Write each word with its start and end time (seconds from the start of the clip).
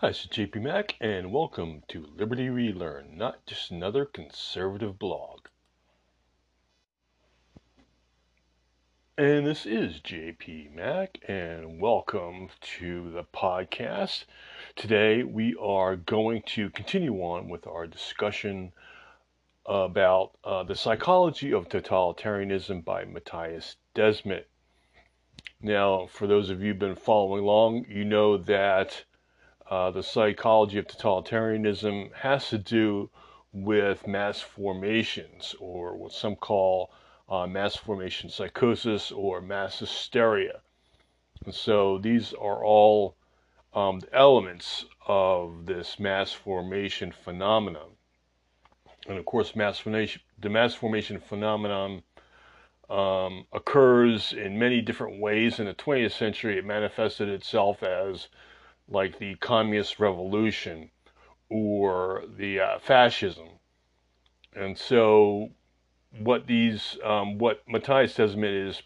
Hi, 0.00 0.10
this 0.10 0.20
is 0.20 0.26
JP 0.28 0.62
Mac, 0.62 0.94
and 1.00 1.32
welcome 1.32 1.82
to 1.88 2.06
Liberty 2.16 2.48
Relearn, 2.48 3.16
not 3.16 3.44
just 3.46 3.72
another 3.72 4.04
conservative 4.04 4.96
blog. 4.96 5.48
And 9.16 9.44
this 9.44 9.66
is 9.66 10.00
JP 10.00 10.72
Mac, 10.76 11.18
and 11.26 11.80
welcome 11.80 12.48
to 12.78 13.10
the 13.10 13.24
podcast. 13.24 14.22
Today 14.76 15.24
we 15.24 15.56
are 15.60 15.96
going 15.96 16.42
to 16.42 16.70
continue 16.70 17.14
on 17.14 17.48
with 17.48 17.66
our 17.66 17.88
discussion 17.88 18.70
about 19.66 20.38
uh, 20.44 20.62
the 20.62 20.76
psychology 20.76 21.52
of 21.52 21.68
totalitarianism 21.68 22.84
by 22.84 23.04
Mattias 23.04 23.74
Desmet. 23.96 24.44
Now, 25.60 26.06
for 26.06 26.28
those 26.28 26.50
of 26.50 26.62
you 26.62 26.68
who've 26.68 26.78
been 26.78 26.94
following 26.94 27.42
along, 27.42 27.86
you 27.88 28.04
know 28.04 28.36
that 28.36 29.02
uh, 29.70 29.90
the 29.90 30.02
psychology 30.02 30.78
of 30.78 30.86
totalitarianism 30.86 32.12
has 32.14 32.48
to 32.48 32.58
do 32.58 33.10
with 33.52 34.06
mass 34.06 34.40
formations, 34.40 35.54
or 35.60 35.96
what 35.96 36.12
some 36.12 36.36
call 36.36 36.90
uh, 37.28 37.46
mass 37.46 37.76
formation 37.76 38.30
psychosis 38.30 39.10
or 39.10 39.40
mass 39.40 39.78
hysteria. 39.78 40.60
And 41.44 41.54
so 41.54 41.98
these 41.98 42.32
are 42.32 42.64
all 42.64 43.16
um, 43.74 44.00
elements 44.12 44.86
of 45.06 45.66
this 45.66 45.98
mass 45.98 46.32
formation 46.32 47.12
phenomenon. 47.12 47.90
And 49.06 49.18
of 49.18 49.24
course, 49.24 49.54
mass 49.54 49.78
formation, 49.78 50.22
the 50.38 50.48
mass 50.48 50.74
formation 50.74 51.20
phenomenon 51.20 52.02
um, 52.90 53.46
occurs 53.52 54.32
in 54.32 54.58
many 54.58 54.80
different 54.80 55.20
ways. 55.20 55.58
In 55.58 55.66
the 55.66 55.74
20th 55.74 56.12
century, 56.12 56.58
it 56.58 56.64
manifested 56.64 57.28
itself 57.28 57.82
as 57.82 58.28
like 58.88 59.18
the 59.18 59.34
communist 59.36 60.00
revolution 60.00 60.90
or 61.50 62.24
the 62.36 62.60
uh, 62.60 62.78
fascism. 62.78 63.48
And 64.54 64.76
so, 64.76 65.50
what 66.18 66.46
these, 66.46 66.98
um, 67.04 67.38
what 67.38 67.66
Mattias 67.68 68.16
Desmet 68.16 68.68
is 68.68 68.82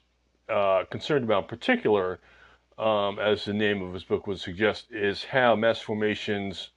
uh, 0.49 0.85
concerned 0.91 1.25
about 1.25 1.45
in 1.45 1.49
particular, 1.49 2.21
um, 2.79 3.19
as 3.19 3.45
the 3.45 3.53
name 3.53 3.83
of 3.83 3.95
his 3.95 4.05
book 4.05 4.27
would 4.27 4.41
suggest, 4.41 4.87
is 4.91 5.25
how 5.25 5.55
mass 5.55 5.81
formations 5.81 6.71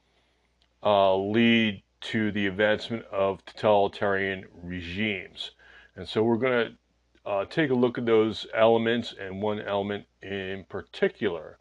uh, 0.83 1.15
lead 1.15 1.81
to 2.01 2.31
the 2.31 2.45
advancement 2.45 3.05
of 3.05 3.43
totalitarian 3.45 4.45
regimes. 4.53 5.51
And 5.95 6.07
so, 6.07 6.23
we're 6.23 6.37
going 6.37 6.67
to 6.67 7.29
uh, 7.29 7.45
take 7.45 7.71
a 7.71 7.75
look 7.75 7.97
at 7.97 8.05
those 8.05 8.45
elements 8.53 9.13
and 9.19 9.41
one 9.41 9.59
element 9.59 10.05
in 10.21 10.63
particular. 10.69 11.57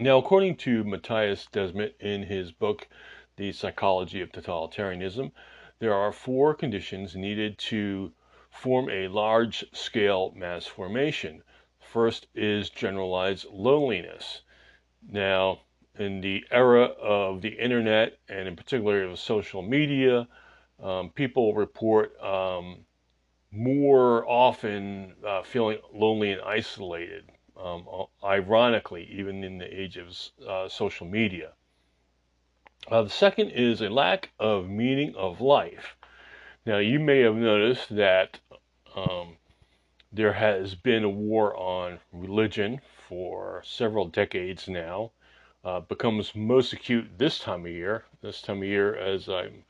Now, 0.00 0.16
according 0.16 0.56
to 0.56 0.84
Mattias 0.84 1.46
Desmet 1.50 2.00
in 2.00 2.22
his 2.22 2.50
book, 2.50 2.88
The 3.36 3.52
Psychology 3.52 4.22
of 4.22 4.32
Totalitarianism, 4.32 5.32
there 5.80 5.92
are 5.92 6.12
four 6.12 6.54
conditions 6.54 7.14
needed 7.14 7.58
to 7.58 8.12
form 8.50 8.88
a 8.88 9.08
large 9.08 9.66
scale 9.74 10.32
mass 10.34 10.66
formation. 10.66 11.42
First 11.78 12.26
is 12.34 12.70
generalized 12.70 13.44
loneliness. 13.50 14.40
Now, 15.06 15.60
in 15.98 16.22
the 16.22 16.46
era 16.50 16.84
of 16.84 17.42
the 17.42 17.50
internet 17.50 18.18
and 18.30 18.48
in 18.48 18.56
particular 18.56 19.02
of 19.02 19.18
social 19.18 19.60
media, 19.60 20.26
um, 20.82 21.10
people 21.10 21.52
report 21.52 22.18
um, 22.22 22.86
more 23.50 24.26
often 24.26 25.16
uh, 25.26 25.42
feeling 25.42 25.78
lonely 25.92 26.32
and 26.32 26.40
isolated, 26.40 27.30
um, 27.56 27.86
ironically, 28.24 29.04
even 29.10 29.44
in 29.44 29.58
the 29.58 29.80
age 29.80 29.96
of 29.96 30.08
uh, 30.46 30.68
social 30.68 31.06
media. 31.06 31.52
Uh, 32.90 33.02
the 33.02 33.10
second 33.10 33.50
is 33.50 33.80
a 33.80 33.88
lack 33.88 34.30
of 34.38 34.68
meaning 34.68 35.14
of 35.14 35.40
life. 35.40 35.96
Now, 36.66 36.78
you 36.78 36.98
may 36.98 37.20
have 37.20 37.36
noticed 37.36 37.94
that 37.94 38.40
um, 38.96 39.36
there 40.12 40.32
has 40.32 40.74
been 40.74 41.04
a 41.04 41.08
war 41.08 41.56
on 41.56 42.00
religion 42.12 42.80
for 43.08 43.62
several 43.64 44.06
decades 44.06 44.68
now. 44.68 45.12
Uh, 45.64 45.80
becomes 45.80 46.34
most 46.34 46.72
acute 46.72 47.18
this 47.18 47.38
time 47.38 47.64
of 47.66 47.70
year. 47.70 48.04
This 48.20 48.42
time 48.42 48.58
of 48.58 48.68
year, 48.68 48.96
as 48.96 49.28
I'm 49.28 49.64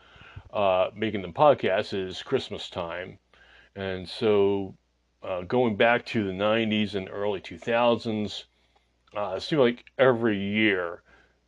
uh, 0.52 0.90
making 0.94 1.22
the 1.22 1.28
podcast, 1.28 1.92
is 1.92 2.22
Christmas 2.22 2.70
time. 2.70 3.18
And 3.76 4.08
so, 4.08 4.74
uh, 5.22 5.42
going 5.42 5.76
back 5.76 6.04
to 6.06 6.24
the 6.24 6.32
90s 6.32 6.94
and 6.94 7.08
early 7.10 7.40
2000s, 7.40 8.44
uh, 9.16 9.34
it 9.36 9.40
seemed 9.40 9.60
like 9.60 9.84
every 9.98 10.38
year 10.38 11.02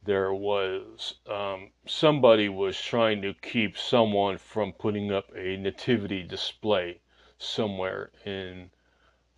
there 0.04 0.34
was 0.34 1.14
um, 1.30 1.70
somebody 1.86 2.48
was 2.48 2.80
trying 2.80 3.22
to 3.22 3.34
keep 3.34 3.78
someone 3.78 4.36
from 4.38 4.72
putting 4.72 5.10
up 5.12 5.30
a 5.34 5.56
nativity 5.56 6.22
display 6.22 7.00
somewhere 7.38 8.10
in 8.26 8.70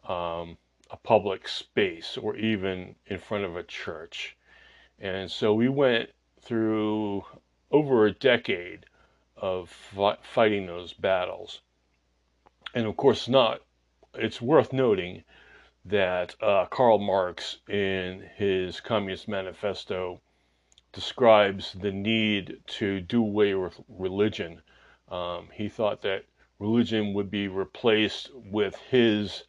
um, 0.04 0.56
a 0.90 0.96
public 1.02 1.48
space 1.48 2.16
or 2.16 2.36
even 2.36 2.94
in 3.06 3.18
front 3.18 3.44
of 3.44 3.56
a 3.56 3.62
church. 3.62 4.36
And 4.98 5.30
so 5.30 5.54
we 5.54 5.68
went 5.68 6.10
through 6.40 7.24
over 7.70 8.06
a 8.06 8.12
decade 8.12 8.86
of 9.36 9.70
fighting 10.22 10.66
those 10.66 10.92
battles 10.92 11.60
and 12.76 12.86
of 12.86 12.96
course 12.96 13.26
not. 13.26 13.62
It's 14.18 14.40
worth 14.40 14.72
noting 14.72 15.24
that 15.84 16.34
uh, 16.42 16.66
Karl 16.66 16.98
Marx, 16.98 17.58
in 17.68 18.28
his 18.36 18.80
Communist 18.80 19.28
Manifesto, 19.28 20.20
describes 20.92 21.74
the 21.74 21.92
need 21.92 22.58
to 22.66 23.00
do 23.00 23.22
away 23.22 23.54
with 23.54 23.78
religion. 23.88 24.62
Um, 25.08 25.48
he 25.52 25.68
thought 25.68 26.02
that 26.02 26.24
religion 26.58 27.12
would 27.14 27.30
be 27.30 27.48
replaced 27.48 28.30
with 28.34 28.76
his 28.90 29.44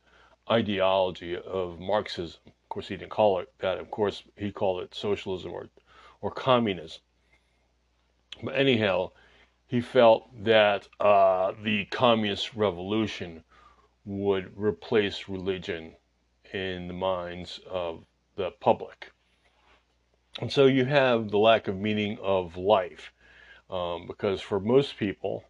ideology 0.52 1.38
of 1.38 1.80
Marxism. 1.80 2.40
Of 2.46 2.70
course, 2.70 2.88
he 2.90 2.98
didn't 2.98 3.12
call 3.12 3.40
it 3.40 3.52
that. 3.60 3.80
Of 3.80 3.90
course, 3.90 4.24
he 4.36 4.52
called 4.52 4.84
it 4.84 4.94
socialism 4.94 5.52
or, 5.52 5.70
or 6.22 6.32
communism. 6.32 7.02
But 8.44 8.56
anyhow, 8.56 9.12
he 9.66 9.82
felt 9.82 10.30
that 10.44 10.88
uh, 11.00 11.54
the 11.64 11.86
communist 11.86 12.54
revolution 12.54 13.44
would 14.08 14.50
replace 14.56 15.28
religion 15.28 15.94
in 16.54 16.88
the 16.88 16.94
minds 16.94 17.60
of 17.70 18.06
the 18.38 18.50
public. 18.62 19.12
And 20.40 20.52
so 20.52 20.66
you 20.66 20.86
have 20.86 21.30
the 21.30 21.38
lack 21.38 21.68
of 21.68 21.78
meaning 21.78 22.18
of 22.22 22.56
life, 22.56 23.12
um, 23.70 24.08
because 24.08 24.40
for 24.40 24.62
most 24.62 24.98
people, 24.98 25.44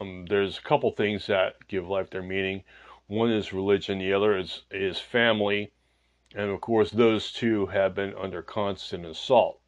um, 0.00 0.26
there's 0.28 0.58
a 0.58 0.62
couple 0.62 0.90
things 0.90 1.28
that 1.28 1.68
give 1.68 1.86
life 1.86 2.10
their 2.10 2.22
meaning. 2.22 2.64
One 3.06 3.30
is 3.30 3.52
religion, 3.52 4.00
the 4.00 4.12
other 4.12 4.36
is, 4.36 4.62
is 4.72 4.98
family, 4.98 5.70
and 6.34 6.50
of 6.50 6.60
course, 6.60 6.90
those 6.90 7.30
two 7.30 7.66
have 7.66 7.94
been 7.94 8.14
under 8.14 8.42
constant 8.42 9.06
assault 9.06 9.60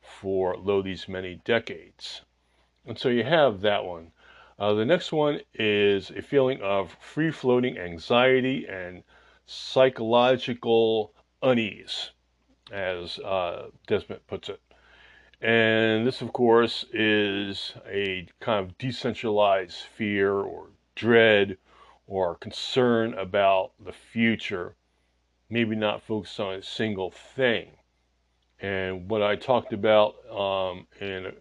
for 0.00 0.56
lo 0.56 0.80
these 0.80 1.08
many 1.08 1.42
decades. 1.44 2.22
And 2.86 2.98
so 2.98 3.10
you 3.10 3.24
have 3.24 3.60
that 3.60 3.84
one. 3.84 4.12
Uh, 4.62 4.74
the 4.74 4.84
next 4.84 5.10
one 5.10 5.40
is 5.54 6.10
a 6.10 6.22
feeling 6.22 6.60
of 6.62 6.96
free 7.00 7.32
floating 7.32 7.76
anxiety 7.76 8.64
and 8.68 9.02
psychological 9.44 11.12
unease, 11.42 12.12
as 12.70 13.18
uh, 13.18 13.70
Desmet 13.88 14.20
puts 14.28 14.48
it. 14.48 14.60
And 15.40 16.06
this, 16.06 16.22
of 16.22 16.32
course, 16.32 16.84
is 16.92 17.72
a 17.90 18.28
kind 18.38 18.64
of 18.64 18.78
decentralized 18.78 19.78
fear 19.96 20.32
or 20.32 20.68
dread 20.94 21.58
or 22.06 22.36
concern 22.36 23.14
about 23.14 23.72
the 23.84 23.92
future, 23.92 24.76
maybe 25.50 25.74
not 25.74 26.04
focused 26.04 26.38
on 26.38 26.54
a 26.54 26.62
single 26.62 27.10
thing. 27.10 27.70
And 28.60 29.10
what 29.10 29.22
I 29.22 29.34
talked 29.34 29.72
about 29.72 30.14
um, 30.30 30.86
in 31.00 31.32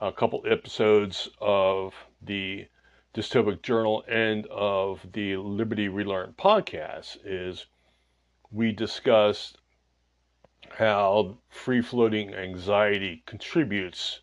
a 0.00 0.12
couple 0.12 0.42
episodes 0.46 1.28
of 1.40 1.94
the 2.20 2.66
Dystopic 3.14 3.62
Journal 3.62 4.04
and 4.08 4.44
of 4.46 5.06
the 5.12 5.36
Liberty 5.36 5.88
Relearn 5.88 6.34
podcast 6.36 7.16
is 7.24 7.66
we 8.50 8.72
discussed 8.72 9.56
how 10.68 11.38
free 11.48 11.80
floating 11.80 12.34
anxiety 12.34 13.22
contributes 13.24 14.20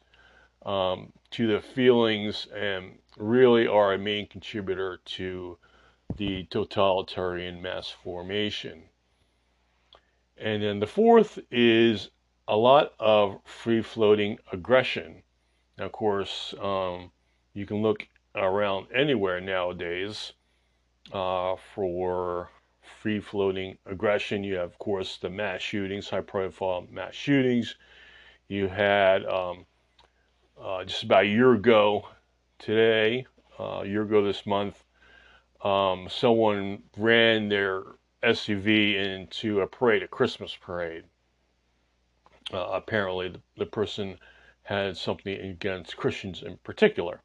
um, 0.65 1.13
to 1.31 1.47
the 1.47 1.61
feelings 1.61 2.47
and 2.53 2.99
really 3.17 3.65
are 3.65 3.93
a 3.93 3.97
main 3.97 4.27
contributor 4.27 4.99
to 5.05 5.57
the 6.17 6.43
totalitarian 6.49 7.61
mass 7.61 7.89
formation. 7.89 8.83
And 10.37 10.61
then 10.61 10.79
the 10.79 10.87
fourth 10.87 11.39
is 11.49 12.09
a 12.47 12.57
lot 12.57 12.93
of 12.99 13.39
free 13.45 13.81
floating 13.81 14.37
aggression 14.51 15.23
now, 15.81 15.87
of 15.87 15.93
course, 15.93 16.53
um, 16.61 17.09
you 17.55 17.65
can 17.65 17.81
look 17.81 18.07
around 18.35 18.85
anywhere 18.93 19.41
nowadays 19.41 20.33
uh, 21.11 21.55
for 21.73 22.51
free 23.01 23.19
floating 23.19 23.79
aggression. 23.87 24.43
You 24.43 24.57
have, 24.57 24.69
of 24.69 24.77
course, 24.77 25.17
the 25.17 25.31
mass 25.31 25.59
shootings, 25.59 26.07
high 26.07 26.21
profile 26.21 26.85
mass 26.91 27.15
shootings. 27.15 27.77
You 28.47 28.67
had 28.67 29.25
um, 29.25 29.65
uh, 30.63 30.83
just 30.83 31.01
about 31.01 31.23
a 31.23 31.27
year 31.27 31.53
ago 31.53 32.07
today, 32.59 33.25
uh, 33.59 33.81
a 33.81 33.87
year 33.87 34.03
ago 34.03 34.23
this 34.23 34.45
month, 34.45 34.83
um, 35.63 36.07
someone 36.11 36.83
ran 36.95 37.49
their 37.49 37.81
SUV 38.21 38.97
into 39.03 39.61
a 39.61 39.67
parade, 39.67 40.03
a 40.03 40.07
Christmas 40.07 40.55
parade. 40.55 41.05
Uh, 42.53 42.69
apparently, 42.71 43.29
the, 43.29 43.41
the 43.57 43.65
person 43.65 44.19
had 44.71 44.97
something 44.97 45.37
against 45.39 45.97
Christians 45.97 46.41
in 46.41 46.57
particular. 46.63 47.21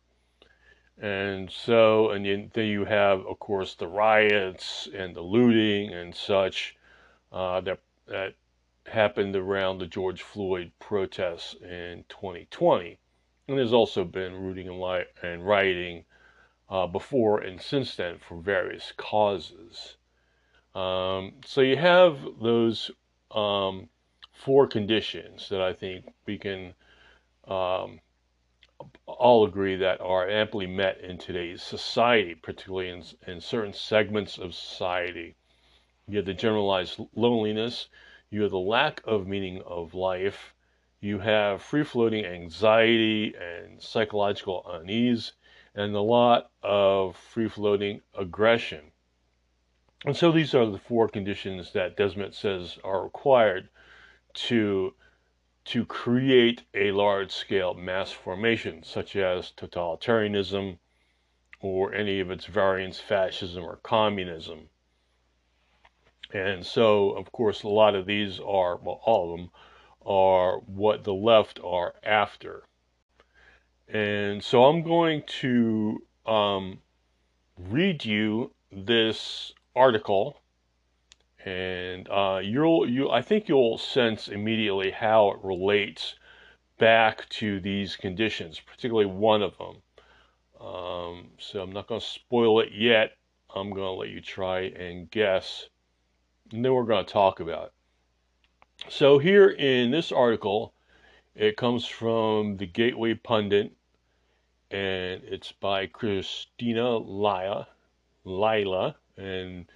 And 0.99 1.51
so, 1.51 2.11
and 2.11 2.51
then 2.53 2.67
you 2.67 2.85
have, 2.87 3.25
of 3.27 3.39
course, 3.39 3.75
the 3.75 3.87
riots 3.87 4.89
and 4.95 5.15
the 5.15 5.21
looting 5.21 5.93
and 5.93 6.15
such 6.15 6.77
uh, 7.31 7.61
that 7.61 7.81
that 8.07 8.35
happened 8.87 9.37
around 9.37 9.79
the 9.79 9.87
George 9.87 10.23
Floyd 10.23 10.73
protests 10.79 11.55
in 11.55 12.05
2020. 12.09 12.99
And 13.49 13.59
there's 13.59 13.73
also 13.73 14.05
been 14.05 14.47
looting 14.47 14.69
and, 14.69 14.81
li- 14.81 15.11
and 15.23 15.47
rioting 15.47 16.05
uh, 16.69 16.87
before 16.87 17.41
and 17.41 17.61
since 17.61 17.97
then 17.97 18.19
for 18.19 18.39
various 18.39 18.93
causes. 18.97 19.97
Um, 20.75 21.35
so 21.45 21.61
you 21.61 21.77
have 21.77 22.19
those 22.41 22.91
um, 23.31 23.89
four 24.33 24.67
conditions 24.67 25.49
that 25.49 25.61
I 25.61 25.73
think 25.73 26.13
we 26.27 26.39
can 26.39 26.75
um, 27.47 28.01
all 29.07 29.45
agree 29.45 29.77
that 29.77 30.01
are 30.01 30.29
amply 30.29 30.67
met 30.67 31.01
in 31.01 31.19
today's 31.19 31.63
society, 31.63 32.35
particularly 32.35 32.89
in, 32.89 33.05
in 33.27 33.41
certain 33.41 33.73
segments 33.73 34.39
of 34.39 34.55
society. 34.55 35.37
You 36.09 36.19
have 36.19 36.27
the 36.27 36.35
generalized 36.35 37.01
loneliness, 37.15 37.89
you 38.31 38.43
have 38.43 38.51
the 38.51 38.59
lack 38.59 39.01
of 39.05 39.27
meaning 39.27 39.63
of 39.65 39.95
life, 39.95 40.55
you 41.01 41.19
have 41.21 41.63
free 41.63 41.85
floating 41.85 42.25
anxiety 42.25 43.35
and 43.35 43.81
psychological 43.81 44.67
unease, 44.69 45.33
and 45.75 45.95
a 45.95 46.01
lot 46.01 46.51
of 46.63 47.17
free 47.17 47.49
floating 47.49 48.01
aggression. 48.19 48.93
And 50.05 50.17
so 50.17 50.33
these 50.33 50.55
are 50.55 50.67
the 50.67 50.79
four 50.79 51.09
conditions 51.09 51.73
that 51.73 51.97
Desmet 51.97 52.35
says 52.35 52.79
are 52.85 53.05
required 53.05 53.69
to 54.35 54.95
to 55.67 55.85
create 55.85 56.63
a 56.75 56.93
large 56.93 57.33
scale 57.33 57.75
mass 57.75 58.13
formation, 58.13 58.83
such 58.85 59.17
as 59.17 59.53
totalitarianism 59.57 60.79
or 61.61 61.93
any 61.93 62.21
of 62.21 62.31
its 62.31 62.47
variants, 62.47 63.01
fascism 63.01 63.65
or 63.65 63.77
communism. 63.77 64.69
And 66.33 66.65
so, 66.65 67.11
of 67.11 67.33
course, 67.33 67.63
a 67.63 67.69
lot 67.69 67.95
of 67.95 68.07
these 68.07 68.39
are, 68.39 68.77
well, 68.77 69.01
all 69.05 69.33
of 69.33 69.39
them 69.39 69.51
are 70.05 70.59
what 70.61 71.03
the 71.05 71.15
left 71.15 71.59
are 71.65 71.95
after. 72.03 72.63
And 73.89 74.43
so 74.43 74.65
I'm 74.65 74.83
going 74.83 75.23
to 75.41 75.99
um, 76.27 76.79
read 77.59 78.05
you 78.05 78.53
this 78.71 79.53
article 79.75 80.41
and 81.47 82.09
uh, 82.11 82.41
you'll 82.43 82.91
you 82.91 83.09
I 83.09 83.23
think 83.23 83.49
you'll 83.49 83.79
sense 83.79 84.29
immediately 84.29 84.91
how 84.91 85.31
it 85.31 85.39
relates 85.43 86.17
back 86.77 87.27
to 87.31 87.61
these 87.61 87.97
conditions, 87.97 88.61
particularly 88.61 89.07
one 89.07 89.43
of 89.43 89.57
them. 89.57 89.77
Um, 90.61 91.29
so 91.39 91.63
I'm 91.63 91.73
not 91.73 91.87
going 91.87 92.01
to 92.01 92.07
spoil 92.07 92.61
it 92.61 92.73
yet. 92.73 93.13
I'm 93.55 93.71
going 93.71 93.87
to 93.87 93.93
let 93.93 94.09
you 94.11 94.21
try 94.21 94.63
and 94.63 95.11
guess, 95.11 95.69
and 96.53 96.65
then 96.65 96.75
we're 96.75 96.85
going 96.85 97.07
to 97.07 97.13
talk 97.13 97.41
about 97.41 97.67
it. 97.67 97.73
So 98.91 99.19
here 99.19 99.49
in 99.49 99.91
this 99.91 100.13
article, 100.13 100.75
it 101.35 101.57
comes 101.57 101.87
from 101.87 102.57
the 102.57 102.67
Gateway 102.67 103.15
Pundit, 103.15 103.73
and 104.71 105.23
it's 105.25 105.53
by 105.53 105.87
Cristina 105.87 106.99
Lila, 106.99 107.69
Lila, 108.25 108.97
and 109.17 109.67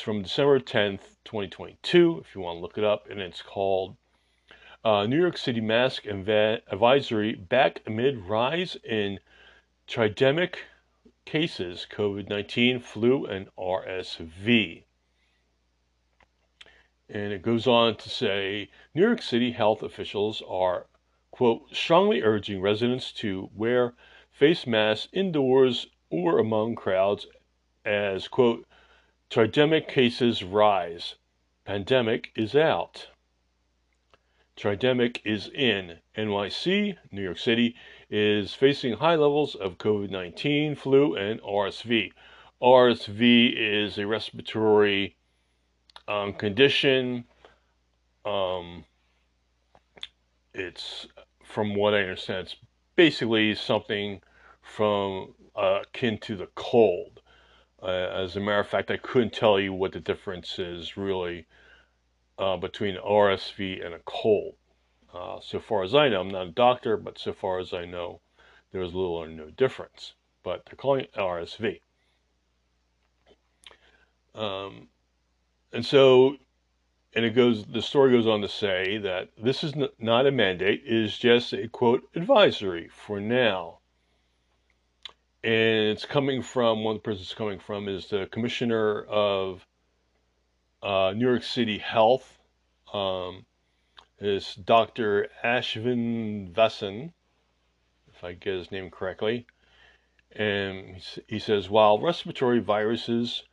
it's 0.00 0.04
from 0.06 0.22
December 0.22 0.58
10th, 0.58 1.18
2022, 1.26 2.22
if 2.24 2.34
you 2.34 2.40
want 2.40 2.56
to 2.56 2.62
look 2.62 2.78
it 2.78 2.84
up, 2.84 3.10
and 3.10 3.20
it's 3.20 3.42
called 3.42 3.98
uh, 4.82 5.04
New 5.04 5.20
York 5.20 5.36
City 5.36 5.60
Mask 5.60 6.06
Advisory 6.06 7.34
Back 7.34 7.82
Amid 7.86 8.16
Rise 8.24 8.78
in 8.82 9.20
Tridemic 9.86 10.54
Cases, 11.26 11.86
COVID 11.92 12.30
19, 12.30 12.80
Flu, 12.80 13.26
and 13.26 13.48
RSV. 13.58 14.84
And 17.10 17.32
it 17.34 17.42
goes 17.42 17.66
on 17.66 17.96
to 17.96 18.08
say 18.08 18.70
New 18.94 19.02
York 19.02 19.20
City 19.20 19.52
health 19.52 19.82
officials 19.82 20.42
are, 20.48 20.86
quote, 21.30 21.76
strongly 21.76 22.22
urging 22.22 22.62
residents 22.62 23.12
to 23.20 23.50
wear 23.54 23.92
face 24.30 24.66
masks 24.66 25.08
indoors 25.12 25.88
or 26.08 26.38
among 26.38 26.74
crowds 26.74 27.26
as, 27.84 28.28
quote, 28.28 28.64
Tridemic 29.30 29.86
cases 29.86 30.42
rise. 30.42 31.14
Pandemic 31.64 32.32
is 32.34 32.56
out. 32.56 33.06
Tridemic 34.56 35.20
is 35.24 35.48
in. 35.54 35.98
NYC, 36.16 36.96
New 37.12 37.22
York 37.22 37.38
City, 37.38 37.76
is 38.10 38.54
facing 38.54 38.94
high 38.94 39.14
levels 39.14 39.54
of 39.54 39.78
COVID 39.78 40.10
19, 40.10 40.74
flu, 40.74 41.14
and 41.14 41.40
RSV. 41.42 42.10
RSV 42.60 43.54
is 43.56 43.98
a 43.98 44.06
respiratory 44.08 45.16
um, 46.08 46.32
condition. 46.32 47.24
Um, 48.24 48.84
it's, 50.52 51.06
from 51.44 51.76
what 51.76 51.94
I 51.94 52.00
understand, 52.00 52.48
it's 52.48 52.56
basically 52.96 53.54
something 53.54 54.22
from 54.60 55.34
uh, 55.54 55.82
akin 55.84 56.18
to 56.18 56.34
the 56.34 56.48
cold. 56.56 57.20
Uh, 57.82 57.86
as 57.86 58.36
a 58.36 58.40
matter 58.40 58.60
of 58.60 58.68
fact, 58.68 58.90
I 58.90 58.98
couldn't 58.98 59.32
tell 59.32 59.58
you 59.58 59.72
what 59.72 59.92
the 59.92 60.00
difference 60.00 60.58
is 60.58 60.96
really 60.96 61.46
uh, 62.38 62.56
between 62.56 62.96
RSV 62.96 63.84
and 63.84 63.94
a 63.94 64.00
cold. 64.04 64.54
Uh, 65.14 65.40
so 65.40 65.58
far 65.58 65.82
as 65.82 65.94
I 65.94 66.08
know, 66.08 66.20
I'm 66.20 66.28
not 66.28 66.46
a 66.48 66.50
doctor, 66.50 66.96
but 66.96 67.18
so 67.18 67.32
far 67.32 67.58
as 67.58 67.72
I 67.72 67.84
know, 67.84 68.20
there's 68.70 68.94
little 68.94 69.16
or 69.16 69.28
no 69.28 69.50
difference. 69.50 70.14
But 70.42 70.64
they're 70.66 70.76
calling 70.76 71.04
it 71.04 71.14
RSV. 71.14 71.80
Um, 74.34 74.88
and 75.72 75.84
so, 75.84 76.36
and 77.14 77.24
it 77.24 77.30
goes, 77.30 77.66
the 77.66 77.82
story 77.82 78.12
goes 78.12 78.26
on 78.26 78.42
to 78.42 78.48
say 78.48 78.98
that 78.98 79.30
this 79.36 79.64
is 79.64 79.74
not 79.98 80.26
a 80.26 80.30
mandate, 80.30 80.82
it 80.84 80.94
is 80.94 81.18
just 81.18 81.52
a 81.52 81.66
quote 81.66 82.08
advisory 82.14 82.88
for 82.88 83.20
now 83.20 83.79
and 85.42 85.88
it's 85.88 86.04
coming 86.04 86.42
from 86.42 86.84
one 86.84 86.96
of 86.96 87.02
the 87.02 87.10
persons 87.10 87.32
coming 87.32 87.58
from 87.58 87.88
is 87.88 88.08
the 88.08 88.26
commissioner 88.26 89.02
of 89.04 89.66
uh, 90.82 91.12
New 91.16 91.28
York 91.28 91.42
City 91.42 91.78
Health, 91.78 92.38
um, 92.92 93.46
is 94.18 94.54
Dr. 94.54 95.28
Ashwin 95.42 96.52
Vasan, 96.52 97.12
if 98.14 98.22
I 98.22 98.34
get 98.34 98.54
his 98.54 98.70
name 98.70 98.90
correctly, 98.90 99.46
and 100.32 101.02
he 101.26 101.38
says 101.38 101.70
while 101.70 101.98
respiratory 101.98 102.60
viruses 102.60 103.44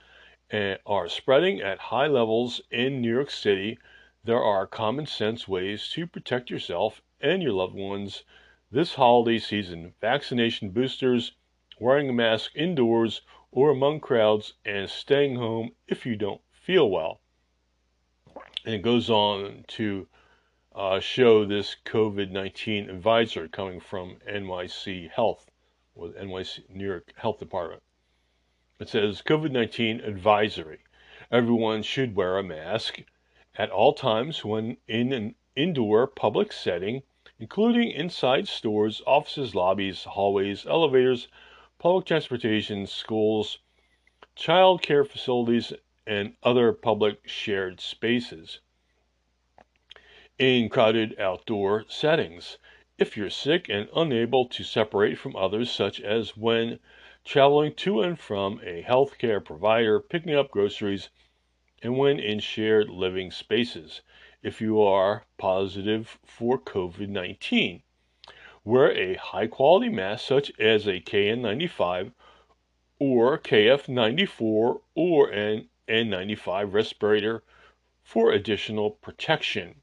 uh, 0.52 0.76
are 0.86 1.08
spreading 1.08 1.62
at 1.62 1.80
high 1.80 2.08
levels 2.08 2.60
in 2.70 3.02
New 3.02 3.14
York 3.14 3.32
City, 3.32 3.80
there 4.26 4.44
are 4.44 4.68
common 4.68 5.06
sense 5.06 5.48
ways 5.48 5.88
to 5.94 6.06
protect 6.06 6.50
yourself 6.50 7.02
and 7.22 7.42
your 7.42 7.54
loved 7.54 7.76
ones 7.76 8.24
this 8.70 8.96
holiday 8.96 9.40
season. 9.40 9.94
Vaccination 10.02 10.72
boosters 10.72 11.32
wearing 11.80 12.10
a 12.10 12.14
mask 12.14 12.52
indoors 12.56 13.22
or 13.52 13.70
among 13.70 14.00
crowds, 14.00 14.54
and 14.66 14.90
staying 14.90 15.36
home 15.36 15.72
if 15.88 16.06
you 16.06 16.16
don't 16.16 16.42
feel 16.52 16.90
well. 16.90 17.22
And 18.66 18.76
it 18.76 18.82
goes 18.82 19.10
on 19.10 19.64
to 19.70 20.08
uh, 20.76 21.00
show 21.00 21.46
this 21.46 21.76
COVID 21.86 22.30
19 22.30 22.90
advisor 22.90 23.48
coming 23.48 23.80
from 23.80 24.18
NYC 24.30 25.10
Health, 25.10 25.50
or 25.96 26.10
NYC 26.10 26.70
New 26.70 26.86
York 26.86 27.14
Health 27.16 27.40
Department. 27.40 27.82
It 28.80 28.90
says 28.90 29.24
COVID 29.26 29.52
19 29.52 30.02
advisory. 30.02 30.80
Everyone 31.32 31.82
should 31.82 32.16
wear 32.16 32.38
a 32.38 32.44
mask 32.44 33.02
at 33.56 33.72
all 33.72 33.94
times 33.94 34.46
when 34.46 34.78
in 34.88 35.12
an 35.12 35.36
indoor 35.56 36.06
public 36.06 36.54
setting, 36.54 37.02
including 37.40 37.90
inside 37.90 38.48
stores, 38.48 39.02
offices, 39.08 39.56
lobbies, 39.56 40.04
hallways, 40.04 40.68
elevators, 40.68 41.28
public 41.80 42.06
transportation, 42.06 42.88
schools, 42.88 43.60
child 44.36 44.82
care 44.82 45.04
facilities, 45.04 45.74
and 46.06 46.36
other 46.42 46.74
public 46.74 47.28
shared 47.28 47.80
spaces. 47.80 48.60
In 50.40 50.70
crowded 50.70 51.20
outdoor 51.20 51.86
settings, 51.90 52.58
if 52.98 53.16
you're 53.16 53.30
sick 53.30 53.70
and 53.70 53.90
unable 53.96 54.48
to 54.48 54.64
separate 54.64 55.18
from 55.18 55.36
others, 55.36 55.72
such 55.72 56.00
as 56.02 56.36
when 56.36 56.80
traveling 57.24 57.74
to 57.76 58.02
and 58.02 58.20
from 58.20 58.60
a 58.64 58.84
healthcare 58.84 59.44
provider, 59.44 60.00
picking 60.00 60.34
up 60.34 60.50
groceries, 60.50 61.10
and 61.84 61.98
when 61.98 62.20
in 62.20 62.40
shared 62.40 62.90
living 62.90 63.30
spaces. 63.30 64.02
if 64.42 64.62
you 64.62 64.82
are 64.82 65.26
positive 65.38 66.18
for 66.26 66.58
COVID 66.58 67.10
19. 67.10 67.84
Wear 68.68 68.92
a 68.92 69.16
high 69.16 69.48
quality 69.48 69.88
mask 69.88 70.28
such 70.28 70.52
as 70.60 70.88
a 70.88 71.00
KN95 71.00 72.12
or 73.00 73.38
KF94 73.38 74.82
or 74.94 75.30
an 75.30 75.70
N95 75.88 76.74
respirator 76.74 77.46
for 78.04 78.34
additional 78.34 78.92
protection. 78.92 79.76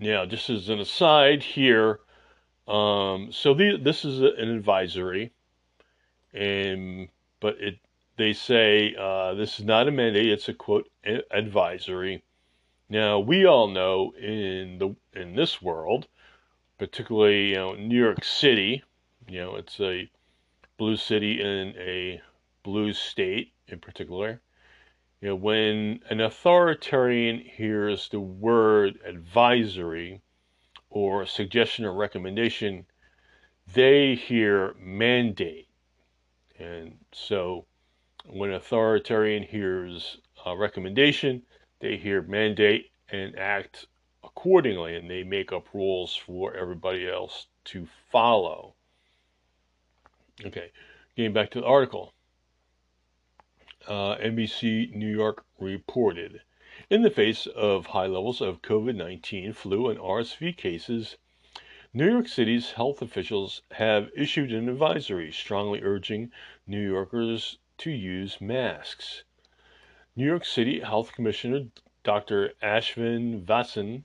Now, 0.00 0.26
just 0.26 0.50
as 0.50 0.68
an 0.68 0.80
aside 0.80 1.44
here, 1.44 2.00
um, 2.66 3.30
so 3.30 3.54
the, 3.54 3.76
this 3.76 4.04
is 4.04 4.20
an 4.20 4.50
advisory, 4.50 5.30
and 6.34 7.08
but 7.38 7.54
it 7.60 7.78
they 8.16 8.32
say 8.32 8.96
uh, 8.98 9.34
this 9.34 9.60
is 9.60 9.64
not 9.64 9.86
a 9.86 9.92
mandate; 9.92 10.26
it's 10.26 10.48
a 10.48 10.54
quote 10.54 10.90
advisory. 11.30 12.24
Now, 12.88 13.20
we 13.20 13.46
all 13.46 13.68
know 13.68 14.12
in 14.16 14.78
the 14.78 14.96
in 15.14 15.36
this 15.36 15.62
world, 15.62 16.08
particularly 16.80 17.50
you 17.50 17.56
know 17.56 17.74
New 17.74 17.98
York 18.02 18.24
City, 18.24 18.82
you 19.28 19.38
know 19.38 19.54
it's 19.56 19.78
a 19.80 20.10
blue 20.78 20.96
city 20.96 21.38
in 21.38 21.74
a 21.76 22.22
blue 22.62 22.94
state 22.94 23.52
in 23.68 23.78
particular. 23.78 24.40
You 25.20 25.28
know, 25.28 25.34
when 25.34 26.00
an 26.08 26.22
authoritarian 26.22 27.38
hears 27.38 28.08
the 28.08 28.18
word 28.18 28.98
advisory 29.04 30.22
or 30.88 31.26
suggestion 31.26 31.84
or 31.84 31.92
recommendation, 31.92 32.86
they 33.74 34.14
hear 34.14 34.74
mandate. 34.78 35.68
And 36.58 36.96
so 37.12 37.66
when 38.24 38.52
authoritarian 38.52 39.42
hears 39.42 40.16
a 40.46 40.56
recommendation, 40.56 41.42
they 41.80 41.98
hear 41.98 42.22
mandate 42.22 42.90
and 43.10 43.38
act 43.38 43.84
accordingly, 44.30 44.96
and 44.96 45.10
they 45.10 45.22
make 45.22 45.52
up 45.52 45.66
rules 45.74 46.16
for 46.16 46.54
everybody 46.54 47.08
else 47.08 47.46
to 47.64 47.86
follow. 48.10 48.74
Okay, 50.44 50.70
getting 51.16 51.32
back 51.32 51.50
to 51.50 51.60
the 51.60 51.66
article 51.66 52.14
uh, 53.88 54.16
NBC 54.16 54.94
New 54.94 55.10
York 55.10 55.44
reported. 55.58 56.42
In 56.88 57.02
the 57.02 57.10
face 57.10 57.46
of 57.46 57.86
high 57.86 58.06
levels 58.06 58.40
of 58.40 58.62
COVID 58.62 58.94
19 58.94 59.52
flu 59.52 59.88
and 59.88 59.98
RSV 59.98 60.56
cases, 60.56 61.16
New 61.92 62.08
York 62.08 62.28
City's 62.28 62.72
health 62.72 63.02
officials 63.02 63.62
have 63.72 64.10
issued 64.16 64.52
an 64.52 64.68
advisory 64.68 65.32
strongly 65.32 65.82
urging 65.82 66.30
New 66.66 66.80
Yorkers 66.80 67.58
to 67.78 67.90
use 67.90 68.40
masks. 68.40 69.24
New 70.14 70.26
York 70.26 70.44
City 70.44 70.80
Health 70.80 71.12
Commissioner 71.12 71.66
Dr. 72.02 72.52
Ashwin 72.62 73.44
Vasan 73.44 74.04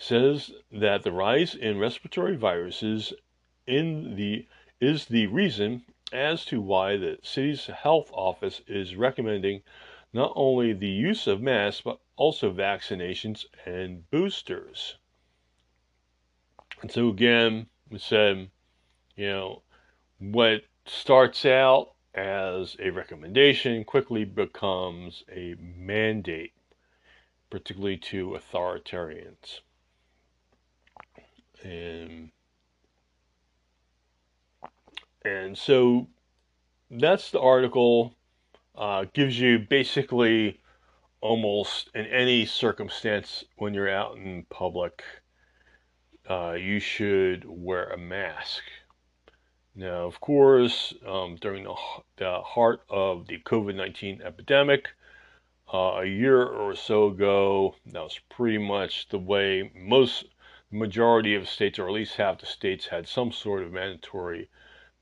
says 0.00 0.52
that 0.70 1.02
the 1.02 1.10
rise 1.10 1.56
in 1.56 1.78
respiratory 1.78 2.36
viruses 2.36 3.12
in 3.66 4.14
the 4.14 4.46
is 4.80 5.06
the 5.06 5.26
reason 5.26 5.84
as 6.12 6.44
to 6.44 6.60
why 6.60 6.96
the 6.96 7.18
city's 7.22 7.66
health 7.66 8.08
office 8.12 8.62
is 8.68 8.94
recommending 8.94 9.60
not 10.12 10.32
only 10.36 10.72
the 10.72 10.88
use 10.88 11.26
of 11.26 11.42
masks 11.42 11.82
but 11.82 11.98
also 12.16 12.52
vaccinations 12.52 13.44
and 13.66 14.08
boosters. 14.10 14.96
And 16.80 16.90
so 16.90 17.08
again, 17.08 17.66
we 17.90 17.98
said, 17.98 18.50
you 19.16 19.26
know, 19.26 19.62
what 20.18 20.62
starts 20.86 21.44
out 21.44 21.94
as 22.14 22.76
a 22.78 22.90
recommendation 22.90 23.84
quickly 23.84 24.24
becomes 24.24 25.24
a 25.30 25.56
mandate, 25.58 26.52
particularly 27.50 27.96
to 27.96 28.30
authoritarians. 28.38 29.60
And 31.64 32.30
and 35.24 35.56
so 35.58 36.08
that's 36.90 37.30
the 37.30 37.40
article. 37.40 38.14
Uh, 38.74 39.06
gives 39.12 39.38
you 39.38 39.58
basically 39.58 40.60
almost 41.20 41.90
in 41.94 42.06
any 42.06 42.46
circumstance 42.46 43.44
when 43.56 43.74
you're 43.74 43.90
out 43.90 44.16
in 44.16 44.46
public, 44.50 45.02
uh, 46.30 46.52
you 46.52 46.78
should 46.78 47.44
wear 47.46 47.88
a 47.88 47.98
mask. 47.98 48.62
Now, 49.74 50.06
of 50.06 50.20
course, 50.20 50.94
um, 51.06 51.36
during 51.40 51.64
the, 51.64 51.74
the, 52.16 52.40
heart 52.42 52.82
of 52.88 53.26
the 53.26 53.38
COVID 53.38 53.76
19 53.76 54.22
epidemic, 54.22 54.88
uh, 55.72 56.00
a 56.00 56.04
year 56.04 56.42
or 56.42 56.74
so 56.74 57.08
ago, 57.08 57.74
that 57.86 58.02
was 58.02 58.18
pretty 58.28 58.58
much 58.58 59.08
the 59.08 59.18
way 59.18 59.70
most 59.74 60.24
majority 60.70 61.34
of 61.34 61.48
states, 61.48 61.78
or 61.78 61.88
at 61.88 61.94
least 61.94 62.16
half 62.16 62.38
the 62.38 62.46
states, 62.46 62.86
had 62.86 63.08
some 63.08 63.32
sort 63.32 63.62
of 63.62 63.72
mandatory 63.72 64.48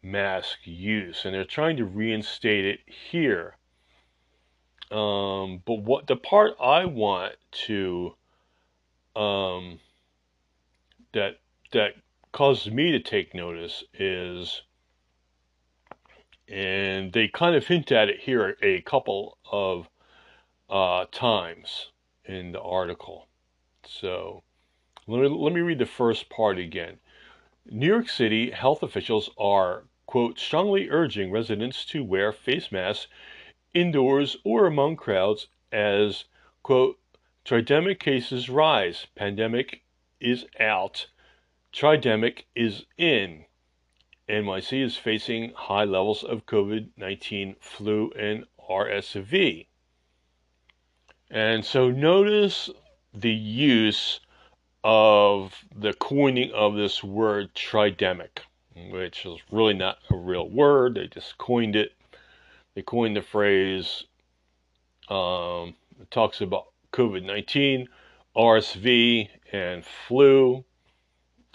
mask 0.02 0.58
use, 0.64 1.24
and 1.24 1.34
they're 1.34 1.44
trying 1.44 1.76
to 1.76 1.84
reinstate 1.84 2.64
it 2.64 2.80
here. 2.86 3.56
Um, 4.90 5.62
but 5.64 5.82
what 5.82 6.06
the 6.06 6.16
part 6.16 6.52
I 6.60 6.84
want 6.84 7.34
to 7.66 8.14
um, 9.16 9.80
that 11.12 11.40
that 11.72 11.94
causes 12.32 12.72
me 12.72 12.92
to 12.92 13.00
take 13.00 13.34
notice 13.34 13.82
is, 13.94 14.62
and 16.48 17.12
they 17.12 17.26
kind 17.28 17.56
of 17.56 17.66
hint 17.66 17.90
at 17.90 18.08
it 18.08 18.20
here 18.20 18.56
a 18.62 18.82
couple 18.82 19.38
of 19.50 19.88
uh, 20.70 21.06
times 21.10 21.90
in 22.24 22.52
the 22.52 22.60
article. 22.60 23.26
So 23.84 24.42
let 25.06 25.20
me, 25.20 25.28
let 25.28 25.52
me 25.52 25.60
read 25.60 25.78
the 25.78 25.86
first 25.86 26.28
part 26.28 26.58
again. 26.58 26.98
New 27.64 27.86
York 27.86 28.08
City 28.08 28.50
health 28.50 28.82
officials 28.82 29.30
are 29.38 29.84
quote, 30.06 30.38
strongly 30.38 30.88
urging 30.88 31.30
residents 31.30 31.84
to 31.84 32.02
wear 32.02 32.32
face 32.32 32.70
masks 32.70 33.08
indoors 33.74 34.36
or 34.44 34.66
among 34.66 34.96
crowds 34.96 35.48
as, 35.72 36.24
quote, 36.62 36.98
tridemic 37.44 37.98
cases 37.98 38.48
rise, 38.48 39.06
pandemic 39.14 39.82
is 40.20 40.46
out, 40.58 41.08
tridemic 41.72 42.44
is 42.54 42.86
in. 42.96 43.44
NYC 44.28 44.82
is 44.82 44.96
facing 44.96 45.52
high 45.54 45.84
levels 45.84 46.24
of 46.24 46.46
COVID 46.46 46.88
19 46.96 47.56
flu 47.60 48.10
and 48.18 48.44
RSV. 48.68 49.66
And 51.30 51.64
so 51.64 51.90
notice 51.90 52.70
the 53.12 53.32
use 53.32 54.20
of 54.88 55.52
the 55.74 55.92
coining 55.94 56.52
of 56.52 56.76
this 56.76 57.02
word 57.02 57.52
tridemic 57.54 58.38
which 58.90 59.24
is 59.24 59.38
really 59.50 59.74
not 59.74 59.98
a 60.10 60.16
real 60.16 60.48
word. 60.48 60.96
They 60.96 61.08
just 61.08 61.38
coined 61.38 61.76
it. 61.76 61.92
They 62.74 62.82
coined 62.82 63.16
the 63.16 63.22
phrase. 63.22 64.04
Um, 65.08 65.74
it 66.00 66.10
talks 66.10 66.40
about 66.40 66.66
COVID 66.92 67.24
19, 67.24 67.88
RSV, 68.36 69.28
and 69.52 69.84
flu. 69.84 70.64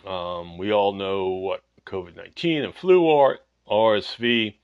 Um, 0.06 0.58
we 0.58 0.72
all 0.72 0.94
know 0.94 1.30
what 1.30 1.64
COVID 1.86 2.16
19 2.16 2.64
and 2.64 2.76
flu 2.76 3.10
are. 3.10 3.40
RSV, 3.70 4.56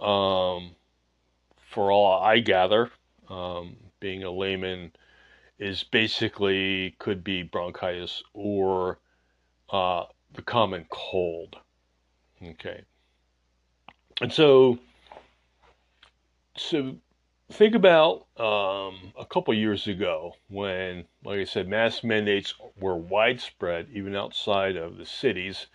um, 0.00 0.76
for 1.58 1.90
all 1.90 2.22
I 2.22 2.38
gather, 2.38 2.90
um, 3.28 3.76
being 4.00 4.22
a 4.22 4.30
layman, 4.30 4.92
is 5.58 5.84
basically 5.84 6.94
could 6.98 7.22
be 7.22 7.42
bronchitis 7.42 8.22
or 8.32 8.98
uh, 9.70 10.04
the 10.34 10.42
common 10.42 10.86
cold. 10.90 11.56
Okay. 12.42 12.82
And 14.20 14.32
so, 14.32 14.78
so 16.56 16.96
think 17.52 17.74
about 17.74 18.26
um, 18.36 19.12
a 19.18 19.26
couple 19.28 19.54
years 19.54 19.86
ago 19.86 20.34
when, 20.48 21.04
like 21.24 21.40
I 21.40 21.44
said, 21.44 21.68
mask 21.68 22.04
mandates 22.04 22.54
were 22.78 22.96
widespread, 22.96 23.88
even 23.92 24.14
outside 24.14 24.76
of 24.76 24.96
the 24.96 25.06
cities, 25.06 25.66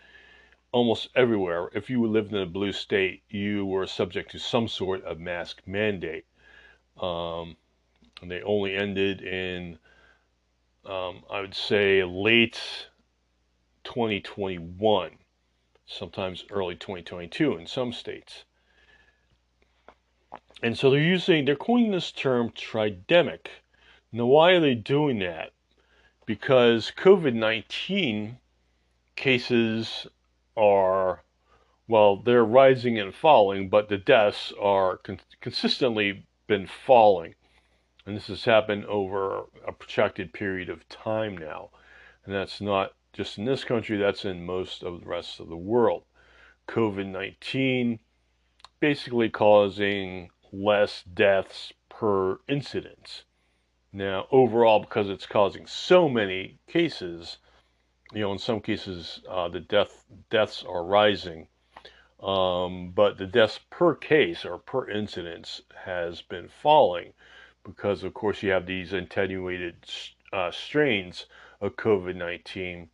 almost 0.72 1.10
everywhere. 1.16 1.70
If 1.74 1.90
you 1.90 2.06
lived 2.06 2.34
in 2.34 2.42
a 2.42 2.46
blue 2.46 2.72
state, 2.72 3.24
you 3.30 3.66
were 3.66 3.88
subject 3.88 4.32
to 4.32 4.40
some 4.40 4.68
sort 4.68 5.04
of 5.04 5.20
mask 5.20 5.62
mandate. 5.66 6.26
Um, 7.02 7.56
and 8.22 8.30
they 8.30 8.42
only 8.42 8.76
ended 8.76 9.22
in, 9.22 9.80
um, 10.86 11.24
I 11.30 11.42
would 11.42 11.56
say, 11.56 12.04
late 12.04 12.60
2021 13.84 15.12
sometimes 15.90 16.46
early 16.52 16.76
2022 16.76 17.58
in 17.58 17.66
some 17.66 17.92
states. 17.92 18.46
And 20.62 20.78
so 20.78 20.92
they're 20.92 21.00
using, 21.00 21.46
they're 21.46 21.56
coining 21.56 21.92
this 21.92 22.12
term 22.12 22.52
tridemic. 22.52 23.48
Now, 24.12 24.26
why 24.26 24.52
are 24.52 24.60
they 24.60 24.76
doing 24.76 25.20
that? 25.20 25.52
Because 26.26 26.92
COVID 26.96 27.34
19 27.34 28.38
cases 29.16 30.06
are, 30.56 31.24
well, 31.88 32.18
they're 32.18 32.46
rising 32.46 33.00
and 33.00 33.14
falling, 33.14 33.70
but 33.70 33.90
the 33.90 33.98
deaths 33.98 34.54
are 34.62 34.98
con- 34.98 35.22
consistently 35.42 36.28
been 36.46 36.68
falling. 36.68 37.34
And 38.06 38.16
this 38.16 38.28
has 38.28 38.46
happened 38.46 38.86
over 38.86 39.46
a 39.68 39.72
protracted 39.72 40.34
period 40.34 40.70
of 40.70 40.88
time 40.90 41.38
now. 41.38 41.70
And 42.26 42.34
that's 42.34 42.62
not 42.62 42.94
just 43.14 43.38
in 43.38 43.46
this 43.46 43.64
country, 43.64 43.98
that's 43.98 44.26
in 44.26 44.46
most 44.46 44.84
of 44.84 45.02
the 45.02 45.06
rest 45.06 45.40
of 45.40 45.50
the 45.50 45.58
world. 45.58 46.04
COVID 46.68 47.08
19 47.08 48.00
basically 48.80 49.30
causing 49.30 50.30
less 50.52 51.04
deaths 51.04 51.74
per 51.90 52.40
incident. 52.48 53.24
Now, 53.92 54.28
overall, 54.32 54.80
because 54.80 55.10
it's 55.10 55.26
causing 55.26 55.66
so 55.66 56.08
many 56.08 56.60
cases, 56.68 57.38
you 58.14 58.22
know, 58.22 58.32
in 58.32 58.38
some 58.38 58.62
cases, 58.62 59.22
uh, 59.28 59.50
the 59.50 59.60
death 59.60 60.06
deaths 60.30 60.64
are 60.64 60.84
rising, 60.84 61.48
um, 62.22 62.92
but 62.92 63.18
the 63.18 63.26
deaths 63.26 63.60
per 63.70 63.96
case 63.96 64.46
or 64.46 64.58
per 64.58 64.90
incidence 64.90 65.62
has 65.86 66.22
been 66.22 66.48
falling 66.48 67.14
because, 67.64 68.04
of 68.04 68.14
course, 68.14 68.44
you 68.44 68.52
have 68.52 68.66
these 68.66 68.94
attenuated 68.94 69.76
uh, 70.32 70.52
strains 70.52 71.26
of 71.62 71.76
COVID 71.76 72.16
19. 72.16 72.90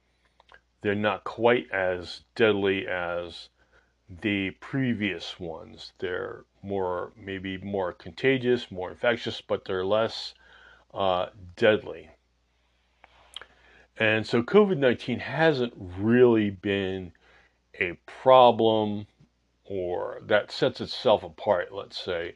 They're 0.82 0.96
not 0.96 1.24
quite 1.24 1.70
as 1.72 2.22
deadly 2.36 2.88
as 2.88 3.50
the 4.10 4.52
previous 4.52 5.40
ones. 5.40 5.94
They're 5.98 6.46
more, 6.62 7.12
maybe 7.18 7.58
more 7.58 7.94
contagious, 7.94 8.72
more 8.72 8.92
infectious, 8.92 9.42
but 9.42 9.66
they're 9.66 9.86
less 9.86 10.34
uh, 10.94 11.28
deadly. 11.56 12.10
And 13.98 14.28
so 14.28 14.44
COVID 14.44 14.78
19 14.78 15.20
hasn't 15.20 15.74
really 15.78 16.50
been 16.50 17.14
a 17.80 17.94
problem 18.06 19.08
or 19.66 20.22
that 20.26 20.52
sets 20.52 20.82
itself 20.82 21.24
apart, 21.24 21.74
let's 21.74 21.98
say, 21.98 22.36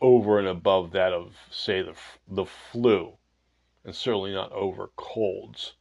over 0.00 0.38
and 0.38 0.48
above 0.48 0.92
that 0.92 1.12
of, 1.12 1.36
say, 1.50 1.82
the, 1.82 1.94
the 2.28 2.44
flu, 2.44 3.14
and 3.84 3.94
certainly 3.94 4.32
not 4.32 4.52
over 4.52 4.90
colds. 4.96 5.74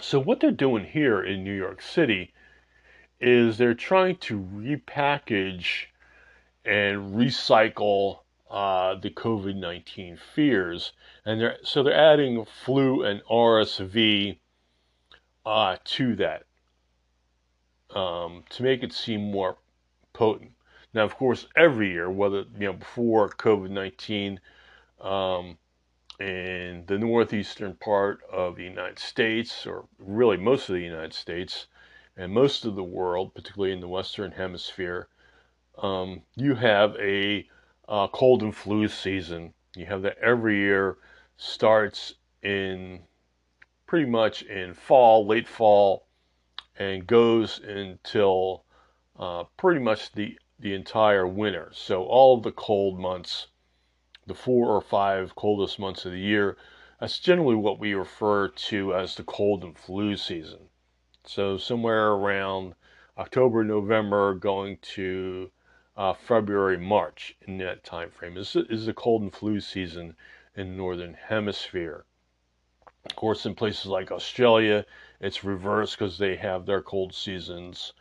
So, 0.00 0.18
what 0.18 0.40
they're 0.40 0.50
doing 0.50 0.84
here 0.84 1.22
in 1.22 1.42
New 1.42 1.54
York 1.54 1.80
City 1.80 2.32
is 3.20 3.56
they're 3.56 3.74
trying 3.74 4.16
to 4.16 4.38
repackage 4.38 5.86
and 6.64 7.14
recycle 7.14 8.18
uh, 8.50 8.94
the 8.96 9.10
COVID 9.10 9.56
19 9.56 10.18
fears. 10.34 10.92
And 11.24 11.40
they're, 11.40 11.56
so 11.62 11.82
they're 11.82 11.94
adding 11.94 12.44
flu 12.44 13.02
and 13.02 13.22
RSV 13.24 14.38
uh, 15.44 15.76
to 15.84 16.16
that 16.16 16.44
um, 17.94 18.44
to 18.50 18.62
make 18.62 18.82
it 18.82 18.92
seem 18.92 19.30
more 19.30 19.56
potent. 20.12 20.52
Now, 20.96 21.04
of 21.04 21.14
course, 21.14 21.46
every 21.54 21.90
year, 21.90 22.10
whether 22.10 22.46
you 22.58 22.68
know 22.68 22.72
before 22.72 23.28
COVID 23.28 23.68
nineteen, 23.68 24.40
um, 24.98 25.58
in 26.18 26.84
the 26.86 26.96
northeastern 26.96 27.74
part 27.74 28.20
of 28.32 28.56
the 28.56 28.64
United 28.64 28.98
States, 28.98 29.66
or 29.66 29.84
really 29.98 30.38
most 30.38 30.70
of 30.70 30.74
the 30.74 30.80
United 30.80 31.12
States, 31.12 31.66
and 32.16 32.32
most 32.32 32.64
of 32.64 32.76
the 32.76 32.82
world, 32.82 33.34
particularly 33.34 33.74
in 33.74 33.80
the 33.80 33.88
Western 33.88 34.32
Hemisphere, 34.32 35.08
um, 35.76 36.22
you 36.34 36.54
have 36.54 36.96
a 36.96 37.46
uh, 37.86 38.08
cold 38.08 38.42
and 38.42 38.56
flu 38.56 38.88
season. 38.88 39.52
You 39.76 39.84
have 39.84 40.00
that 40.00 40.16
every 40.16 40.56
year, 40.56 40.96
starts 41.36 42.14
in 42.42 43.00
pretty 43.86 44.08
much 44.08 44.40
in 44.44 44.72
fall, 44.72 45.26
late 45.26 45.46
fall, 45.46 46.06
and 46.78 47.06
goes 47.06 47.58
until 47.58 48.64
uh, 49.18 49.44
pretty 49.58 49.80
much 49.80 50.12
the 50.12 50.38
the 50.58 50.74
entire 50.74 51.26
winter. 51.26 51.70
So 51.72 52.04
all 52.04 52.40
the 52.40 52.52
cold 52.52 52.98
months, 52.98 53.48
the 54.26 54.34
four 54.34 54.68
or 54.68 54.80
five 54.80 55.34
coldest 55.34 55.78
months 55.78 56.04
of 56.04 56.12
the 56.12 56.18
year, 56.18 56.56
that's 57.00 57.18
generally 57.18 57.56
what 57.56 57.78
we 57.78 57.94
refer 57.94 58.48
to 58.48 58.94
as 58.94 59.14
the 59.14 59.24
cold 59.24 59.62
and 59.62 59.78
flu 59.78 60.16
season. 60.16 60.70
So 61.24 61.58
somewhere 61.58 62.12
around 62.12 62.74
October, 63.18 63.64
November, 63.64 64.34
going 64.34 64.78
to 64.94 65.50
uh, 65.96 66.12
February, 66.12 66.78
March 66.78 67.36
in 67.42 67.58
that 67.58 67.84
time 67.84 68.10
frame 68.10 68.36
is 68.36 68.54
is 68.54 68.86
the 68.86 68.94
cold 68.94 69.22
and 69.22 69.32
flu 69.32 69.60
season 69.60 70.16
in 70.54 70.70
the 70.70 70.76
northern 70.76 71.14
hemisphere. 71.14 72.04
Of 73.04 73.16
course, 73.16 73.46
in 73.46 73.54
places 73.54 73.86
like 73.86 74.10
Australia, 74.10 74.84
it's 75.20 75.44
reversed 75.44 75.98
because 75.98 76.18
they 76.18 76.36
have 76.36 76.66
their 76.66 76.82
cold 76.82 77.14
seasons 77.14 77.92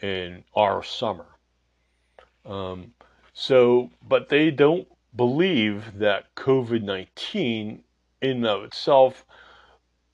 in 0.00 0.44
our 0.54 0.82
summer. 0.82 1.31
Um, 2.44 2.94
so, 3.32 3.90
but 4.06 4.28
they 4.28 4.50
don't 4.50 4.88
believe 5.14 5.98
that 5.98 6.34
COVID 6.34 6.82
19 6.82 7.84
in 8.20 8.30
and 8.30 8.46
of 8.46 8.64
itself 8.64 9.24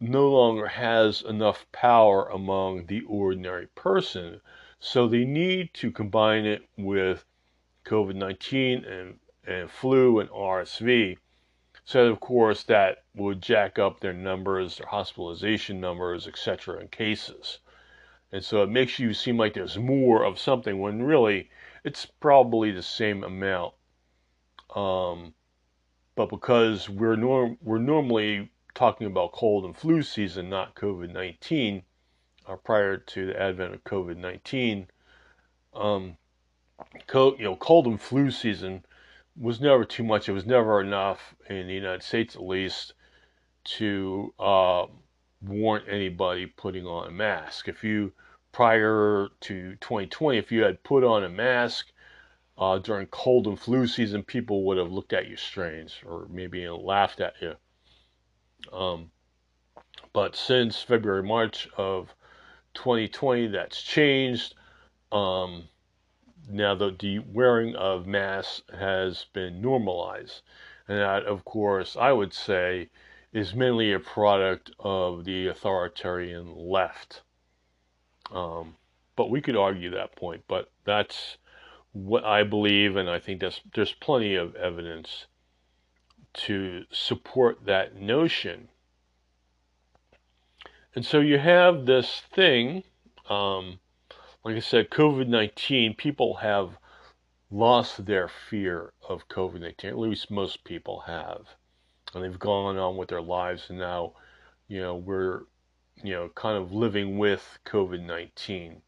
no 0.00 0.30
longer 0.30 0.68
has 0.68 1.22
enough 1.22 1.66
power 1.72 2.28
among 2.28 2.86
the 2.86 3.02
ordinary 3.02 3.66
person. 3.68 4.40
So 4.78 5.08
they 5.08 5.24
need 5.24 5.74
to 5.74 5.90
combine 5.90 6.44
it 6.44 6.68
with 6.76 7.24
COVID 7.84 8.14
19 8.14 8.84
and, 8.84 9.18
and 9.46 9.70
flu 9.70 10.20
and 10.20 10.30
RSV. 10.30 11.16
So, 11.84 12.06
of 12.08 12.20
course, 12.20 12.64
that 12.64 13.04
would 13.14 13.40
jack 13.40 13.78
up 13.78 14.00
their 14.00 14.12
numbers, 14.12 14.76
their 14.76 14.88
hospitalization 14.88 15.80
numbers, 15.80 16.26
etc., 16.28 16.80
in 16.80 16.88
cases. 16.88 17.60
And 18.30 18.44
so 18.44 18.62
it 18.62 18.68
makes 18.68 18.98
you 18.98 19.14
seem 19.14 19.38
like 19.38 19.54
there's 19.54 19.78
more 19.78 20.22
of 20.22 20.38
something 20.38 20.80
when 20.80 21.02
really 21.02 21.48
it's 21.88 22.04
probably 22.04 22.70
the 22.70 22.82
same 22.82 23.24
amount. 23.24 23.72
Um, 24.76 25.32
but 26.14 26.28
because 26.28 26.86
we're 26.86 27.16
norm 27.16 27.56
we're 27.62 27.78
normally 27.78 28.50
talking 28.74 29.06
about 29.06 29.32
cold 29.32 29.64
and 29.64 29.74
flu 29.74 30.02
season, 30.02 30.50
not 30.50 30.74
COVID 30.74 31.10
nineteen, 31.14 31.82
uh, 32.46 32.56
prior 32.56 32.98
to 32.98 33.26
the 33.26 33.40
advent 33.40 33.74
of 33.74 33.84
COVID 33.84 34.18
nineteen, 34.18 34.88
um, 35.72 36.18
co- 37.06 37.36
you 37.38 37.44
know, 37.44 37.56
cold 37.56 37.86
and 37.86 37.98
flu 37.98 38.30
season 38.30 38.84
was 39.34 39.58
never 39.58 39.86
too 39.86 40.04
much. 40.04 40.28
It 40.28 40.32
was 40.32 40.44
never 40.44 40.82
enough 40.82 41.34
in 41.48 41.66
the 41.68 41.72
United 41.72 42.02
States, 42.02 42.36
at 42.36 42.42
least, 42.42 42.92
to 43.78 44.34
uh, 44.38 44.84
warrant 45.40 45.86
anybody 45.88 46.44
putting 46.44 46.84
on 46.84 47.08
a 47.08 47.10
mask. 47.10 47.66
If 47.66 47.82
you 47.82 48.12
prior 48.58 49.28
to 49.38 49.76
2020, 49.76 50.36
if 50.36 50.50
you 50.50 50.64
had 50.64 50.82
put 50.82 51.04
on 51.04 51.22
a 51.22 51.28
mask 51.28 51.92
uh, 52.58 52.76
during 52.76 53.06
cold 53.06 53.46
and 53.46 53.56
flu 53.56 53.86
season, 53.86 54.20
people 54.24 54.64
would 54.64 54.76
have 54.76 54.90
looked 54.90 55.12
at 55.12 55.28
you 55.28 55.36
strange 55.36 56.02
or 56.04 56.26
maybe 56.28 56.68
laughed 56.68 57.20
at 57.20 57.34
you. 57.40 57.54
Um, 58.72 59.12
but 60.12 60.34
since 60.34 60.82
February, 60.82 61.22
March 61.22 61.68
of 61.76 62.12
2020, 62.74 63.46
that's 63.46 63.80
changed. 63.80 64.56
Um, 65.12 65.68
now, 66.50 66.74
the, 66.74 66.96
the 66.98 67.20
wearing 67.20 67.76
of 67.76 68.08
masks 68.08 68.62
has 68.76 69.26
been 69.32 69.62
normalized. 69.62 70.42
And 70.88 70.98
that, 70.98 71.26
of 71.26 71.44
course, 71.44 71.96
I 71.96 72.10
would 72.10 72.34
say 72.34 72.90
is 73.32 73.54
mainly 73.54 73.92
a 73.92 74.00
product 74.00 74.72
of 74.80 75.24
the 75.24 75.46
authoritarian 75.46 76.52
left. 76.56 77.22
Um, 78.32 78.76
but 79.16 79.30
we 79.30 79.40
could 79.40 79.56
argue 79.56 79.90
that 79.90 80.16
point, 80.16 80.44
but 80.46 80.70
that's 80.84 81.38
what 81.92 82.24
I 82.24 82.42
believe, 82.44 82.96
and 82.96 83.08
I 83.08 83.18
think 83.18 83.40
that's, 83.40 83.60
there's 83.74 83.92
plenty 83.92 84.34
of 84.34 84.54
evidence 84.54 85.26
to 86.34 86.84
support 86.92 87.64
that 87.66 87.96
notion. 87.96 88.68
And 90.94 91.04
so 91.04 91.20
you 91.20 91.38
have 91.38 91.86
this 91.86 92.22
thing, 92.32 92.84
um, 93.28 93.80
like 94.44 94.56
I 94.56 94.60
said, 94.60 94.90
COVID 94.90 95.26
19, 95.26 95.94
people 95.94 96.36
have 96.36 96.78
lost 97.50 98.06
their 98.06 98.28
fear 98.28 98.92
of 99.08 99.28
COVID 99.28 99.60
19, 99.60 99.90
at 99.90 99.98
least 99.98 100.30
most 100.30 100.64
people 100.64 101.00
have. 101.00 101.46
And 102.14 102.24
they've 102.24 102.38
gone 102.38 102.78
on 102.78 102.96
with 102.96 103.08
their 103.08 103.20
lives, 103.20 103.66
and 103.68 103.78
now, 103.78 104.14
you 104.66 104.80
know, 104.80 104.96
we're 104.96 105.42
you 106.02 106.12
know, 106.12 106.28
kind 106.30 106.56
of 106.56 106.72
living 106.72 107.18
with 107.18 107.58
COVID 107.64 108.04
19. 108.04 108.82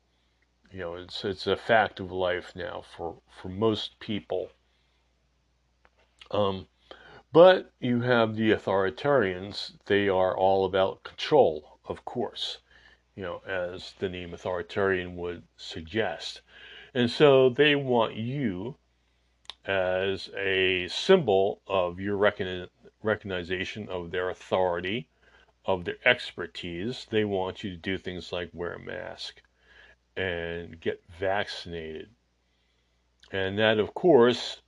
You 0.72 0.78
know, 0.78 0.94
it's, 0.94 1.24
it's 1.24 1.46
a 1.46 1.56
fact 1.56 1.98
of 1.98 2.12
life 2.12 2.52
now 2.54 2.84
for, 2.96 3.20
for 3.28 3.48
most 3.48 3.98
people. 3.98 4.50
Um, 6.30 6.68
but 7.32 7.72
you 7.80 8.00
have 8.02 8.36
the 8.36 8.52
authoritarians, 8.52 9.72
they 9.86 10.08
are 10.08 10.36
all 10.36 10.64
about 10.64 11.02
control, 11.02 11.78
of 11.84 12.04
course, 12.04 12.58
you 13.16 13.22
know, 13.22 13.42
as 13.46 13.94
the 13.98 14.08
name 14.08 14.32
authoritarian 14.32 15.16
would 15.16 15.42
suggest. 15.56 16.42
And 16.94 17.10
so 17.10 17.48
they 17.50 17.74
want 17.74 18.14
you 18.14 18.76
as 19.64 20.30
a 20.36 20.88
symbol 20.88 21.62
of 21.66 22.00
your 22.00 22.16
recognition 22.16 23.88
of 23.88 24.10
their 24.10 24.30
authority 24.30 25.08
of 25.64 25.84
their 25.84 25.96
expertise, 26.04 27.06
they 27.10 27.24
want 27.24 27.62
you 27.62 27.70
to 27.70 27.76
do 27.76 27.98
things 27.98 28.32
like 28.32 28.50
wear 28.52 28.74
a 28.74 28.78
mask 28.78 29.42
and 30.16 30.80
get 30.80 31.02
vaccinated. 31.18 32.08
And 33.32 33.58
that, 33.58 33.78
of 33.78 33.94
course, 33.94 34.60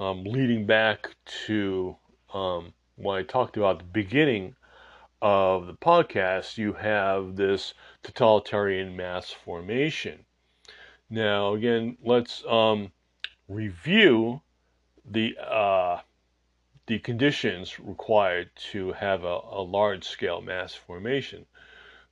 um, 0.00 0.24
leading 0.24 0.66
back 0.66 1.14
to 1.46 1.96
um, 2.32 2.72
when 2.96 3.18
I 3.18 3.22
talked 3.22 3.56
about 3.56 3.78
the 3.78 3.84
beginning 3.84 4.54
of 5.20 5.66
the 5.66 5.74
podcast, 5.74 6.58
you 6.58 6.72
have 6.72 7.36
this 7.36 7.74
totalitarian 8.02 8.96
mass 8.96 9.30
formation. 9.30 10.24
Now, 11.10 11.54
again, 11.54 11.98
let's 12.02 12.42
um, 12.46 12.90
review 13.48 14.40
the 15.04 15.36
uh, 15.38 16.00
the 16.86 16.98
conditions 16.98 17.78
required 17.78 18.50
to 18.56 18.92
have 18.92 19.22
a, 19.24 19.40
a 19.50 19.62
large 19.62 20.04
scale 20.04 20.40
mass 20.40 20.74
formation. 20.74 21.46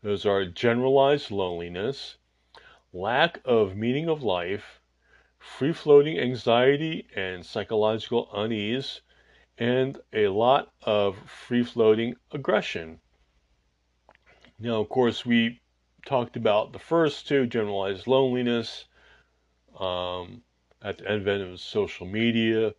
Those 0.03 0.25
are 0.25 0.45
generalized 0.45 1.31
loneliness, 1.31 2.17
lack 2.93 3.41
of 3.45 3.77
meaning 3.77 4.09
of 4.09 4.23
life, 4.23 4.81
free 5.39 5.73
floating 5.73 6.19
anxiety 6.19 7.09
and 7.15 7.45
psychological 7.45 8.31
unease, 8.33 9.01
and 9.59 9.99
a 10.13 10.29
lot 10.29 10.73
of 10.83 11.19
free 11.29 11.65
floating 11.65 12.15
aggression. 12.31 13.01
Now, 14.59 14.81
of 14.81 14.89
course, 14.89 15.27
we 15.27 15.61
talked 16.07 16.37
about 16.37 16.73
the 16.73 16.79
first 16.79 17.27
two 17.27 17.47
generalized 17.47 18.07
loneliness 18.07 18.87
um, 19.79 20.43
at 20.83 20.99
the 20.99 21.11
advent 21.11 21.43
of 21.43 21.61
social 21.61 22.07
media 22.07 22.75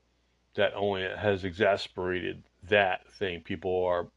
that 0.56 0.74
only 0.76 1.04
has 1.04 1.44
exasperated 1.44 2.44
that 2.68 3.08
thing. 3.14 3.42
People 3.42 3.86
are 3.86 4.08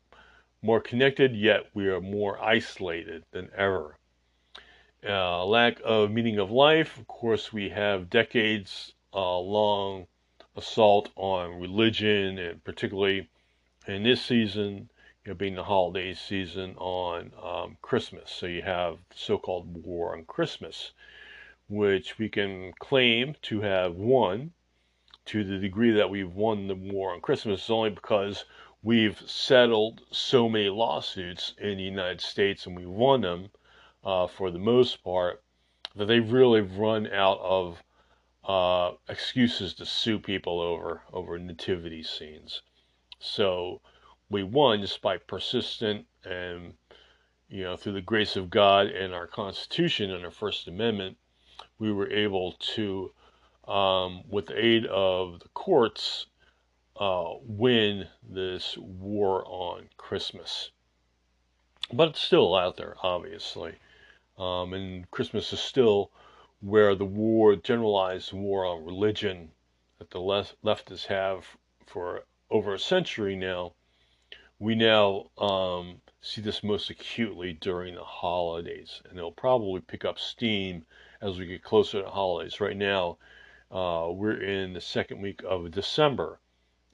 more 0.62 0.80
connected, 0.80 1.36
yet 1.36 1.66
we 1.74 1.88
are 1.88 2.00
more 2.00 2.42
isolated 2.42 3.24
than 3.30 3.50
ever. 3.56 3.96
Uh, 5.06 5.44
lack 5.44 5.78
of 5.84 6.10
meaning 6.10 6.38
of 6.38 6.50
life. 6.50 6.98
Of 6.98 7.06
course, 7.06 7.52
we 7.52 7.68
have 7.68 8.08
decades 8.08 8.94
uh, 9.12 9.38
long 9.38 10.06
assault 10.56 11.10
on 11.16 11.60
religion, 11.60 12.38
and 12.38 12.64
particularly 12.64 13.28
in 13.86 14.02
this 14.02 14.22
season, 14.22 14.88
you 15.24 15.32
know, 15.32 15.34
being 15.34 15.54
the 15.54 15.64
holiday 15.64 16.14
season 16.14 16.74
on 16.76 17.32
um, 17.42 17.76
Christmas. 17.82 18.30
So 18.30 18.46
you 18.46 18.62
have 18.62 18.96
the 19.10 19.16
so-called 19.16 19.84
war 19.84 20.16
on 20.16 20.24
Christmas, 20.24 20.92
which 21.68 22.18
we 22.18 22.28
can 22.28 22.72
claim 22.78 23.34
to 23.42 23.60
have 23.60 23.94
won 23.94 24.52
to 25.26 25.44
the 25.44 25.58
degree 25.58 25.92
that 25.92 26.10
we've 26.10 26.32
won 26.32 26.66
the 26.66 26.74
war 26.74 27.14
on 27.14 27.20
Christmas 27.20 27.64
is 27.64 27.70
only 27.70 27.90
because 27.90 28.44
we've 28.82 29.22
settled 29.26 30.02
so 30.10 30.48
many 30.48 30.68
lawsuits 30.68 31.54
in 31.58 31.78
the 31.78 31.82
United 31.82 32.20
States 32.20 32.66
and 32.66 32.76
we 32.76 32.86
won 32.86 33.22
them 33.22 33.48
uh, 34.04 34.26
for 34.26 34.50
the 34.50 34.58
most 34.58 35.02
part 35.02 35.42
that 35.96 36.06
they've 36.06 36.32
really 36.32 36.60
run 36.60 37.06
out 37.06 37.38
of 37.40 37.82
uh, 38.44 38.92
excuses 39.08 39.72
to 39.74 39.86
sue 39.86 40.18
people 40.18 40.60
over 40.60 41.02
over 41.12 41.38
nativity 41.38 42.02
scenes. 42.02 42.60
So 43.18 43.80
we 44.28 44.42
won 44.42 44.82
just 44.82 45.00
by 45.00 45.16
persistent 45.16 46.06
and 46.24 46.74
you 47.48 47.64
know 47.64 47.76
through 47.76 47.92
the 47.92 48.02
grace 48.02 48.36
of 48.36 48.50
God 48.50 48.88
and 48.88 49.14
our 49.14 49.26
Constitution 49.26 50.10
and 50.10 50.24
our 50.24 50.30
First 50.30 50.68
Amendment, 50.68 51.16
we 51.78 51.90
were 51.90 52.10
able 52.10 52.52
to 52.74 53.12
um, 53.68 54.22
with 54.28 54.46
the 54.46 54.64
aid 54.64 54.86
of 54.86 55.40
the 55.40 55.48
courts, 55.48 56.26
uh, 56.98 57.34
win 57.42 58.06
this 58.22 58.76
war 58.78 59.44
on 59.46 59.88
Christmas. 59.96 60.70
But 61.92 62.10
it's 62.10 62.20
still 62.20 62.54
out 62.54 62.76
there, 62.76 62.96
obviously. 63.02 63.74
Um, 64.38 64.72
and 64.72 65.10
Christmas 65.10 65.52
is 65.52 65.60
still 65.60 66.10
where 66.60 66.94
the 66.94 67.04
war, 67.04 67.56
generalized 67.56 68.32
war 68.32 68.64
on 68.64 68.84
religion 68.84 69.50
that 69.98 70.10
the 70.10 70.20
left, 70.20 70.56
leftists 70.64 71.06
have 71.06 71.44
for 71.86 72.24
over 72.50 72.74
a 72.74 72.78
century 72.78 73.36
now, 73.36 73.74
we 74.58 74.74
now 74.74 75.26
um, 75.38 76.00
see 76.20 76.40
this 76.40 76.62
most 76.62 76.90
acutely 76.90 77.52
during 77.52 77.94
the 77.94 78.04
holidays. 78.04 79.02
And 79.08 79.18
it'll 79.18 79.32
probably 79.32 79.80
pick 79.80 80.04
up 80.04 80.18
steam 80.18 80.86
as 81.20 81.38
we 81.38 81.46
get 81.46 81.62
closer 81.62 82.02
to 82.02 82.08
holidays. 82.08 82.60
Right 82.60 82.76
now, 82.76 83.18
uh, 83.74 84.08
we're 84.10 84.40
in 84.40 84.72
the 84.72 84.80
second 84.80 85.20
week 85.20 85.42
of 85.46 85.72
December. 85.72 86.40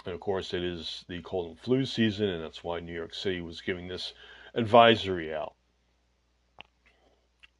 And 0.07 0.14
of 0.14 0.21
course, 0.21 0.55
it 0.55 0.64
is 0.64 1.05
the 1.09 1.21
cold 1.21 1.51
and 1.51 1.59
flu 1.59 1.85
season, 1.85 2.31
and 2.31 2.43
that's 2.43 2.64
why 2.64 2.81
New 2.81 2.95
York 2.95 3.14
City 3.14 3.43
was 3.43 3.61
giving 3.61 3.87
this 3.87 4.14
advisory 4.55 5.33
out. 5.33 5.55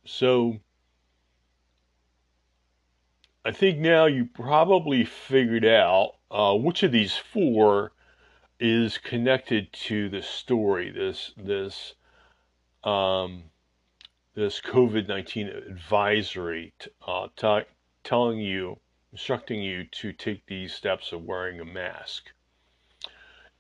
So, 0.07 0.59
I 3.45 3.53
think 3.53 3.79
now 3.79 4.07
you 4.07 4.25
probably 4.25 5.05
figured 5.05 5.67
out 5.67 6.13
uh, 6.31 6.55
which 6.55 6.83
of 6.83 6.91
these 6.91 7.15
four 7.15 7.93
is 8.59 8.97
connected 8.97 9.71
to 9.73 10.09
the 10.09 10.23
story. 10.23 10.91
This 10.91 11.33
this 11.37 11.95
um, 12.85 13.45
this 14.35 14.63
COVID 14.63 15.09
nineteen 15.09 15.49
advisory 15.49 16.73
t- 16.79 16.91
uh, 17.07 17.29
t- 17.37 17.69
telling 18.03 18.41
you 18.41 18.79
instructing 19.13 19.63
you 19.63 19.85
to 19.85 20.13
take 20.13 20.47
these 20.47 20.73
steps 20.73 21.13
of 21.13 21.25
wearing 21.25 21.61
a 21.61 21.65
mask. 21.65 22.31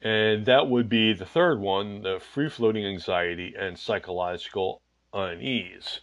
And 0.02 0.46
that 0.46 0.68
would 0.68 0.88
be 0.88 1.12
the 1.12 1.26
third 1.26 1.60
one 1.60 2.02
the 2.02 2.20
free 2.20 2.48
floating 2.48 2.86
anxiety 2.86 3.54
and 3.58 3.78
psychological 3.78 4.80
unease. 5.12 6.00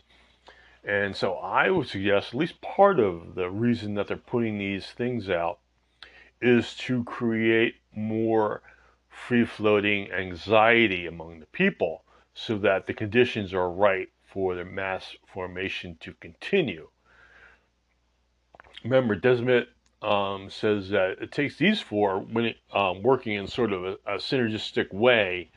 And 0.84 1.16
so 1.16 1.36
I 1.36 1.70
would 1.70 1.88
suggest 1.88 2.30
at 2.30 2.40
least 2.40 2.62
part 2.62 3.00
of 3.00 3.36
the 3.36 3.50
reason 3.50 3.96
that 3.96 4.08
they're 4.08 4.18
putting 4.18 4.58
these 4.58 4.88
things 4.88 5.30
out 5.30 5.60
is 6.42 6.76
to 6.76 7.04
create 7.04 7.76
more 7.94 8.62
free 9.10 9.46
floating 9.46 10.12
anxiety 10.12 11.08
among 11.08 11.40
the 11.40 11.48
people 11.48 12.04
so 12.34 12.58
that 12.60 12.86
the 12.86 12.94
conditions 12.94 13.54
are 13.54 13.70
right 13.70 14.10
for 14.24 14.54
the 14.54 14.64
mass 14.64 15.16
formation 15.26 15.98
to 16.02 16.14
continue 16.14 16.90
remember, 18.90 19.16
Desmet 19.16 19.68
um, 20.02 20.50
says 20.50 20.90
that 20.90 21.22
it 21.22 21.32
takes 21.32 21.58
these 21.58 21.82
four 21.82 22.20
when 22.20 22.46
it, 22.46 22.58
um, 22.74 23.02
working 23.04 23.34
in 23.34 23.48
sort 23.48 23.74
of 23.74 23.84
a, 23.84 23.94
a, 24.06 24.16
synergistic 24.18 24.94
way 24.94 25.50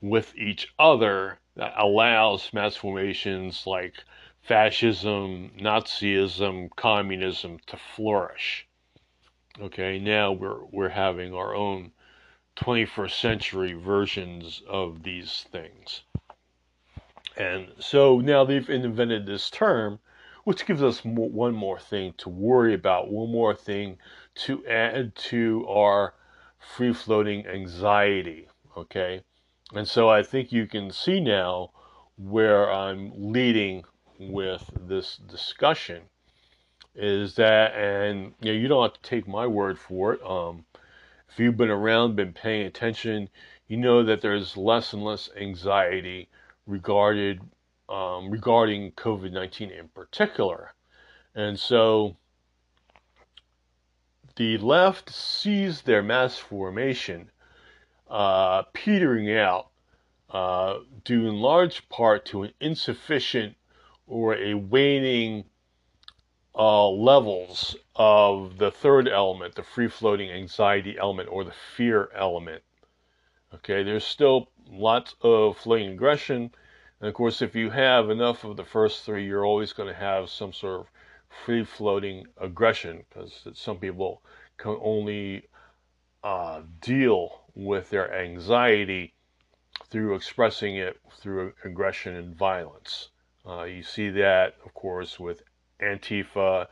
with 0.00 0.36
each 0.36 0.72
other 0.78 1.38
that 1.56 1.74
allows 1.76 2.52
mass 2.52 2.76
formations 2.76 3.66
like 3.66 3.94
fascism, 4.42 5.52
Nazism, 5.58 6.68
communism 6.76 7.58
to 7.66 7.76
flourish. 7.76 8.66
Okay, 9.60 9.98
now 10.00 10.32
we're 10.32 10.64
we're 10.72 10.88
having 10.88 11.32
our 11.32 11.54
own 11.54 11.92
21st 12.56 13.20
century 13.20 13.72
versions 13.72 14.62
of 14.68 15.02
these 15.02 15.46
things. 15.52 16.02
And 17.36 17.72
so 17.78 18.20
now 18.20 18.44
they've 18.44 18.68
invented 18.68 19.26
this 19.26 19.50
term 19.50 20.00
which 20.44 20.66
gives 20.66 20.82
us 20.82 21.04
more, 21.04 21.28
one 21.28 21.54
more 21.54 21.78
thing 21.78 22.14
to 22.18 22.28
worry 22.28 22.74
about, 22.74 23.10
one 23.10 23.30
more 23.30 23.54
thing 23.54 23.98
to 24.34 24.64
add 24.66 25.14
to 25.16 25.66
our 25.68 26.14
free 26.58 26.92
floating 26.92 27.46
anxiety. 27.46 28.48
Okay. 28.76 29.22
And 29.74 29.88
so 29.88 30.08
I 30.08 30.22
think 30.22 30.52
you 30.52 30.66
can 30.66 30.90
see 30.90 31.20
now 31.20 31.70
where 32.16 32.70
I'm 32.70 33.32
leading 33.32 33.84
with 34.18 34.70
this 34.86 35.16
discussion 35.16 36.02
is 36.94 37.34
that, 37.34 37.74
and 37.74 38.34
you 38.40 38.52
know, 38.52 38.58
you 38.58 38.68
don't 38.68 38.82
have 38.82 39.02
to 39.02 39.08
take 39.08 39.26
my 39.26 39.46
word 39.46 39.78
for 39.78 40.14
it. 40.14 40.22
Um, 40.24 40.64
if 41.28 41.40
you've 41.40 41.56
been 41.56 41.70
around, 41.70 42.14
been 42.14 42.32
paying 42.32 42.66
attention, 42.66 43.28
you 43.66 43.76
know 43.76 44.04
that 44.04 44.20
there's 44.20 44.56
less 44.56 44.92
and 44.92 45.02
less 45.02 45.28
anxiety 45.36 46.28
regarded 46.66 47.40
um, 47.88 48.30
regarding 48.30 48.92
COVID 48.92 49.32
19 49.32 49.70
in 49.70 49.88
particular. 49.88 50.74
And 51.34 51.58
so 51.58 52.16
the 54.36 54.58
left 54.58 55.10
sees 55.10 55.82
their 55.82 56.02
mass 56.02 56.38
formation 56.38 57.30
uh, 58.08 58.62
petering 58.72 59.34
out 59.36 59.70
uh, 60.30 60.78
due 61.04 61.28
in 61.28 61.36
large 61.36 61.88
part 61.88 62.24
to 62.26 62.42
an 62.42 62.52
insufficient 62.60 63.56
or 64.06 64.34
a 64.36 64.54
waning 64.54 65.44
uh, 66.54 66.88
levels 66.88 67.76
of 67.96 68.58
the 68.58 68.70
third 68.70 69.08
element, 69.08 69.54
the 69.54 69.62
free 69.62 69.88
floating 69.88 70.30
anxiety 70.30 70.96
element 70.98 71.28
or 71.30 71.44
the 71.44 71.54
fear 71.76 72.08
element. 72.14 72.62
Okay, 73.54 73.82
there's 73.82 74.04
still 74.04 74.50
lots 74.68 75.14
of 75.20 75.56
floating 75.56 75.90
aggression 75.90 76.50
and 77.00 77.08
of 77.08 77.14
course, 77.14 77.42
if 77.42 77.54
you 77.54 77.70
have 77.70 78.10
enough 78.10 78.44
of 78.44 78.56
the 78.56 78.64
first 78.64 79.04
three, 79.04 79.26
you're 79.26 79.44
always 79.44 79.72
going 79.72 79.88
to 79.88 79.98
have 79.98 80.30
some 80.30 80.52
sort 80.52 80.80
of 80.80 80.86
free 81.44 81.64
floating 81.64 82.26
aggression 82.40 83.04
because 83.08 83.46
some 83.54 83.78
people 83.78 84.22
can 84.56 84.78
only 84.80 85.48
uh, 86.22 86.62
deal 86.80 87.42
with 87.54 87.90
their 87.90 88.14
anxiety 88.14 89.12
through 89.90 90.14
expressing 90.14 90.76
it 90.76 90.98
through 91.18 91.52
aggression 91.64 92.16
and 92.16 92.34
violence. 92.34 93.10
Uh, 93.46 93.64
you 93.64 93.82
see 93.82 94.08
that, 94.10 94.54
of 94.64 94.72
course, 94.74 95.20
with 95.20 95.42
Antifa 95.80 96.66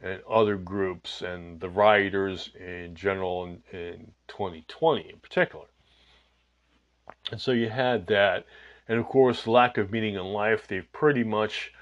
and 0.00 0.22
other 0.28 0.56
groups 0.56 1.22
and 1.22 1.60
the 1.60 1.68
rioters 1.68 2.50
in 2.58 2.94
general 2.94 3.44
in, 3.44 3.62
in 3.72 4.12
2020 4.28 5.10
in 5.10 5.18
particular. 5.18 5.66
And 7.30 7.40
so 7.40 7.52
you 7.52 7.68
had 7.68 8.06
that. 8.06 8.46
And 8.88 8.98
of 8.98 9.06
course, 9.06 9.46
lack 9.46 9.78
of 9.78 9.90
meaning 9.90 10.14
in 10.14 10.24
life, 10.24 10.66
they 10.66 10.80
pretty 10.80 11.24
much 11.24 11.72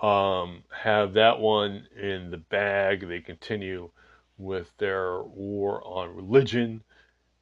um, 0.00 0.64
have 0.70 1.14
that 1.14 1.38
one 1.38 1.86
in 2.00 2.30
the 2.30 2.38
bag. 2.38 3.08
They 3.08 3.20
continue 3.20 3.90
with 4.36 4.76
their 4.78 5.22
war 5.22 5.82
on 5.84 6.14
religion. 6.14 6.82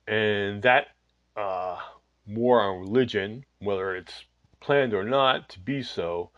And 0.07 0.63
that 0.63 0.89
uh, 1.37 1.79
war 2.27 2.61
on 2.61 2.81
religion, 2.81 3.45
whether 3.59 3.97
it's 3.97 4.25
planned 4.61 4.95
or 4.95 5.05
not 5.05 5.49
to 5.51 5.61
be 5.61 5.83
so, 5.83 6.31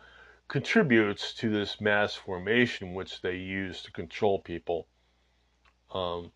contributes 0.48 1.34
to 1.34 1.50
this 1.50 1.80
mass 1.80 2.14
formation 2.14 2.94
which 2.94 3.20
they 3.20 3.36
use 3.36 3.82
to 3.82 3.92
control 3.92 4.38
people. 4.38 4.86
Um, 5.92 6.30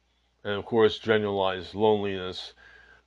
and 0.45 0.55
of 0.55 0.65
course, 0.65 0.99
generalized 0.99 1.75
loneliness. 1.75 2.55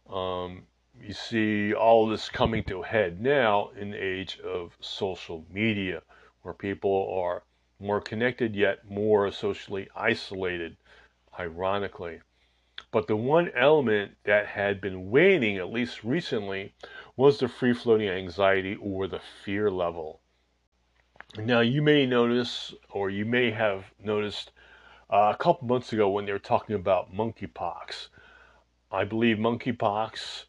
Um, 0.09 0.63
you 1.01 1.13
see 1.13 1.73
all 1.73 2.07
this 2.07 2.29
coming 2.29 2.63
to 2.65 2.81
a 2.81 2.85
head 2.85 3.21
now 3.21 3.69
in 3.79 3.91
the 3.91 4.03
age 4.03 4.39
of 4.39 4.77
social 4.79 5.45
media, 5.51 6.01
where 6.41 6.53
people 6.53 7.11
are 7.13 7.43
more 7.79 8.01
connected 8.01 8.55
yet 8.55 8.89
more 8.89 9.31
socially 9.31 9.87
isolated, 9.95 10.75
ironically. 11.39 12.19
But 12.91 13.07
the 13.07 13.15
one 13.15 13.51
element 13.55 14.17
that 14.23 14.47
had 14.47 14.81
been 14.81 15.11
waning, 15.11 15.57
at 15.57 15.71
least 15.71 16.03
recently, 16.03 16.73
was 17.15 17.39
the 17.39 17.47
free 17.47 17.73
floating 17.73 18.09
anxiety 18.09 18.75
or 18.75 19.07
the 19.07 19.21
fear 19.43 19.69
level. 19.69 20.21
Now, 21.37 21.59
you 21.59 21.81
may 21.81 22.05
notice, 22.05 22.73
or 22.89 23.09
you 23.09 23.25
may 23.25 23.51
have 23.51 23.85
noticed 24.03 24.51
uh, 25.09 25.31
a 25.33 25.37
couple 25.37 25.67
months 25.67 25.93
ago 25.93 26.09
when 26.09 26.25
they 26.25 26.31
were 26.31 26.39
talking 26.39 26.75
about 26.75 27.13
monkeypox. 27.13 28.07
I 28.91 29.03
believe 29.03 29.37
monkeypox 29.37 30.45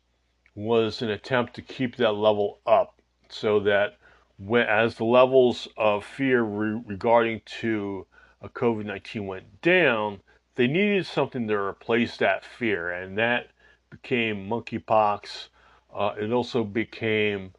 was 0.54 1.02
an 1.02 1.10
attempt 1.10 1.54
to 1.54 1.62
keep 1.62 1.96
that 1.96 2.12
level 2.12 2.58
up 2.66 3.00
so 3.28 3.60
that 3.60 3.96
when, 4.38 4.66
as 4.66 4.96
the 4.96 5.04
levels 5.04 5.68
of 5.76 6.04
fear 6.04 6.42
re- 6.42 6.82
regarding 6.86 7.42
to 7.60 8.06
a 8.40 8.48
COVID-19 8.48 9.26
went 9.26 9.60
down, 9.62 10.20
they 10.56 10.66
needed 10.66 11.06
something 11.06 11.46
to 11.46 11.54
replace 11.54 12.16
that 12.16 12.44
fear, 12.44 12.90
and 12.90 13.16
that 13.18 13.50
became 13.90 14.48
monkeypox. 14.48 15.48
Uh, 15.94 16.14
it 16.18 16.32
also 16.32 16.64
became 16.64 17.52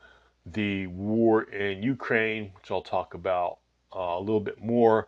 the 0.45 0.87
war 0.87 1.43
in 1.43 1.83
Ukraine, 1.83 2.51
which 2.55 2.71
I'll 2.71 2.81
talk 2.81 3.13
about 3.13 3.59
uh, 3.95 4.17
a 4.17 4.19
little 4.19 4.39
bit 4.39 4.61
more. 4.63 5.07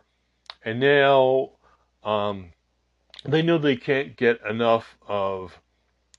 And 0.64 0.80
now 0.80 1.50
um, 2.04 2.52
they 3.24 3.42
know 3.42 3.58
they 3.58 3.76
can't 3.76 4.16
get 4.16 4.40
enough 4.48 4.96
of 5.06 5.58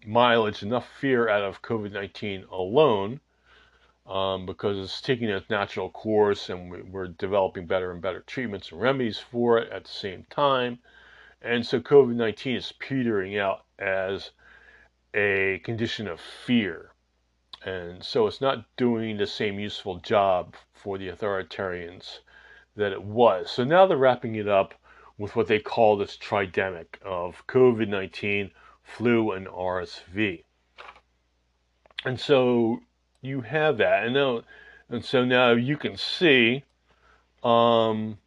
mileage, 0.08 0.64
enough 0.64 0.88
fear 1.00 1.30
out 1.30 1.44
of 1.44 1.62
COVID 1.62 1.92
19 1.92 2.46
alone 2.52 3.20
um, 4.06 4.46
because 4.46 4.78
it's 4.78 5.02
taking 5.02 5.30
its 5.30 5.50
natural 5.50 5.90
course 5.90 6.50
and 6.50 6.92
we're 6.92 7.08
developing 7.08 7.66
better 7.66 7.92
and 7.92 8.02
better 8.02 8.22
treatments 8.22 8.72
and 8.72 8.82
remedies 8.82 9.18
for 9.18 9.58
it 9.58 9.72
at 9.72 9.84
the 9.86 9.90
same 9.90 10.26
time. 10.30 10.80
And 11.42 11.66
so 11.66 11.80
COVID 11.80 12.16
19 12.16 12.56
is 12.56 12.72
petering 12.80 13.38
out 13.38 13.66
as 13.80 14.32
a 15.14 15.60
condition 15.64 16.08
of 16.08 16.20
fear. 16.20 16.92
And 17.64 18.04
so 18.04 18.28
it's 18.28 18.42
not 18.42 18.66
doing 18.78 19.18
the 19.18 19.26
same 19.26 19.60
useful 19.60 19.98
job 19.98 20.56
for 20.74 20.98
the 20.98 21.10
authoritarians 21.10 22.20
that 22.76 22.92
it 22.92 23.02
was. 23.02 23.50
So 23.50 23.64
now 23.64 23.88
they're 23.88 23.98
wrapping 23.98 24.36
it 24.36 24.48
up 24.48 24.76
with 25.18 25.36
what 25.36 25.48
they 25.48 25.60
call 25.60 25.98
this 25.98 26.18
tridemic 26.18 27.02
of 27.04 27.48
COVID 27.48 27.88
19, 27.88 28.52
flu, 28.86 29.32
and 29.32 29.48
RSV. 29.48 30.44
And 32.06 32.20
so 32.20 32.80
you 33.22 33.42
have 33.42 33.78
that. 33.78 34.06
And, 34.06 34.14
now, 34.14 34.44
and 34.90 35.04
so 35.04 35.26
now 35.26 35.52
you 35.52 35.76
can 35.76 35.98
see, 35.98 36.64
um, 37.44 38.20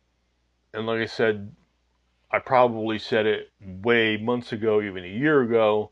and 0.74 0.86
like 0.86 1.00
I 1.00 1.06
said, 1.06 1.54
I 2.30 2.40
probably 2.40 2.98
said 2.98 3.24
it 3.24 3.50
way 3.60 4.18
months 4.18 4.52
ago, 4.52 4.82
even 4.82 5.04
a 5.04 5.08
year 5.08 5.42
ago, 5.42 5.90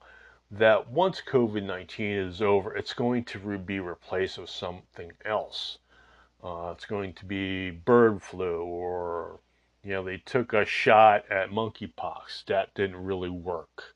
that 0.50 0.90
once 0.90 1.22
COVID 1.26 1.62
19 1.62 2.10
is 2.10 2.42
over, 2.42 2.74
it's 2.76 2.92
going 2.92 3.24
to 3.24 3.58
be 3.58 3.80
replaced 3.80 4.38
with 4.38 4.50
something 4.50 5.12
else. 5.24 5.78
Uh, 6.44 6.72
it's 6.74 6.84
going 6.84 7.14
to 7.14 7.24
be 7.24 7.70
bird 7.70 8.22
flu, 8.22 8.62
or, 8.62 9.40
you 9.82 9.92
know, 9.92 10.04
they 10.04 10.18
took 10.18 10.52
a 10.52 10.64
shot 10.66 11.24
at 11.30 11.50
monkeypox. 11.50 12.44
That 12.46 12.74
didn't 12.74 13.02
really 13.02 13.30
work. 13.30 13.95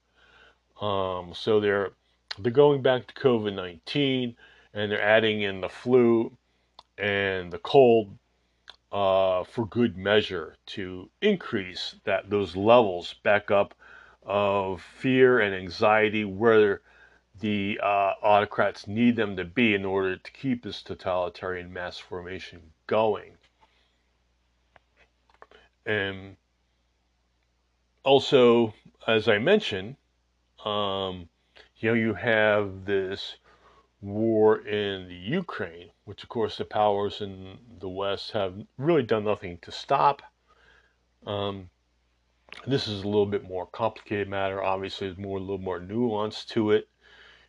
Um, 0.81 1.33
so 1.35 1.61
they're, 1.61 1.91
they're 2.39 2.53
going 2.53 2.83
back 2.83 3.07
to 3.07 3.15
COVID 3.15 3.55
19 3.55 4.37
and 4.73 4.91
they're 4.91 5.03
adding 5.03 5.43
in 5.43 5.61
the 5.61 5.69
flu 5.69 6.37
and 6.97 7.53
the 7.53 7.59
cold 7.59 8.17
uh, 8.93 9.45
for 9.45 9.67
good 9.67 9.97
measure 9.97 10.57
to 10.67 11.09
increase 11.21 11.95
that 12.05 12.29
those 12.31 12.57
levels 12.57 13.15
back 13.23 13.51
up 13.51 13.75
of 14.23 14.83
fear 14.99 15.41
and 15.41 15.55
anxiety 15.55 16.25
where 16.25 16.81
the 17.41 17.81
uh, 17.83 18.13
autocrats 18.23 18.87
need 18.87 19.17
them 19.17 19.37
to 19.37 19.45
be 19.45 19.75
in 19.75 19.85
order 19.85 20.17
to 20.17 20.31
keep 20.33 20.63
this 20.63 20.83
totalitarian 20.83 21.73
mass 21.73 21.97
formation 21.99 22.61
going. 22.87 23.33
And 25.87 26.37
also, 28.05 28.75
as 29.07 29.27
I 29.29 29.39
mentioned, 29.39 29.97
um, 30.65 31.29
you 31.77 31.91
know, 31.91 31.95
you 31.95 32.15
have 32.15 32.85
this 32.85 33.37
war 34.01 34.67
in 34.67 35.09
the 35.09 35.15
Ukraine, 35.15 35.91
which 36.05 36.23
of 36.23 36.29
course 36.29 36.57
the 36.57 36.65
powers 36.65 37.21
in 37.21 37.59
the 37.81 37.89
West 37.89 38.33
have 38.33 38.55
really 38.79 39.03
done 39.03 39.25
nothing 39.25 39.59
to 39.63 39.71
stop. 39.71 40.23
Um, 41.27 41.71
this 42.67 42.89
is 42.89 43.03
a 43.03 43.07
little 43.07 43.27
bit 43.27 43.45
more 43.45 43.67
complicated 43.67 44.29
matter. 44.29 44.63
Obviously, 44.63 45.07
there's 45.07 45.19
more 45.19 45.39
a 45.39 45.41
little 45.41 45.59
more 45.59 45.81
nuance 45.81 46.45
to 46.47 46.71
it 46.71 46.89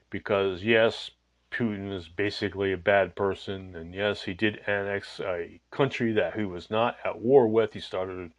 because 0.09 0.63
yes, 0.63 1.11
Putin 1.51 1.93
is 1.93 2.07
basically 2.07 2.71
a 2.71 2.77
bad 2.77 3.15
person, 3.15 3.75
and 3.75 3.93
yes, 3.93 4.23
he 4.23 4.33
did 4.33 4.61
annex 4.67 5.19
a 5.19 5.59
country 5.69 6.13
that 6.13 6.37
he 6.37 6.45
was 6.45 6.69
not 6.69 6.97
at 7.03 7.19
war 7.19 7.47
with. 7.47 7.73
He 7.73 7.79
started 7.79 8.31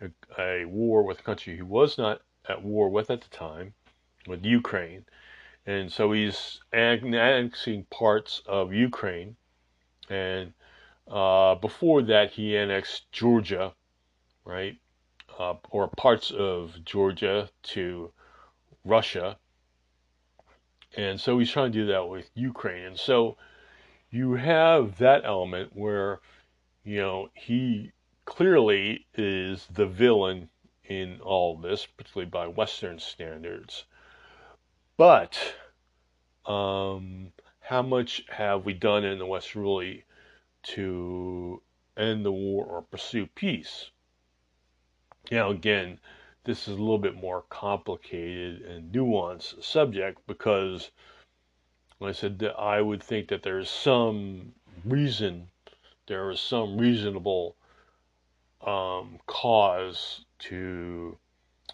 a, 0.00 0.10
a 0.40 0.64
war 0.64 1.02
with 1.02 1.20
a 1.20 1.22
country 1.22 1.56
he 1.56 1.62
was 1.62 1.98
not 1.98 2.22
at 2.48 2.62
war 2.62 2.88
with 2.88 3.10
at 3.10 3.20
the 3.20 3.28
time, 3.28 3.74
with 4.26 4.44
Ukraine 4.44 5.04
and 5.66 5.90
so 5.90 6.12
he's 6.12 6.60
annexing 6.72 7.84
parts 7.84 8.42
of 8.46 8.74
Ukraine. 8.74 9.36
And 10.10 10.52
uh, 11.08 11.54
before 11.54 12.02
that, 12.02 12.32
he 12.32 12.56
annexed 12.56 13.10
Georgia, 13.12 13.72
right, 14.44 14.76
uh, 15.38 15.54
or 15.70 15.88
parts 15.88 16.30
of 16.30 16.76
Georgia 16.84 17.48
to 17.62 18.12
Russia. 18.84 19.38
And 20.96 21.18
so 21.18 21.38
he's 21.38 21.50
trying 21.50 21.72
to 21.72 21.78
do 21.78 21.86
that 21.86 22.08
with 22.08 22.30
Ukraine. 22.34 22.84
And 22.84 22.98
so 22.98 23.38
you 24.10 24.34
have 24.34 24.98
that 24.98 25.24
element 25.24 25.70
where, 25.74 26.20
you 26.84 27.00
know, 27.00 27.30
he 27.32 27.92
clearly 28.26 29.06
is 29.14 29.66
the 29.72 29.86
villain 29.86 30.50
in 30.84 31.20
all 31.22 31.56
this, 31.56 31.86
particularly 31.86 32.30
by 32.30 32.46
Western 32.46 32.98
standards. 32.98 33.86
But 34.96 35.56
um, 36.46 37.32
how 37.58 37.82
much 37.82 38.24
have 38.28 38.64
we 38.64 38.74
done 38.74 39.04
in 39.04 39.18
the 39.18 39.26
West 39.26 39.56
really 39.56 40.04
to 40.74 41.60
end 41.96 42.24
the 42.24 42.30
war 42.30 42.64
or 42.64 42.82
pursue 42.82 43.26
peace? 43.26 43.90
Now, 45.32 45.50
again, 45.50 45.98
this 46.44 46.68
is 46.68 46.76
a 46.76 46.80
little 46.80 46.98
bit 46.98 47.16
more 47.16 47.42
complicated 47.48 48.62
and 48.62 48.92
nuanced 48.92 49.64
subject 49.64 50.24
because, 50.28 50.92
I 52.00 52.12
said, 52.12 52.38
that 52.38 52.56
I 52.56 52.80
would 52.80 53.02
think 53.02 53.28
that 53.28 53.42
there's 53.42 53.70
some 53.70 54.54
reason, 54.84 55.50
there 56.06 56.30
is 56.30 56.40
some 56.40 56.78
reasonable 56.78 57.56
um, 58.64 59.18
cause 59.26 60.24
to 60.40 61.18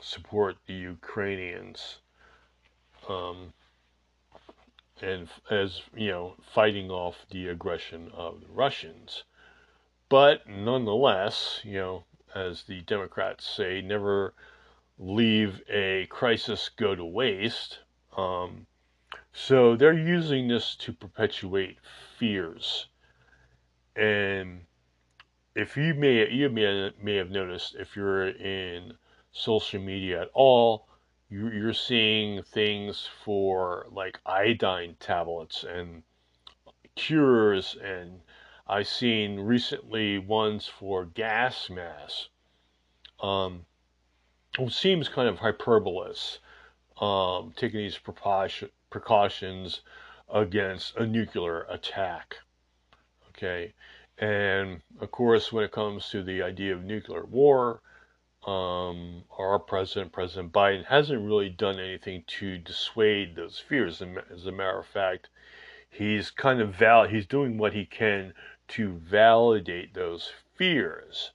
support 0.01 0.57
the 0.67 0.75
Ukrainians 0.75 1.99
um, 3.11 3.53
and 5.03 5.29
as 5.51 5.83
you 5.97 6.11
know, 6.11 6.35
fighting 6.55 6.91
off 6.91 7.27
the 7.31 7.49
aggression 7.49 8.11
of 8.15 8.41
the 8.41 8.53
Russians. 8.53 9.25
But 10.09 10.47
nonetheless, 10.49 11.61
you 11.65 11.75
know, 11.75 12.05
as 12.35 12.65
the 12.65 12.81
Democrats 12.83 13.45
say, 13.47 13.81
never 13.81 14.35
leave 14.99 15.63
a 15.69 16.07
crisis 16.07 16.71
go 16.77 16.95
to 16.95 17.05
waste. 17.05 17.79
Um, 18.17 18.67
so 19.33 19.77
they're 19.77 19.93
using 19.93 20.49
this 20.49 20.75
to 20.77 20.93
perpetuate 20.93 21.79
fears. 22.19 22.87
And 23.97 24.61
if 25.55 25.77
you 25.77 25.95
may 25.95 26.31
you 26.31 26.49
may, 26.49 26.93
may 27.03 27.17
have 27.17 27.31
noticed 27.31 27.75
if 27.77 27.97
you're 27.97 28.29
in 28.29 28.95
social 29.33 29.81
media 29.81 30.23
at 30.23 30.31
all, 30.35 30.87
you're 31.31 31.73
seeing 31.73 32.43
things 32.43 33.09
for 33.25 33.87
like 33.93 34.19
iodine 34.27 34.97
tablets 34.99 35.65
and 35.65 36.03
cures, 36.97 37.77
and 37.83 38.21
I've 38.67 38.89
seen 38.89 39.39
recently 39.39 40.19
ones 40.19 40.67
for 40.67 41.05
gas 41.05 41.71
masks. 41.71 42.29
Um, 43.23 43.65
seems 44.69 45.09
kind 45.09 45.29
of 45.29 45.39
hyperbolous, 45.39 46.39
um, 47.01 47.53
taking 47.57 47.79
these 47.79 47.99
precautions 48.91 49.81
against 50.33 50.97
a 50.97 51.07
nuclear 51.07 51.63
attack. 51.71 52.37
Okay, 53.29 53.73
and 54.19 54.83
of 55.01 55.11
course, 55.13 55.53
when 55.53 55.65
it 55.65 55.71
comes 55.71 56.11
to 56.11 56.23
the 56.23 56.43
idea 56.43 56.75
of 56.75 56.83
nuclear 56.83 57.25
war, 57.25 57.81
um, 58.47 59.25
our 59.39 59.59
president, 59.59 60.13
President 60.13 60.53
Biden, 60.53 60.85
hasn't 60.87 61.25
really 61.25 61.51
done 61.51 61.79
anything 61.79 62.25
to 62.27 62.59
dissuade 62.59 63.37
those 63.37 63.59
fears. 63.59 64.03
As 64.33 64.47
a 64.47 64.53
matter 64.53 64.79
of 64.79 64.87
fact, 64.87 65.29
he's 65.91 66.31
kind 66.31 66.61
of 66.61 66.75
val- 66.75 67.09
he's 67.09 67.27
doing 67.27 67.59
what 67.59 67.73
he 67.73 67.85
can 67.85 68.33
to 68.69 68.93
validate 68.93 69.95
those 69.95 70.33
fears. 70.55 71.33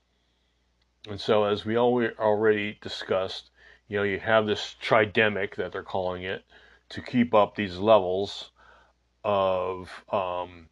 And 1.08 1.20
so, 1.20 1.44
as 1.44 1.64
we 1.64 1.76
already 1.76 2.78
discussed, 2.80 3.50
you 3.88 3.98
know, 3.98 4.02
you 4.02 4.18
have 4.18 4.46
this 4.46 4.74
tridemic 4.82 5.54
that 5.56 5.72
they're 5.72 5.82
calling 5.82 6.24
it 6.24 6.44
to 6.88 7.00
keep 7.00 7.34
up 7.34 7.54
these 7.54 7.76
levels 7.76 8.50
of 9.22 10.04
um, 10.12 10.68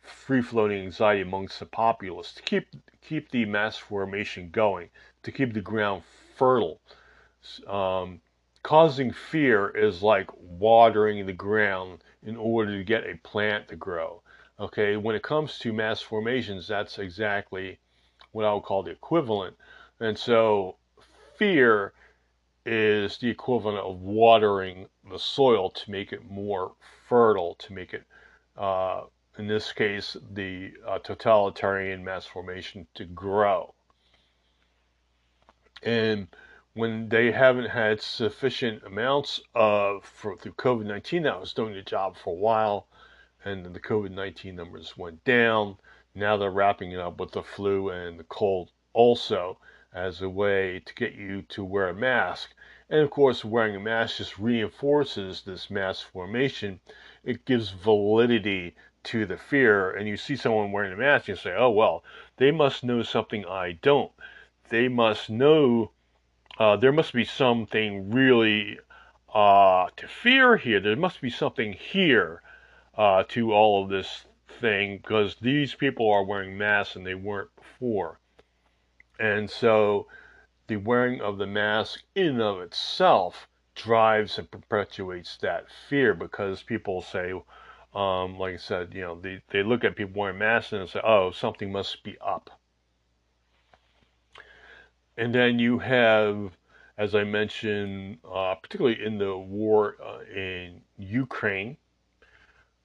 free 0.00 0.42
floating 0.42 0.82
anxiety 0.82 1.20
amongst 1.22 1.58
the 1.58 1.66
populace 1.66 2.32
to 2.32 2.42
keep 2.42 2.68
keep 3.02 3.30
the 3.30 3.44
mass 3.44 3.76
formation 3.76 4.50
going, 4.50 4.88
to 5.24 5.32
keep 5.32 5.52
the 5.52 5.60
ground 5.60 6.02
fertile. 6.36 6.80
Um, 7.66 8.20
causing 8.62 9.12
fear 9.12 9.68
is 9.68 10.02
like 10.02 10.30
watering 10.34 11.26
the 11.26 11.32
ground 11.32 12.02
in 12.22 12.36
order 12.36 12.76
to 12.76 12.84
get 12.84 13.08
a 13.08 13.16
plant 13.18 13.68
to 13.68 13.76
grow. 13.76 14.22
Okay, 14.58 14.96
when 14.96 15.16
it 15.16 15.22
comes 15.22 15.58
to 15.58 15.72
mass 15.72 16.00
formations, 16.00 16.68
that's 16.68 16.98
exactly 16.98 17.78
what 18.32 18.44
I 18.44 18.54
would 18.54 18.62
call 18.62 18.82
the 18.82 18.92
equivalent. 18.92 19.56
And 20.00 20.16
so, 20.16 20.76
fear 21.36 21.92
is 22.64 23.18
the 23.18 23.28
equivalent 23.28 23.78
of 23.78 24.00
watering 24.00 24.86
the 25.10 25.18
soil 25.18 25.70
to 25.70 25.90
make 25.90 26.12
it 26.12 26.30
more 26.30 26.72
fertile, 27.08 27.56
to 27.56 27.72
make 27.72 27.92
it 27.92 28.04
uh, 28.56 29.02
in 29.36 29.48
this 29.48 29.72
case, 29.72 30.16
the 30.32 30.72
uh, 30.86 30.98
totalitarian 31.00 32.04
mass 32.04 32.24
formation 32.24 32.86
to 32.94 33.04
grow. 33.04 33.74
And 35.86 36.28
when 36.72 37.10
they 37.10 37.30
haven't 37.30 37.68
had 37.68 38.00
sufficient 38.00 38.82
amounts 38.84 39.40
of, 39.54 40.04
for, 40.04 40.34
through 40.34 40.54
COVID 40.54 40.86
19, 40.86 41.24
that 41.24 41.38
was 41.38 41.52
doing 41.52 41.74
the 41.74 41.82
job 41.82 42.16
for 42.16 42.30
a 42.30 42.38
while, 42.38 42.86
and 43.44 43.66
the 43.66 43.80
COVID 43.80 44.10
19 44.10 44.56
numbers 44.56 44.96
went 44.96 45.22
down. 45.24 45.76
Now 46.14 46.38
they're 46.38 46.50
wrapping 46.50 46.92
it 46.92 46.98
up 46.98 47.20
with 47.20 47.32
the 47.32 47.42
flu 47.42 47.90
and 47.90 48.18
the 48.18 48.24
cold 48.24 48.70
also 48.94 49.58
as 49.92 50.22
a 50.22 50.28
way 50.30 50.80
to 50.80 50.94
get 50.94 51.12
you 51.12 51.42
to 51.42 51.62
wear 51.62 51.90
a 51.90 51.94
mask. 51.94 52.54
And 52.88 53.00
of 53.00 53.10
course, 53.10 53.44
wearing 53.44 53.76
a 53.76 53.80
mask 53.80 54.16
just 54.16 54.38
reinforces 54.38 55.42
this 55.42 55.70
mass 55.70 56.00
formation. 56.00 56.80
It 57.22 57.44
gives 57.44 57.70
validity 57.70 58.74
to 59.04 59.26
the 59.26 59.36
fear 59.36 59.90
and 59.90 60.08
you 60.08 60.16
see 60.16 60.36
someone 60.36 60.72
wearing 60.72 60.94
a 60.94 60.96
mask, 60.96 61.28
you 61.28 61.36
say, 61.36 61.54
oh, 61.54 61.70
well, 61.70 62.02
they 62.38 62.50
must 62.50 62.84
know 62.84 63.02
something 63.02 63.44
I 63.44 63.72
don't. 63.72 64.12
They 64.68 64.88
must 64.88 65.30
know, 65.30 65.92
uh, 66.58 66.76
there 66.76 66.92
must 66.92 67.12
be 67.12 67.24
something 67.24 68.10
really 68.10 68.78
uh, 69.34 69.88
to 69.96 70.08
fear 70.08 70.56
here. 70.56 70.80
There 70.80 70.96
must 70.96 71.20
be 71.20 71.30
something 71.30 71.72
here 71.72 72.42
uh, 72.96 73.24
to 73.28 73.52
all 73.52 73.82
of 73.82 73.90
this 73.90 74.24
thing 74.60 74.98
because 74.98 75.36
these 75.36 75.74
people 75.74 76.10
are 76.10 76.24
wearing 76.24 76.56
masks 76.56 76.96
and 76.96 77.06
they 77.06 77.14
weren't 77.14 77.54
before. 77.56 78.20
And 79.18 79.50
so 79.50 80.06
the 80.66 80.76
wearing 80.76 81.20
of 81.20 81.38
the 81.38 81.46
mask 81.46 82.02
in 82.14 82.26
and 82.26 82.42
of 82.42 82.60
itself 82.60 83.48
drives 83.74 84.38
and 84.38 84.50
perpetuates 84.50 85.36
that 85.38 85.66
fear 85.88 86.14
because 86.14 86.62
people 86.62 87.02
say, 87.02 87.32
um, 87.94 88.38
like 88.38 88.54
I 88.54 88.58
said, 88.58 88.94
you 88.94 89.02
know, 89.02 89.20
they, 89.20 89.42
they 89.50 89.62
look 89.62 89.84
at 89.84 89.96
people 89.96 90.20
wearing 90.20 90.38
masks 90.38 90.72
and 90.72 90.88
say, 90.88 91.00
oh, 91.04 91.32
something 91.32 91.70
must 91.70 92.02
be 92.02 92.16
up. 92.24 92.50
And 95.16 95.34
then 95.34 95.58
you 95.58 95.78
have, 95.78 96.56
as 96.98 97.14
I 97.14 97.24
mentioned, 97.24 98.18
uh, 98.24 98.54
particularly 98.56 99.04
in 99.04 99.18
the 99.18 99.36
war 99.36 99.96
uh, 100.02 100.20
in 100.24 100.80
Ukraine, 100.98 101.76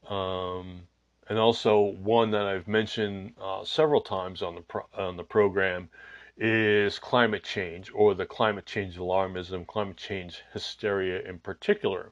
um, 0.07 0.87
and 1.27 1.37
also 1.39 1.79
one 1.79 2.31
that 2.31 2.45
I've 2.45 2.67
mentioned 2.67 3.33
uh, 3.41 3.63
several 3.63 4.01
times 4.01 4.41
on 4.41 4.55
the 4.55 4.61
pro- 4.61 4.87
on 4.95 5.17
the 5.17 5.23
program 5.23 5.89
is 6.37 6.99
climate 6.99 7.43
change 7.43 7.91
or 7.93 8.13
the 8.15 8.25
climate 8.25 8.65
change 8.65 8.97
alarmism, 8.97 9.65
climate 9.67 9.97
change 9.97 10.43
hysteria 10.53 11.21
in 11.27 11.39
particular, 11.39 12.11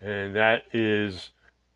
and 0.00 0.34
that 0.34 0.64
is 0.72 1.30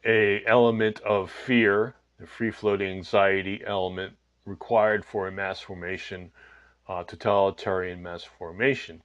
a 0.05 0.45
element 0.47 1.01
of 1.01 1.31
fear, 1.31 1.95
the 2.19 2.27
free 2.27 2.51
floating 2.51 2.89
anxiety 2.89 3.63
element 3.67 4.17
required 4.45 5.05
for 5.05 5.27
a 5.27 5.33
mass 5.33 5.61
formation, 5.61 6.31
uh, 6.89 7.03
totalitarian 7.05 8.03
mass 8.03 8.25
formation. 8.25 9.03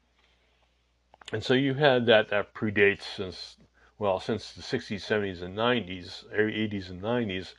And 1.34 1.44
so 1.44 1.54
you 1.54 1.74
had 1.74 2.06
that 2.08 2.30
that 2.30 2.54
predates 2.54 3.04
since 3.16 3.58
well 3.98 4.20
since 4.20 4.52
the 4.52 4.62
60s, 4.62 5.06
70s, 5.06 5.42
and 5.42 5.58
90s, 5.58 6.26
80s 6.34 6.90
and 6.90 7.02
90s. 7.02 7.54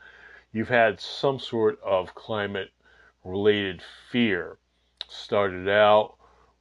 You've 0.53 0.69
had 0.69 1.01
some 1.01 1.39
sort 1.39 1.81
of 1.83 2.15
climate 2.15 2.71
related 3.25 3.83
fear. 4.11 4.59
Started 5.09 5.69
out 5.69 6.17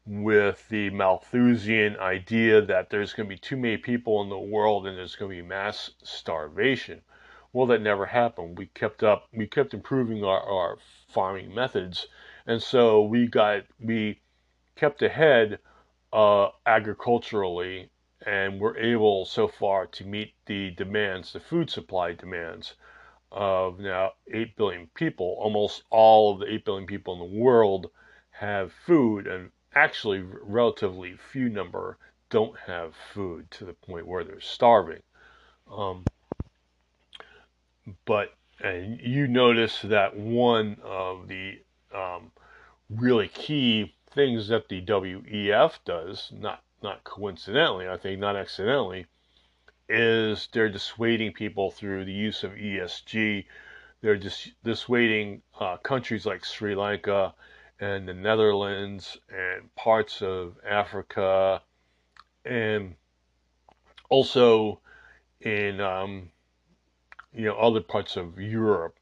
with 0.05 0.67
the 0.69 0.89
Malthusian 0.89 1.97
idea 1.97 2.61
that 2.61 2.89
there's 2.89 3.13
going 3.13 3.27
to 3.29 3.35
be 3.35 3.39
too 3.39 3.57
many 3.57 3.77
people 3.77 4.21
in 4.21 4.29
the 4.29 4.37
world 4.37 4.87
and 4.87 4.97
there's 4.97 5.15
going 5.15 5.31
to 5.31 5.41
be 5.43 5.47
mass 5.47 5.91
starvation. 6.03 7.01
Well, 7.53 7.67
that 7.67 7.81
never 7.81 8.05
happened. 8.05 8.57
We 8.57 8.67
kept 8.67 9.03
up, 9.03 9.27
we 9.33 9.45
kept 9.45 9.73
improving 9.73 10.23
our, 10.23 10.41
our 10.41 10.77
farming 11.09 11.53
methods, 11.53 12.07
and 12.45 12.61
so 12.61 13.03
we 13.03 13.27
got 13.27 13.63
we 13.79 14.19
kept 14.75 15.01
ahead 15.01 15.59
uh, 16.13 16.49
agriculturally, 16.65 17.89
and 18.25 18.59
we're 18.59 18.77
able 18.77 19.25
so 19.25 19.47
far 19.47 19.87
to 19.87 20.05
meet 20.05 20.33
the 20.45 20.71
demands, 20.71 21.33
the 21.33 21.39
food 21.39 21.69
supply 21.69 22.13
demands 22.13 22.75
of 23.31 23.79
now 23.79 24.11
8 24.33 24.55
billion 24.57 24.87
people. 24.93 25.37
Almost 25.39 25.83
all 25.89 26.33
of 26.33 26.39
the 26.39 26.53
8 26.53 26.65
billion 26.65 26.85
people 26.85 27.13
in 27.13 27.19
the 27.19 27.39
world 27.39 27.91
have 28.31 28.73
food, 28.73 29.27
and 29.27 29.51
actually 29.73 30.21
relatively 30.21 31.15
few 31.31 31.49
number 31.49 31.97
don't 32.29 32.57
have 32.59 32.95
food 33.13 33.49
to 33.51 33.65
the 33.65 33.73
point 33.73 34.07
where 34.07 34.23
they're 34.23 34.41
starving. 34.41 35.01
Um, 35.69 36.03
but 38.05 38.33
and 38.59 38.99
you 38.99 39.27
notice 39.27 39.81
that 39.81 40.15
one 40.15 40.77
of 40.83 41.27
the 41.27 41.59
um, 41.93 42.31
really 42.89 43.27
key 43.27 43.93
things 44.11 44.47
that 44.49 44.69
the 44.69 44.81
WEF 44.81 45.73
does, 45.85 46.31
not 46.33 46.63
not 46.83 47.03
coincidentally, 47.03 47.87
I 47.87 47.97
think 47.97 48.19
not 48.19 48.35
accidentally, 48.35 49.05
is 49.87 50.47
they're 50.51 50.69
dissuading 50.69 51.33
people 51.33 51.69
through 51.69 52.05
the 52.05 52.11
use 52.11 52.43
of 52.43 52.53
ESG. 52.53 53.45
They're 54.01 54.17
just 54.17 54.51
dissuading 54.63 55.43
uh, 55.59 55.77
countries 55.77 56.25
like 56.25 56.43
Sri 56.43 56.73
Lanka 56.73 57.35
and 57.79 58.07
the 58.07 58.13
Netherlands 58.13 59.17
and 59.29 59.73
parts 59.75 60.21
of 60.21 60.57
Africa 60.67 61.61
and 62.45 62.95
also 64.09 64.79
in 65.41 65.79
um, 65.81 66.29
you 67.33 67.45
know 67.45 67.55
other 67.55 67.81
parts 67.81 68.17
of 68.17 68.39
Europe. 68.39 68.97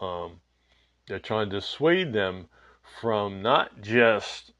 Um, 0.00 0.40
they're 1.06 1.18
trying 1.18 1.50
to 1.50 1.56
dissuade 1.56 2.12
them 2.12 2.48
from 3.00 3.42
not 3.42 3.80
just 3.80 4.52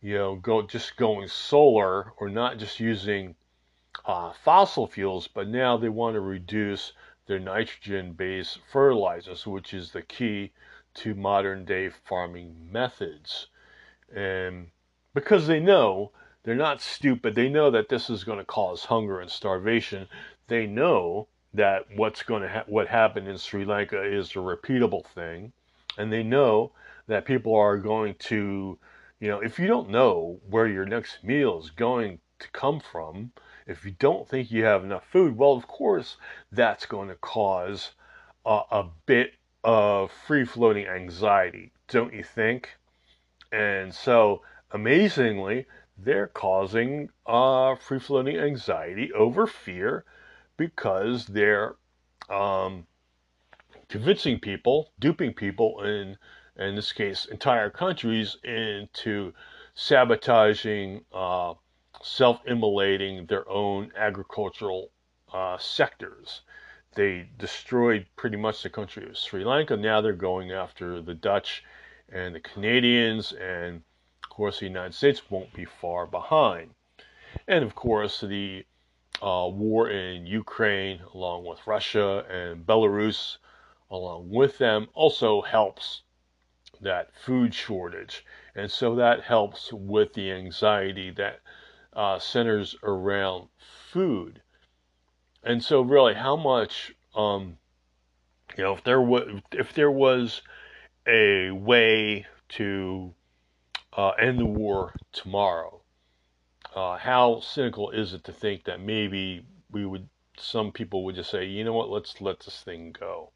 you 0.00 0.14
know 0.14 0.36
go 0.36 0.62
just 0.62 0.96
going 0.96 1.28
solar 1.28 2.12
or 2.16 2.28
not 2.28 2.58
just 2.58 2.80
using 2.80 3.34
uh, 4.06 4.32
fossil 4.32 4.86
fuels, 4.86 5.28
but 5.28 5.48
now 5.48 5.76
they 5.76 5.88
want 5.88 6.14
to 6.14 6.20
reduce 6.20 6.92
their 7.26 7.38
nitrogen-based 7.38 8.58
fertilizers, 8.70 9.46
which 9.46 9.74
is 9.74 9.92
the 9.92 10.02
key 10.02 10.50
to 10.94 11.14
modern 11.14 11.64
day 11.64 11.88
farming 11.88 12.56
methods. 12.70 13.48
And 14.14 14.70
because 15.14 15.46
they 15.46 15.60
know 15.60 16.10
they're 16.42 16.54
not 16.54 16.80
stupid, 16.80 17.34
they 17.34 17.48
know 17.48 17.70
that 17.70 17.88
this 17.88 18.10
is 18.10 18.24
going 18.24 18.38
to 18.38 18.44
cause 18.44 18.86
hunger 18.86 19.20
and 19.20 19.30
starvation. 19.30 20.08
They 20.48 20.66
know 20.66 21.28
that 21.54 21.86
what's 21.94 22.22
going 22.22 22.42
to 22.42 22.48
ha- 22.48 22.64
what 22.66 22.88
happened 22.88 23.28
in 23.28 23.38
Sri 23.38 23.64
Lanka 23.64 24.02
is 24.02 24.30
a 24.32 24.38
repeatable 24.38 25.06
thing. 25.06 25.52
And 25.98 26.12
they 26.12 26.22
know 26.22 26.72
that 27.06 27.24
people 27.24 27.54
are 27.54 27.78
going 27.78 28.14
to, 28.18 28.78
you 29.20 29.28
know, 29.28 29.40
if 29.40 29.58
you 29.58 29.66
don't 29.66 29.90
know 29.90 30.40
where 30.48 30.66
your 30.66 30.84
next 30.84 31.22
meal 31.24 31.60
is 31.60 31.70
going 31.70 32.18
to 32.38 32.48
come 32.50 32.80
from, 32.80 33.32
if 33.66 33.84
you 33.84 33.92
don't 33.92 34.28
think 34.28 34.50
you 34.50 34.64
have 34.64 34.84
enough 34.84 35.04
food, 35.10 35.36
well, 35.36 35.52
of 35.52 35.66
course, 35.68 36.16
that's 36.50 36.86
going 36.86 37.08
to 37.08 37.14
cause 37.16 37.92
uh, 38.44 38.62
a 38.70 38.84
bit 39.06 39.34
of 39.64 40.10
free 40.26 40.44
floating 40.44 40.86
anxiety, 40.86 41.72
don't 41.88 42.12
you 42.12 42.24
think? 42.24 42.76
And 43.52 43.94
so, 43.94 44.42
amazingly, 44.72 45.66
they're 45.96 46.28
causing 46.28 47.10
uh, 47.26 47.76
free 47.76 48.00
floating 48.00 48.38
anxiety 48.38 49.12
over 49.12 49.46
fear 49.46 50.04
because 50.56 51.26
they're 51.26 51.76
um, 52.28 52.86
convincing 53.92 54.40
people, 54.40 54.90
duping 54.98 55.34
people, 55.34 55.82
in 55.82 56.16
in 56.56 56.74
this 56.74 56.92
case, 56.92 57.26
entire 57.26 57.68
countries, 57.68 58.38
into 58.42 59.34
sabotaging, 59.74 61.04
uh, 61.12 61.52
self-immolating 62.02 63.26
their 63.26 63.46
own 63.50 63.92
agricultural 63.94 64.90
uh, 65.34 65.58
sectors. 65.58 66.40
They 66.94 67.28
destroyed 67.38 68.06
pretty 68.16 68.38
much 68.38 68.62
the 68.62 68.70
country 68.70 69.06
of 69.06 69.18
Sri 69.18 69.44
Lanka. 69.44 69.76
Now 69.76 70.00
they're 70.00 70.14
going 70.14 70.52
after 70.52 71.02
the 71.02 71.14
Dutch 71.14 71.62
and 72.10 72.34
the 72.34 72.40
Canadians, 72.40 73.32
and 73.32 73.82
of 74.24 74.30
course, 74.30 74.60
the 74.60 74.66
United 74.66 74.94
States 74.94 75.30
won't 75.30 75.52
be 75.52 75.66
far 75.66 76.06
behind. 76.06 76.70
And 77.46 77.62
of 77.62 77.74
course, 77.74 78.20
the 78.20 78.64
uh, 79.20 79.48
war 79.52 79.90
in 79.90 80.26
Ukraine, 80.26 81.00
along 81.14 81.44
with 81.44 81.66
Russia 81.66 82.24
and 82.30 82.66
Belarus, 82.66 83.36
along 83.92 84.30
with 84.30 84.56
them 84.58 84.88
also 84.94 85.42
helps 85.42 86.02
that 86.80 87.14
food 87.14 87.54
shortage. 87.54 88.24
And 88.54 88.70
so 88.70 88.96
that 88.96 89.22
helps 89.22 89.72
with 89.72 90.14
the 90.14 90.32
anxiety 90.32 91.10
that 91.10 91.40
uh, 91.92 92.18
centers 92.18 92.74
around 92.82 93.48
food. 93.90 94.42
And 95.44 95.62
so, 95.62 95.82
really, 95.82 96.14
how 96.14 96.36
much, 96.36 96.94
um, 97.14 97.58
you 98.56 98.64
know, 98.64 98.74
if 98.74 98.84
there 98.84 99.02
was 99.02 99.42
if 99.52 99.74
there 99.74 99.90
was 99.90 100.40
a 101.06 101.50
way 101.50 102.26
to 102.50 103.14
uh, 103.96 104.10
end 104.10 104.38
the 104.38 104.46
war 104.46 104.94
tomorrow, 105.12 105.82
uh, 106.74 106.96
how 106.96 107.40
cynical 107.40 107.90
is 107.90 108.14
it 108.14 108.24
to 108.24 108.32
think 108.32 108.64
that 108.64 108.80
maybe 108.80 109.44
we 109.70 109.84
would, 109.84 110.08
some 110.38 110.72
people 110.72 111.04
would 111.04 111.16
just 111.16 111.30
say, 111.30 111.44
you 111.44 111.64
know 111.64 111.72
what, 111.72 111.90
let's 111.90 112.20
let 112.20 112.40
this 112.40 112.62
thing 112.62 112.94
go. 112.98 113.32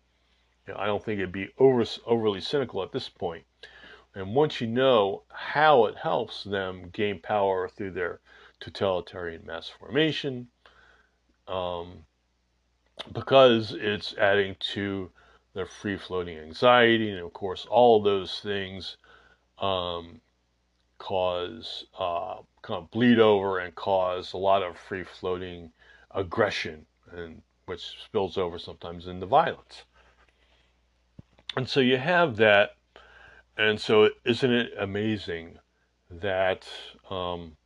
I 0.74 0.86
don't 0.86 1.04
think 1.04 1.18
it'd 1.18 1.32
be 1.32 1.50
over, 1.58 1.84
overly 2.06 2.40
cynical 2.40 2.82
at 2.82 2.92
this 2.92 3.08
point. 3.08 3.44
And 4.14 4.34
once 4.34 4.60
you 4.60 4.66
know 4.66 5.22
how 5.28 5.84
it 5.86 5.96
helps 5.96 6.44
them 6.44 6.88
gain 6.92 7.20
power 7.20 7.68
through 7.68 7.92
their 7.92 8.20
totalitarian 8.60 9.44
mass 9.46 9.68
formation, 9.68 10.48
um, 11.46 12.04
because 13.12 13.72
it's 13.72 14.14
adding 14.14 14.56
to 14.72 15.10
their 15.54 15.66
free 15.66 15.98
floating 15.98 16.38
anxiety, 16.38 17.10
and 17.10 17.20
of 17.20 17.32
course, 17.32 17.66
all 17.68 17.98
of 17.98 18.04
those 18.04 18.40
things 18.40 18.96
um, 19.58 20.20
cause 20.98 21.86
uh, 21.98 22.36
kind 22.62 22.82
of 22.82 22.90
bleed 22.90 23.18
over 23.18 23.58
and 23.58 23.74
cause 23.74 24.32
a 24.32 24.38
lot 24.38 24.62
of 24.62 24.78
free 24.78 25.04
floating 25.04 25.70
aggression, 26.10 26.86
and 27.12 27.42
which 27.66 27.82
spills 28.04 28.38
over 28.38 28.58
sometimes 28.58 29.06
into 29.06 29.26
violence. 29.26 29.84
And 31.56 31.68
so 31.68 31.80
you 31.80 31.96
have 31.96 32.36
that. 32.36 32.76
And 33.56 33.80
so, 33.80 34.10
isn't 34.24 34.52
it 34.52 34.72
amazing 34.78 35.58
that 36.10 36.68
um, 37.08 37.56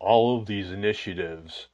all 0.00 0.36
of 0.36 0.46
these 0.46 0.72
initiatives, 0.72 1.68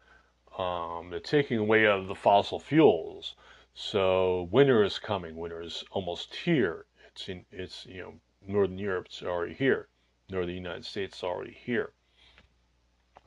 um, 0.58 1.08
they're 1.10 1.20
taking 1.20 1.58
away 1.58 1.86
of 1.86 2.06
the 2.06 2.14
fossil 2.14 2.60
fuels. 2.60 3.34
So 3.72 4.48
winter 4.52 4.84
is 4.84 4.98
coming. 4.98 5.36
Winter 5.36 5.62
is 5.62 5.82
almost 5.90 6.34
here. 6.34 6.84
It's 7.08 7.28
in. 7.28 7.46
It's 7.50 7.86
you 7.86 8.02
know, 8.02 8.14
northern 8.46 8.78
Europe's 8.78 9.22
already 9.22 9.54
here. 9.54 9.88
Northern 10.28 10.54
United 10.54 10.84
States 10.84 11.24
already 11.24 11.56
here. 11.64 11.92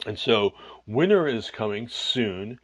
And 0.05 0.17
so 0.17 0.53
winter 0.85 1.27
is 1.27 1.49
coming 1.49 1.87
soon, 1.87 2.59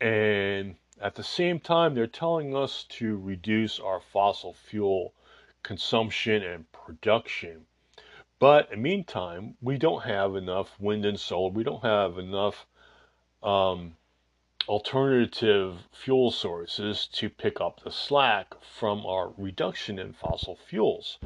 and 0.00 0.76
at 1.00 1.14
the 1.14 1.22
same 1.22 1.60
time, 1.60 1.94
they're 1.94 2.06
telling 2.06 2.54
us 2.54 2.84
to 2.90 3.16
reduce 3.16 3.80
our 3.80 4.00
fossil 4.00 4.52
fuel 4.52 5.14
consumption 5.62 6.42
and 6.42 6.70
production. 6.72 7.66
But 8.38 8.70
in 8.70 8.78
the 8.78 8.82
meantime, 8.82 9.56
we 9.62 9.78
don't 9.78 10.02
have 10.04 10.36
enough 10.36 10.78
wind 10.78 11.04
and 11.04 11.18
solar. 11.18 11.50
We 11.50 11.64
don't 11.64 11.82
have 11.82 12.18
enough 12.18 12.66
um, 13.42 13.96
alternative 14.68 15.88
fuel 15.92 16.30
sources 16.30 17.06
to 17.12 17.30
pick 17.30 17.60
up 17.60 17.80
the 17.80 17.90
slack 17.90 18.54
from 18.62 19.06
our 19.06 19.32
reduction 19.36 19.98
in 19.98 20.12
fossil 20.12 20.56
fuels. 20.56 21.18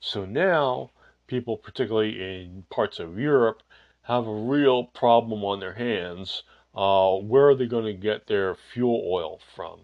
So 0.00 0.24
now, 0.24 0.90
people, 1.26 1.56
particularly 1.56 2.20
in 2.20 2.64
parts 2.68 2.98
of 2.98 3.18
Europe, 3.18 3.62
have 4.02 4.26
a 4.26 4.34
real 4.34 4.84
problem 4.84 5.44
on 5.44 5.60
their 5.60 5.74
hands 5.74 6.42
uh, 6.74 7.14
where 7.16 7.48
are 7.48 7.54
they 7.54 7.66
going 7.66 7.84
to 7.84 7.92
get 7.92 8.26
their 8.26 8.54
fuel 8.54 9.02
oil 9.06 9.40
from? 9.54 9.80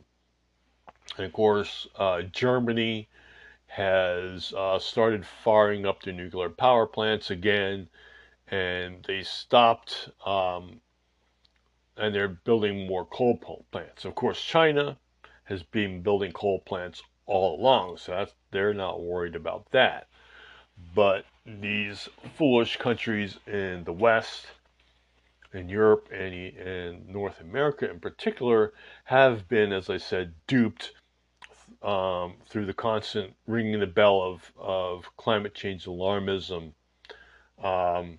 And 1.16 1.26
of 1.26 1.32
course, 1.32 1.86
uh, 1.96 2.22
Germany 2.22 3.08
has 3.66 4.52
uh, 4.56 4.78
started 4.78 5.26
firing 5.26 5.86
up 5.86 6.02
their 6.02 6.14
nuclear 6.14 6.48
power 6.48 6.86
plants 6.86 7.30
again, 7.30 7.88
and 8.48 9.04
they 9.06 9.22
stopped, 9.22 10.10
um, 10.24 10.80
and 11.96 12.14
they're 12.14 12.28
building 12.28 12.86
more 12.86 13.04
coal 13.04 13.38
plants. 13.70 14.04
Of 14.04 14.14
course, 14.14 14.40
China 14.40 14.96
has 15.44 15.62
been 15.62 16.02
building 16.02 16.32
coal 16.32 16.60
plants 16.60 17.02
all 17.26 17.60
along, 17.60 17.98
so 17.98 18.26
they're 18.50 18.74
not 18.74 19.02
worried 19.02 19.34
about 19.34 19.70
that. 19.72 20.06
But 20.94 21.24
these 21.44 22.08
foolish 22.36 22.76
countries 22.76 23.38
in 23.46 23.84
the 23.84 23.92
West 23.92 24.46
in 25.56 25.68
Europe 25.68 26.08
and 26.12 26.34
in 26.34 27.04
North 27.08 27.40
America 27.40 27.90
in 27.90 27.98
particular 27.98 28.72
have 29.04 29.48
been, 29.48 29.72
as 29.72 29.88
I 29.88 29.96
said, 29.96 30.34
duped 30.46 30.92
um, 31.82 32.34
through 32.48 32.66
the 32.66 32.74
constant 32.74 33.34
ringing 33.46 33.80
the 33.80 33.86
bell 33.86 34.20
of, 34.22 34.52
of 34.56 35.16
climate 35.16 35.54
change 35.54 35.86
alarmism 35.86 36.72
um, 37.62 38.18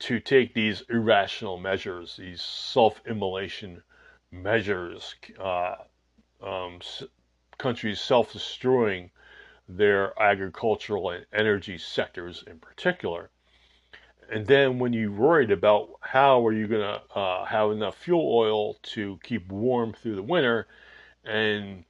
to 0.00 0.20
take 0.20 0.54
these 0.54 0.82
irrational 0.88 1.58
measures, 1.58 2.16
these 2.16 2.42
self 2.42 3.00
immolation 3.06 3.82
measures, 4.30 5.14
uh, 5.38 5.76
um, 6.42 6.80
countries 7.58 8.00
self 8.00 8.32
destroying 8.32 9.10
their 9.68 10.20
agricultural 10.20 11.10
and 11.10 11.26
energy 11.32 11.78
sectors 11.78 12.44
in 12.46 12.58
particular 12.58 13.30
and 14.30 14.46
then 14.46 14.78
when 14.78 14.92
you 14.92 15.12
worried 15.12 15.50
about 15.50 15.90
how 16.00 16.46
are 16.46 16.52
you 16.52 16.66
going 16.66 16.80
to 16.80 17.16
uh, 17.18 17.44
have 17.44 17.70
enough 17.70 17.96
fuel 17.96 18.34
oil 18.34 18.74
to 18.82 19.18
keep 19.22 19.48
warm 19.50 19.92
through 19.92 20.16
the 20.16 20.22
winter, 20.22 20.66
and 21.24 21.84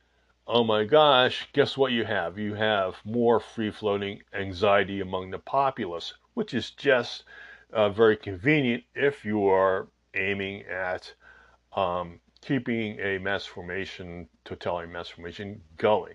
oh 0.47 0.64
my 0.64 0.85
gosh, 0.85 1.49
guess 1.53 1.76
what 1.76 1.93
you 1.93 2.05
have? 2.05 2.39
You 2.39 2.55
have 2.55 2.97
more 3.05 3.41
free 3.41 3.70
floating 3.70 4.22
anxiety 4.32 5.01
among 5.01 5.30
the 5.30 5.39
populace, 5.39 6.14
which 6.35 6.55
is 6.55 6.70
just 6.70 7.24
uh, 7.72 7.89
very 7.89 8.16
convenient 8.16 8.85
if 8.95 9.24
you 9.24 9.47
are 9.49 9.89
aiming 10.14 10.62
at 10.62 11.12
um, 11.74 12.20
keeping 12.41 12.99
a 13.01 13.18
mass 13.18 13.45
formation, 13.47 14.28
totalitarian 14.45 14.93
mass 14.93 15.09
formation 15.09 15.61
going. 15.76 16.14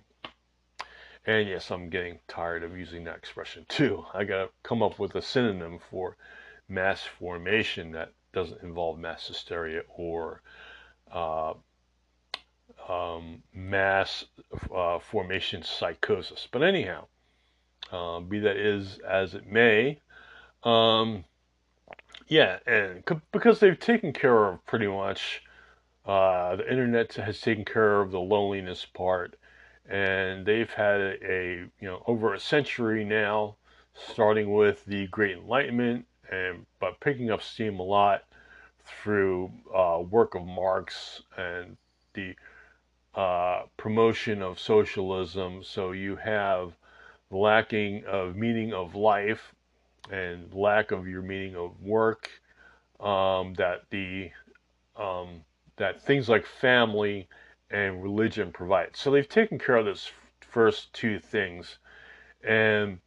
And 1.30 1.48
yes, 1.48 1.70
I'm 1.70 1.92
getting 1.92 2.18
tired 2.28 2.64
of 2.64 2.76
using 2.76 3.04
that 3.04 3.18
expression 3.18 3.64
too. 3.70 4.04
I 4.16 4.24
got 4.24 4.46
to 4.46 4.50
come 4.64 4.82
up 4.82 4.98
with 4.98 5.14
a 5.14 5.22
synonym 5.22 5.78
for 5.78 6.18
mass 6.68 7.04
formation 7.04 7.92
that 7.92 8.14
doesn't 8.34 8.64
involve 8.64 8.98
mass 8.98 9.28
hysteria 9.28 9.84
or 9.96 10.42
uh, 11.12 11.54
um, 12.90 13.44
mass 13.54 14.26
uh, 14.74 14.98
formation 14.98 15.62
psychosis. 15.62 16.48
But 16.52 16.64
anyhow, 16.64 17.06
uh, 17.92 18.22
be 18.22 18.40
that 18.40 18.58
is 18.58 18.98
as 19.08 19.36
it 19.36 19.46
may, 19.46 20.00
um, 20.64 21.26
yeah, 22.28 22.58
and 22.66 23.04
c- 23.08 23.22
because 23.32 23.60
they've 23.60 23.80
taken 23.80 24.14
care 24.14 24.48
of 24.48 24.66
pretty 24.66 24.88
much, 24.88 25.44
uh, 26.08 26.56
the 26.56 26.68
internet 26.68 27.14
has 27.14 27.40
taken 27.40 27.66
care 27.66 28.02
of 28.02 28.10
the 28.10 28.20
loneliness 28.20 28.84
part 28.84 29.36
and 29.90 30.46
they've 30.46 30.70
had 30.70 31.02
a, 31.02 31.66
you 31.80 31.88
know 31.88 32.04
over 32.08 32.34
a 32.34 32.40
century 32.40 33.04
now, 33.04 33.56
starting 33.94 34.54
with 34.54 34.86
the 34.86 35.08
Great 35.08 35.38
Enlightenment, 35.38 36.06
and 36.32 36.66
but 36.80 37.00
picking 37.00 37.32
up 37.32 37.42
steam 37.42 37.80
a 37.80 37.84
lot 37.84 38.24
through 38.86 39.52
uh, 39.76 40.02
work 40.10 40.36
of 40.36 40.46
Marx 40.46 41.22
and 41.38 41.76
the 42.14 42.36
uh, 43.16 43.64
promotion 43.78 44.42
of 44.42 44.60
socialism. 44.60 45.64
So 45.64 45.92
you 45.92 46.16
have 46.18 46.74
lacking 47.32 48.04
of 48.06 48.36
meaning 48.36 48.74
of 48.74 48.96
life 48.96 49.54
and 50.12 50.54
lack 50.54 50.92
of 50.92 51.08
your 51.08 51.22
meaning 51.22 51.56
of 51.56 51.82
work, 51.82 52.30
um, 53.00 53.54
that 53.56 53.84
the 53.90 54.30
um, 54.96 55.42
that 55.78 56.02
things 56.02 56.30
like 56.30 56.46
family 56.46 57.28
and 57.72 58.02
religion 58.04 58.52
provide. 58.52 58.96
So 58.96 59.12
they've 59.12 59.28
taken 59.28 59.60
care 59.60 59.76
of 59.76 59.86
this 59.86 60.12
first 60.42 60.94
two 60.94 61.20
things, 61.20 61.78
and 62.44 63.00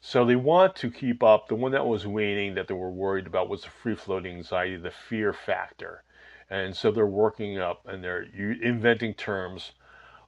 so 0.00 0.24
they 0.24 0.36
want 0.36 0.76
to 0.76 0.90
keep 0.90 1.22
up. 1.22 1.48
The 1.48 1.54
one 1.54 1.72
that 1.72 1.86
was 1.86 2.06
waning 2.06 2.54
that 2.54 2.68
they 2.68 2.74
were 2.74 2.90
worried 2.90 3.26
about 3.26 3.48
was 3.48 3.62
the 3.62 3.70
free 3.70 3.94
floating 3.94 4.36
anxiety, 4.36 4.76
the 4.76 4.90
fear 4.90 5.32
factor, 5.32 6.02
and 6.48 6.74
so 6.76 6.90
they're 6.90 7.06
working 7.06 7.58
up 7.58 7.86
and 7.86 8.02
they're 8.02 8.26
inventing 8.62 9.14
terms 9.14 9.72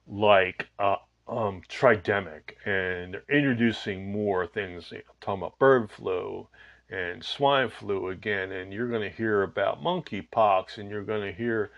like 0.07 0.67
uh, 0.79 0.95
um, 1.27 1.61
tridemic, 1.69 2.55
and 2.65 3.13
they're 3.13 3.23
introducing 3.29 4.11
more 4.11 4.45
things. 4.45 4.91
Talking 5.21 5.41
about 5.41 5.59
bird 5.59 5.89
flu 5.89 6.47
and 6.89 7.23
swine 7.23 7.69
flu 7.69 8.09
again, 8.09 8.51
and 8.51 8.73
you're 8.73 8.89
going 8.89 9.09
to 9.09 9.15
hear 9.15 9.43
about 9.43 9.81
monkeypox, 9.81 10.77
and 10.77 10.89
you're 10.89 11.03
going 11.03 11.21
to 11.21 11.31
hear 11.31 11.71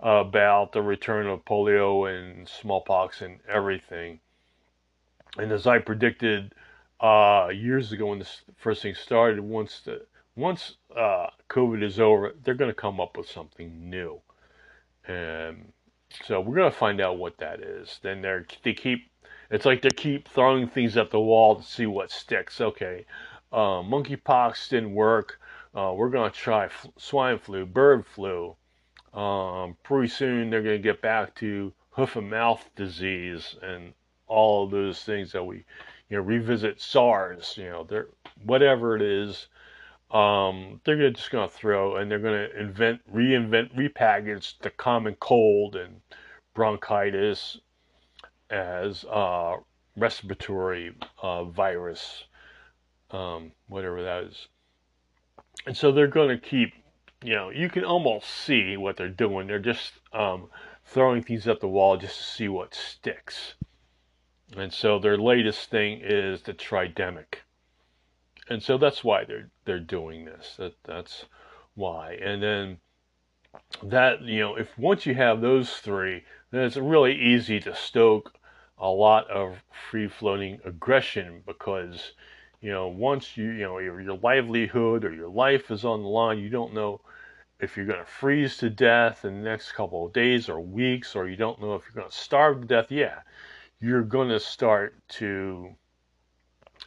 about 0.00 0.72
the 0.72 0.82
return 0.82 1.26
of 1.26 1.44
polio 1.44 2.10
and 2.10 2.48
smallpox 2.48 3.20
and 3.20 3.38
everything. 3.48 4.20
And 5.38 5.52
as 5.52 5.66
I 5.66 5.78
predicted 5.78 6.54
uh, 7.00 7.48
years 7.52 7.92
ago 7.92 8.06
when 8.06 8.18
this 8.18 8.42
first 8.56 8.82
thing 8.82 8.94
started, 8.94 9.40
once 9.40 9.80
the 9.84 10.06
once 10.36 10.76
uh, 10.96 11.26
COVID 11.48 11.82
is 11.82 12.00
over, 12.00 12.34
they're 12.42 12.54
going 12.54 12.70
to 12.70 12.74
come 12.74 13.00
up 13.00 13.16
with 13.16 13.28
something 13.28 13.90
new, 13.90 14.20
and 15.06 15.72
so 16.26 16.40
we're 16.40 16.56
gonna 16.56 16.70
find 16.70 17.00
out 17.00 17.18
what 17.18 17.38
that 17.38 17.60
is. 17.60 18.00
Then 18.02 18.22
they're 18.22 18.46
they 18.62 18.72
keep 18.72 19.10
it's 19.50 19.64
like 19.64 19.82
they 19.82 19.90
keep 19.90 20.28
throwing 20.28 20.68
things 20.68 20.96
at 20.96 21.10
the 21.10 21.20
wall 21.20 21.56
to 21.56 21.62
see 21.62 21.86
what 21.86 22.10
sticks. 22.10 22.60
Okay, 22.60 23.06
uh, 23.52 23.82
monkeypox 23.82 24.68
didn't 24.68 24.94
work. 24.94 25.40
Uh, 25.74 25.92
we're 25.94 26.10
gonna 26.10 26.30
try 26.30 26.66
f- 26.66 26.86
swine 26.96 27.38
flu, 27.38 27.64
bird 27.66 28.06
flu. 28.06 28.56
Um, 29.12 29.76
pretty 29.82 30.08
soon 30.08 30.50
they're 30.50 30.62
gonna 30.62 30.78
get 30.78 31.02
back 31.02 31.34
to 31.36 31.72
hoof 31.90 32.16
and 32.16 32.30
mouth 32.30 32.64
disease 32.76 33.56
and 33.62 33.92
all 34.26 34.64
of 34.64 34.70
those 34.70 35.02
things 35.02 35.32
that 35.32 35.44
we, 35.44 35.64
you 36.08 36.16
know, 36.16 36.22
revisit 36.22 36.80
SARS. 36.80 37.54
You 37.56 37.70
know, 37.70 37.84
they're 37.84 38.08
whatever 38.44 38.94
it 38.96 39.02
is 39.02 39.48
um, 40.10 40.80
they're 40.84 40.96
gonna, 40.96 41.12
just 41.12 41.30
going 41.30 41.48
to 41.48 41.54
throw 41.54 41.96
and 41.96 42.10
they're 42.10 42.18
going 42.18 42.50
to 42.50 42.60
invent, 42.60 43.00
reinvent, 43.12 43.74
repackage 43.76 44.54
the 44.60 44.70
common 44.70 45.14
cold 45.20 45.76
and 45.76 46.00
bronchitis 46.52 47.58
as 48.50 49.04
uh, 49.04 49.56
respiratory 49.96 50.96
uh, 51.22 51.44
virus, 51.44 52.24
um, 53.12 53.52
whatever 53.68 54.02
that 54.02 54.24
is. 54.24 54.48
And 55.66 55.76
so 55.76 55.92
they're 55.92 56.08
going 56.08 56.36
to 56.36 56.44
keep, 56.44 56.72
you 57.22 57.34
know, 57.34 57.50
you 57.50 57.68
can 57.68 57.84
almost 57.84 58.28
see 58.30 58.76
what 58.76 58.96
they're 58.96 59.08
doing. 59.08 59.46
They're 59.46 59.58
just 59.58 59.92
um, 60.12 60.48
throwing 60.84 61.22
things 61.22 61.46
at 61.46 61.60
the 61.60 61.68
wall 61.68 61.96
just 61.96 62.16
to 62.16 62.24
see 62.24 62.48
what 62.48 62.74
sticks. 62.74 63.54
And 64.56 64.72
so 64.72 64.98
their 64.98 65.18
latest 65.18 65.70
thing 65.70 66.00
is 66.02 66.42
the 66.42 66.54
tridemic 66.54 67.40
and 68.50 68.62
so 68.62 68.76
that's 68.76 69.04
why 69.04 69.24
they're 69.24 69.48
they're 69.64 69.78
doing 69.78 70.24
this. 70.24 70.56
That 70.58 70.74
that's 70.84 71.24
why. 71.74 72.18
And 72.20 72.42
then 72.42 72.78
that 73.82 74.22
you 74.22 74.40
know, 74.40 74.56
if 74.56 74.76
once 74.76 75.06
you 75.06 75.14
have 75.14 75.40
those 75.40 75.74
three, 75.74 76.24
then 76.50 76.64
it's 76.64 76.76
really 76.76 77.14
easy 77.14 77.60
to 77.60 77.74
stoke 77.74 78.34
a 78.76 78.88
lot 78.88 79.30
of 79.30 79.62
free 79.90 80.08
floating 80.08 80.58
aggression 80.64 81.42
because 81.46 82.12
you 82.60 82.70
know 82.70 82.88
once 82.88 83.36
you 83.36 83.50
you 83.50 83.62
know 83.62 83.78
your, 83.78 84.00
your 84.00 84.18
livelihood 84.18 85.04
or 85.04 85.14
your 85.14 85.28
life 85.28 85.70
is 85.70 85.84
on 85.84 86.02
the 86.02 86.08
line, 86.08 86.38
you 86.38 86.48
don't 86.48 86.74
know 86.74 87.00
if 87.60 87.76
you're 87.76 87.86
going 87.86 87.98
to 87.98 88.04
freeze 88.04 88.56
to 88.58 88.70
death 88.70 89.24
in 89.24 89.42
the 89.42 89.48
next 89.48 89.72
couple 89.72 90.06
of 90.06 90.12
days 90.12 90.48
or 90.48 90.60
weeks, 90.60 91.14
or 91.14 91.28
you 91.28 91.36
don't 91.36 91.60
know 91.60 91.74
if 91.74 91.84
you're 91.84 92.00
going 92.02 92.10
to 92.10 92.16
starve 92.16 92.62
to 92.62 92.66
death. 92.66 92.90
Yeah, 92.90 93.20
you're 93.80 94.02
going 94.02 94.28
to 94.28 94.40
start 94.40 94.94
to 95.10 95.74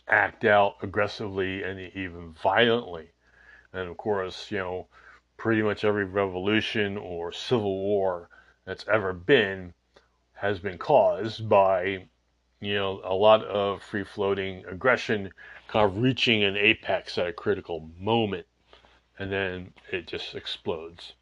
act 0.07 0.45
out 0.45 0.75
aggressively 0.81 1.63
and 1.63 1.79
even 1.95 2.33
violently. 2.33 3.09
And 3.71 3.89
of 3.89 3.97
course, 3.97 4.51
you 4.51 4.57
know, 4.57 4.87
pretty 5.37 5.61
much 5.61 5.83
every 5.83 6.05
revolution 6.05 6.97
or 6.97 7.31
civil 7.31 7.79
war 7.79 8.29
that's 8.65 8.85
ever 8.87 9.13
been 9.13 9.73
has 10.33 10.59
been 10.59 10.77
caused 10.77 11.47
by, 11.47 12.05
you 12.65 12.75
know, 12.75 13.01
a 13.03 13.13
lot 13.13 13.43
of 13.45 13.81
free 13.81 14.03
floating 14.03 14.63
aggression 14.65 15.31
kind 15.67 15.85
of 15.85 15.97
reaching 15.97 16.43
an 16.43 16.55
apex 16.55 17.17
at 17.17 17.27
a 17.27 17.33
critical 17.33 17.89
moment 17.99 18.45
and 19.19 19.31
then 19.31 19.73
it 19.91 20.07
just 20.07 20.35
explodes. 20.35 21.13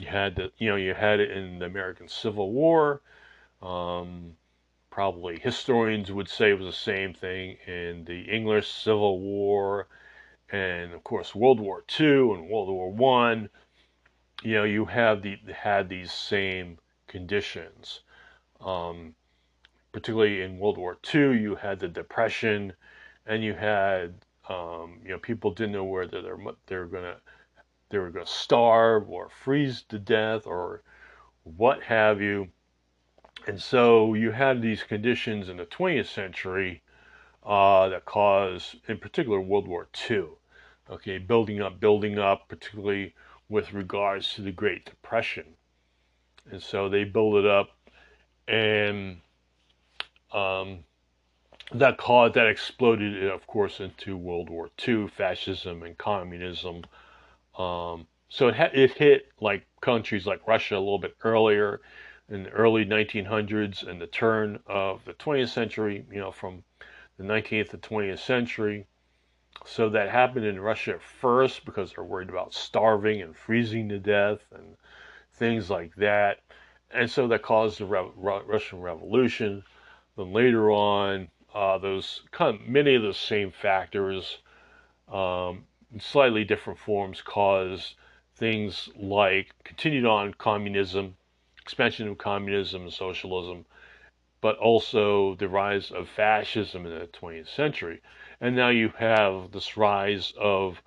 You 0.00 0.08
had 0.08 0.36
the, 0.36 0.52
you 0.58 0.68
know, 0.68 0.76
you 0.76 0.94
had 0.94 1.20
it 1.20 1.30
in 1.30 1.58
the 1.58 1.66
American 1.66 2.08
Civil 2.08 2.52
War. 2.52 3.00
Um, 3.62 4.36
probably 4.90 5.38
historians 5.38 6.12
would 6.12 6.28
say 6.28 6.50
it 6.50 6.58
was 6.58 6.66
the 6.66 6.72
same 6.72 7.14
thing 7.14 7.56
in 7.66 8.04
the 8.04 8.22
English 8.22 8.68
Civil 8.68 9.20
War 9.20 9.88
and 10.50 10.92
of 10.92 11.02
course 11.02 11.34
World 11.34 11.60
War 11.60 11.82
II 11.98 12.32
and 12.32 12.48
World 12.48 12.68
War 12.68 12.92
One. 12.92 13.48
You 14.42 14.54
know, 14.54 14.64
you 14.64 14.84
have 14.86 15.22
the 15.22 15.38
had 15.54 15.88
these 15.88 16.12
same 16.12 16.78
conditions. 17.06 18.00
Um, 18.60 19.14
particularly 19.92 20.42
in 20.42 20.58
World 20.58 20.78
War 20.78 20.98
II, 21.14 21.38
you 21.38 21.54
had 21.54 21.78
the 21.78 21.88
Depression, 21.88 22.72
and 23.26 23.44
you 23.44 23.54
had 23.54 24.14
um, 24.48 25.00
you 25.04 25.10
know 25.10 25.18
people 25.18 25.52
didn't 25.52 25.72
know 25.72 25.84
whether 25.84 26.20
they're 26.20 26.38
they're 26.66 26.86
gonna 26.86 27.16
they 27.90 27.98
were 27.98 28.10
gonna 28.10 28.26
starve 28.26 29.08
or 29.08 29.28
freeze 29.28 29.82
to 29.90 29.98
death 29.98 30.46
or 30.46 30.82
what 31.44 31.82
have 31.82 32.20
you. 32.20 32.48
And 33.46 33.60
so 33.60 34.14
you 34.14 34.30
had 34.30 34.62
these 34.62 34.82
conditions 34.82 35.48
in 35.48 35.56
the 35.56 35.66
20th 35.66 36.06
century 36.06 36.82
uh, 37.44 37.88
that 37.88 38.04
caused, 38.04 38.76
in 38.88 38.98
particular, 38.98 39.40
World 39.40 39.66
War 39.66 39.88
II. 40.08 40.26
Okay, 40.90 41.18
building 41.18 41.60
up, 41.60 41.80
building 41.80 42.18
up, 42.18 42.48
particularly 42.48 43.14
with 43.48 43.72
regards 43.72 44.34
to 44.34 44.42
the 44.42 44.52
Great 44.52 44.84
Depression. 44.84 45.44
And 46.50 46.62
so 46.62 46.88
they 46.88 47.04
build 47.04 47.36
it 47.36 47.46
up, 47.46 47.70
and 48.46 49.18
um, 50.32 50.84
that 51.72 51.96
caused, 51.98 52.34
that 52.34 52.46
exploded, 52.46 53.24
of 53.30 53.46
course, 53.46 53.80
into 53.80 54.16
World 54.16 54.50
War 54.50 54.70
II, 54.86 55.08
fascism 55.08 55.82
and 55.82 55.96
communism. 55.98 56.82
Um, 57.58 58.06
so 58.28 58.48
it, 58.48 58.54
ha- 58.56 58.70
it 58.72 58.92
hit 58.92 59.28
like 59.40 59.66
countries 59.80 60.26
like 60.26 60.46
Russia 60.46 60.76
a 60.76 60.78
little 60.78 60.98
bit 60.98 61.16
earlier 61.22 61.80
in 62.28 62.44
the 62.44 62.50
early 62.50 62.84
1900s 62.84 63.82
and 63.82 64.00
the 64.00 64.06
turn 64.06 64.58
of 64.66 65.04
the 65.04 65.14
20th 65.14 65.50
century, 65.50 66.04
you 66.10 66.20
know, 66.20 66.32
from 66.32 66.64
the 67.18 67.24
19th 67.24 67.70
to 67.70 67.78
20th 67.78 68.20
century. 68.20 68.86
So 69.66 69.88
that 69.90 70.10
happened 70.10 70.46
in 70.46 70.60
Russia 70.60 70.98
first 70.98 71.64
because 71.64 71.92
they're 71.92 72.04
worried 72.04 72.30
about 72.30 72.54
starving 72.54 73.22
and 73.22 73.36
freezing 73.36 73.88
to 73.90 73.98
death 73.98 74.40
and 74.52 74.76
things 75.34 75.70
like 75.70 75.94
that. 75.96 76.40
And 76.90 77.10
so 77.10 77.28
that 77.28 77.42
caused 77.42 77.78
the 77.78 77.86
Re- 77.86 78.42
Russian 78.46 78.80
Revolution. 78.80 79.64
Then 80.16 80.32
later 80.32 80.70
on, 80.70 81.28
uh, 81.54 81.78
those 81.78 82.22
kind 82.30 82.54
of 82.60 82.66
many 82.66 82.94
of 82.94 83.02
the 83.02 83.14
same 83.14 83.50
factors, 83.50 84.38
um, 85.08 85.66
in 85.92 86.00
slightly 86.00 86.44
different 86.44 86.78
forms, 86.78 87.22
caused 87.22 87.94
things 88.34 88.88
like 88.96 89.54
continued 89.64 90.06
on 90.06 90.34
communism 90.34 91.16
expansion 91.62 92.08
of 92.08 92.18
communism 92.18 92.82
and 92.82 92.92
socialism, 92.92 93.64
but 94.40 94.56
also 94.58 95.36
the 95.36 95.48
rise 95.48 95.92
of 95.92 96.08
fascism 96.08 96.84
in 96.84 96.98
the 96.98 97.06
20th 97.06 97.48
century. 97.48 98.00
And 98.40 98.56
now 98.56 98.68
you 98.68 98.88
have 98.98 99.52
this 99.52 99.76
rise 99.76 100.32
of 100.36 100.82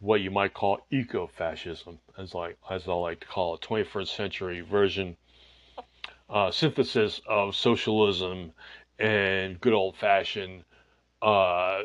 what 0.00 0.20
you 0.20 0.30
might 0.30 0.52
call 0.52 0.86
eco-fascism, 0.90 1.98
as 2.18 2.34
like 2.34 2.58
as 2.70 2.86
I 2.86 2.92
like 2.92 3.20
to 3.20 3.26
call 3.26 3.54
it, 3.54 3.62
21st 3.62 4.08
century 4.08 4.60
version 4.60 5.16
uh, 6.30 6.50
synthesis 6.50 7.20
of 7.26 7.54
socialism 7.54 8.52
and 8.98 9.60
good 9.60 9.72
old-fashioned 9.72 10.64
uh, 11.22 11.82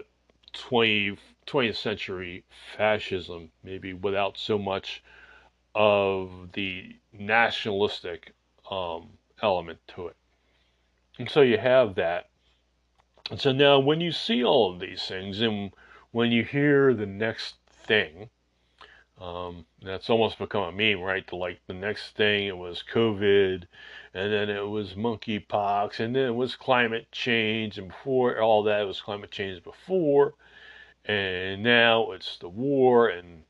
20, 0.53 1.17
20th 1.47 1.75
century 1.75 2.43
fascism, 2.77 3.51
maybe 3.63 3.93
without 3.93 4.37
so 4.37 4.57
much 4.57 5.03
of 5.75 6.51
the 6.53 6.95
nationalistic 7.11 8.33
um, 8.69 9.09
element 9.41 9.79
to 9.87 10.07
it. 10.07 10.15
And 11.19 11.29
so 11.29 11.41
you 11.41 11.57
have 11.57 11.95
that. 11.95 12.29
And 13.31 13.39
so 13.39 13.51
now 13.51 13.79
when 13.79 14.01
you 14.01 14.11
see 14.11 14.43
all 14.43 14.73
of 14.73 14.79
these 14.79 15.03
things 15.03 15.41
and 15.41 15.71
when 16.11 16.31
you 16.31 16.43
hear 16.43 16.93
the 16.93 17.05
next 17.05 17.55
thing, 17.69 18.29
Um, 19.23 19.65
that's 19.81 20.09
almost 20.09 20.37
become 20.37 20.63
a 20.63 20.71
meme, 20.73 21.01
right? 21.01 21.25
To 21.27 21.37
like 21.37 21.61
the 21.65 21.73
next 21.73 22.17
thing 22.17 22.45
it 22.45 22.57
was 22.57 22.83
COVID, 22.93 23.63
and 24.13 24.33
then 24.33 24.49
it 24.49 24.67
was 24.67 24.95
monkeypox, 24.95 26.01
and 26.01 26.13
then 26.13 26.25
it 26.25 26.35
was 26.35 26.57
climate 26.57 27.07
change, 27.09 27.77
and 27.77 27.87
before 27.87 28.37
all 28.41 28.63
that 28.63 28.81
it 28.81 28.85
was 28.85 28.99
climate 28.99 29.31
change 29.31 29.63
before, 29.63 30.33
and 31.05 31.63
now 31.63 32.11
it's 32.11 32.37
the 32.37 32.49
war, 32.49 33.07
and 33.07 33.43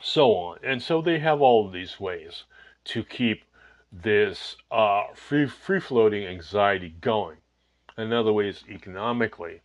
so 0.00 0.32
on. 0.34 0.58
And 0.62 0.82
so 0.82 1.02
they 1.02 1.18
have 1.18 1.42
all 1.42 1.66
of 1.66 1.74
these 1.74 2.00
ways 2.00 2.44
to 2.84 3.04
keep 3.04 3.44
this 3.92 4.56
uh, 4.70 5.04
free 5.14 5.46
free 5.46 5.80
floating 5.80 6.24
anxiety 6.24 6.94
going. 7.02 7.36
Another 7.98 8.32
way 8.32 8.48
is 8.48 8.64
economically. 8.70 9.60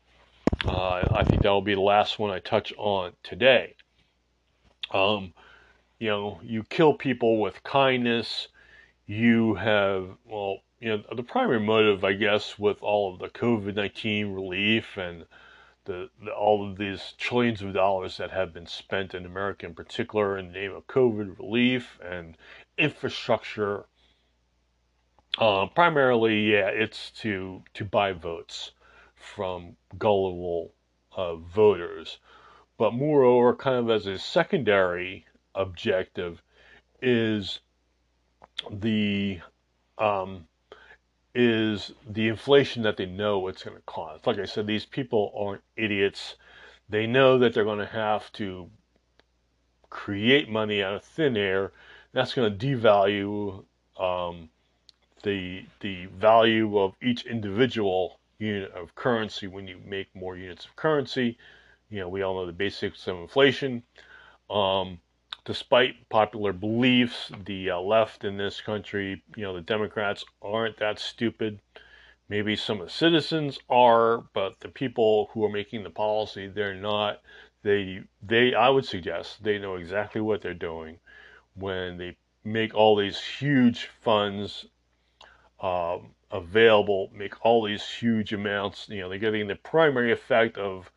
Uh, 0.65 1.07
I 1.13 1.23
think 1.23 1.43
that 1.43 1.49
will 1.49 1.61
be 1.61 1.75
the 1.75 1.81
last 1.81 2.19
one 2.19 2.29
I 2.29 2.39
touch 2.39 2.73
on 2.77 3.13
today. 3.23 3.75
Um, 4.93 5.33
you 5.99 6.09
know, 6.09 6.39
you 6.43 6.63
kill 6.63 6.93
people 6.93 7.39
with 7.39 7.63
kindness. 7.63 8.47
You 9.05 9.55
have, 9.55 10.17
well, 10.25 10.59
you 10.79 10.89
know, 10.89 11.03
the 11.15 11.23
primary 11.23 11.59
motive, 11.59 12.03
I 12.03 12.13
guess, 12.13 12.57
with 12.57 12.81
all 12.81 13.13
of 13.13 13.19
the 13.19 13.29
COVID 13.29 13.75
19 13.75 14.33
relief 14.33 14.97
and 14.97 15.25
the, 15.85 16.09
the, 16.23 16.31
all 16.31 16.67
of 16.67 16.77
these 16.77 17.13
trillions 17.17 17.61
of 17.61 17.73
dollars 17.73 18.17
that 18.17 18.31
have 18.31 18.53
been 18.53 18.65
spent 18.65 19.13
in 19.13 19.25
America 19.25 19.65
in 19.65 19.73
particular 19.73 20.37
in 20.37 20.47
the 20.47 20.53
name 20.53 20.73
of 20.73 20.87
COVID 20.87 21.37
relief 21.39 21.99
and 22.03 22.37
infrastructure. 22.77 23.85
Uh, 25.37 25.67
primarily, 25.67 26.51
yeah, 26.51 26.67
it's 26.67 27.11
to 27.11 27.63
to 27.73 27.85
buy 27.85 28.11
votes 28.11 28.71
from 29.15 29.77
gullible 29.97 30.73
uh, 31.15 31.35
voters 31.35 32.17
but 32.81 32.95
moreover, 32.95 33.53
kind 33.53 33.77
of 33.77 33.91
as 33.91 34.07
a 34.07 34.17
secondary 34.17 35.27
objective, 35.53 36.41
is 36.99 37.59
the 38.71 39.39
um, 39.99 40.47
is 41.35 41.91
the 42.09 42.27
inflation 42.27 42.81
that 42.81 42.97
they 42.97 43.05
know 43.05 43.47
it's 43.47 43.61
going 43.61 43.77
to 43.77 43.83
cause. 43.83 44.21
Like 44.25 44.39
I 44.39 44.45
said, 44.45 44.65
these 44.65 44.87
people 44.87 45.31
aren't 45.37 45.61
idiots. 45.75 46.37
They 46.89 47.05
know 47.05 47.37
that 47.37 47.53
they're 47.53 47.63
going 47.65 47.77
to 47.77 47.85
have 47.85 48.31
to 48.33 48.67
create 49.91 50.49
money 50.49 50.81
out 50.81 50.95
of 50.95 51.03
thin 51.03 51.37
air. 51.37 51.73
That's 52.13 52.33
going 52.33 52.57
to 52.57 52.65
devalue 52.65 53.63
um, 54.03 54.49
the 55.21 55.65
the 55.81 56.07
value 56.07 56.79
of 56.79 56.95
each 56.99 57.27
individual 57.27 58.17
unit 58.39 58.71
of 58.71 58.95
currency 58.95 59.45
when 59.45 59.67
you 59.67 59.79
make 59.85 60.07
more 60.15 60.35
units 60.35 60.65
of 60.65 60.75
currency 60.75 61.37
you 61.91 61.99
know, 61.99 62.09
we 62.09 62.23
all 62.23 62.35
know 62.35 62.45
the 62.45 62.53
basics 62.53 63.05
of 63.07 63.17
inflation. 63.17 63.83
Um, 64.49 64.99
despite 65.45 66.09
popular 66.09 66.53
beliefs, 66.53 67.31
the 67.45 67.71
uh, 67.71 67.79
left 67.79 68.23
in 68.23 68.37
this 68.37 68.61
country, 68.61 69.21
you 69.35 69.43
know, 69.43 69.53
the 69.53 69.61
Democrats 69.61 70.23
aren't 70.41 70.77
that 70.77 70.97
stupid. 70.97 71.59
Maybe 72.29 72.55
some 72.55 72.79
of 72.79 72.87
the 72.87 72.93
citizens 72.93 73.59
are, 73.69 74.23
but 74.33 74.61
the 74.61 74.69
people 74.69 75.29
who 75.33 75.43
are 75.43 75.51
making 75.51 75.83
the 75.83 75.89
policy, 75.89 76.47
they're 76.47 76.73
not. 76.73 77.21
They, 77.63 78.03
they, 78.23 78.55
I 78.55 78.69
would 78.69 78.85
suggest 78.85 79.43
they 79.43 79.59
know 79.59 79.75
exactly 79.75 80.21
what 80.21 80.41
they're 80.41 80.53
doing 80.53 80.97
when 81.55 81.97
they 81.97 82.15
make 82.43 82.73
all 82.73 82.95
these 82.95 83.19
huge 83.19 83.89
funds 84.01 84.65
uh, 85.59 85.97
available, 86.31 87.11
make 87.13 87.45
all 87.45 87.63
these 87.63 87.87
huge 87.87 88.33
amounts. 88.33 88.87
You 88.89 89.01
know, 89.01 89.09
they're 89.09 89.19
getting 89.19 89.47
the 89.47 89.55
primary 89.57 90.11
effect 90.11 90.57
of 90.57 90.89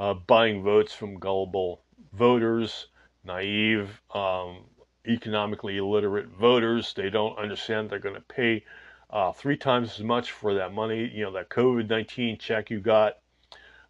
uh, 0.00 0.14
buying 0.14 0.62
votes 0.62 0.94
from 0.94 1.18
gullible 1.18 1.82
voters, 2.14 2.86
naive, 3.22 4.00
um, 4.14 4.64
economically 5.06 5.76
illiterate 5.76 6.28
voters. 6.28 6.94
They 6.94 7.10
don't 7.10 7.38
understand 7.38 7.90
they're 7.90 7.98
going 7.98 8.14
to 8.14 8.22
pay 8.22 8.64
uh, 9.10 9.32
three 9.32 9.58
times 9.58 9.98
as 9.98 10.04
much 10.04 10.32
for 10.32 10.54
that 10.54 10.72
money. 10.72 11.06
You 11.14 11.24
know, 11.24 11.32
that 11.32 11.50
COVID 11.50 11.90
19 11.90 12.38
check 12.38 12.70
you 12.70 12.80
got 12.80 13.18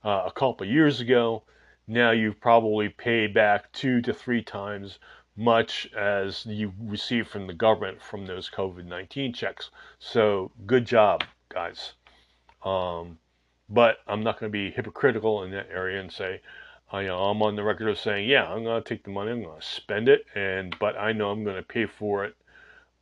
uh, 0.04 0.24
a 0.26 0.32
couple 0.32 0.66
years 0.66 1.00
ago. 1.00 1.44
Now 1.86 2.10
you've 2.10 2.40
probably 2.40 2.88
paid 2.88 3.32
back 3.32 3.70
two 3.70 4.02
to 4.02 4.12
three 4.12 4.42
times 4.42 4.98
much 5.36 5.88
as 5.96 6.44
you 6.44 6.72
receive 6.80 7.28
from 7.28 7.46
the 7.46 7.54
government 7.54 8.02
from 8.02 8.26
those 8.26 8.50
COVID 8.50 8.84
19 8.84 9.32
checks. 9.32 9.70
So, 10.00 10.50
good 10.66 10.86
job, 10.86 11.22
guys. 11.50 11.92
Um, 12.64 13.18
but 13.70 13.98
I'm 14.08 14.24
not 14.24 14.40
going 14.40 14.50
to 14.50 14.52
be 14.52 14.70
hypocritical 14.72 15.44
in 15.44 15.52
that 15.52 15.68
area 15.72 16.00
and 16.00 16.12
say, 16.12 16.40
I, 16.92 17.02
you 17.02 17.08
know, 17.08 17.20
I'm 17.26 17.40
on 17.40 17.54
the 17.54 17.62
record 17.62 17.88
of 17.88 17.98
saying, 17.98 18.28
yeah, 18.28 18.44
I'm 18.44 18.64
going 18.64 18.82
to 18.82 18.88
take 18.88 19.04
the 19.04 19.10
money, 19.10 19.30
I'm 19.30 19.44
going 19.44 19.60
to 19.60 19.66
spend 19.66 20.08
it, 20.08 20.26
and 20.34 20.76
but 20.80 20.98
I 20.98 21.12
know 21.12 21.30
I'm 21.30 21.44
going 21.44 21.56
to 21.56 21.62
pay 21.62 21.86
for 21.86 22.24
it 22.24 22.34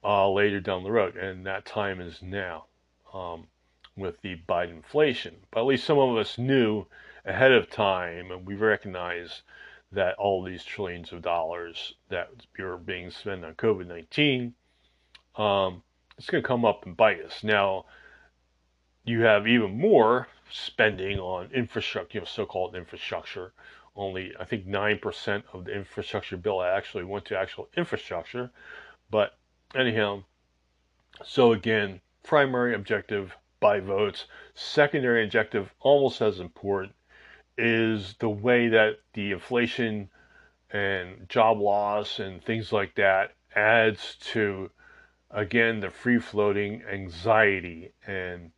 uh, 0.04 0.30
later 0.30 0.60
down 0.60 0.84
the 0.84 0.92
road, 0.92 1.16
and 1.16 1.46
that 1.46 1.64
time 1.64 2.00
is 2.00 2.20
now 2.20 2.66
um, 3.14 3.46
with 3.96 4.20
the 4.20 4.36
Biden 4.46 4.76
inflation. 4.76 5.36
But 5.50 5.60
at 5.60 5.66
least 5.66 5.84
some 5.84 5.98
of 5.98 6.16
us 6.16 6.36
knew 6.36 6.84
ahead 7.24 7.52
of 7.52 7.70
time, 7.70 8.30
and 8.30 8.46
we 8.46 8.54
recognize 8.54 9.42
that 9.90 10.16
all 10.16 10.42
these 10.44 10.64
trillions 10.64 11.12
of 11.12 11.22
dollars 11.22 11.94
that 12.10 12.28
are 12.60 12.76
being 12.76 13.10
spent 13.10 13.42
on 13.42 13.54
COVID-19, 13.54 14.52
um, 15.36 15.82
it's 16.18 16.28
going 16.28 16.42
to 16.42 16.46
come 16.46 16.66
up 16.66 16.84
and 16.84 16.94
bite 16.94 17.24
us. 17.24 17.42
Now, 17.42 17.86
you 19.04 19.22
have 19.22 19.46
even 19.48 19.78
more 19.78 20.28
spending 20.50 21.18
on 21.18 21.50
infrastructure, 21.52 22.18
you 22.18 22.20
know, 22.20 22.26
so-called 22.26 22.74
infrastructure. 22.74 23.52
Only 23.96 24.32
I 24.38 24.44
think 24.44 24.66
nine 24.66 24.98
percent 24.98 25.44
of 25.52 25.64
the 25.64 25.74
infrastructure 25.74 26.36
bill 26.36 26.62
actually 26.62 27.04
went 27.04 27.24
to 27.26 27.38
actual 27.38 27.68
infrastructure. 27.76 28.50
But 29.10 29.36
anyhow, 29.74 30.24
so 31.24 31.52
again, 31.52 32.00
primary 32.22 32.74
objective 32.74 33.36
by 33.60 33.80
votes. 33.80 34.26
Secondary 34.54 35.24
objective, 35.24 35.72
almost 35.80 36.20
as 36.20 36.38
important, 36.38 36.94
is 37.56 38.14
the 38.20 38.28
way 38.28 38.68
that 38.68 38.98
the 39.14 39.32
inflation 39.32 40.08
and 40.70 41.28
job 41.28 41.58
loss 41.58 42.18
and 42.18 42.44
things 42.44 42.72
like 42.72 42.94
that 42.94 43.32
adds 43.56 44.16
to 44.20 44.70
again 45.30 45.80
the 45.80 45.90
free 45.90 46.18
floating 46.18 46.82
anxiety 46.90 47.92
and 48.06 48.50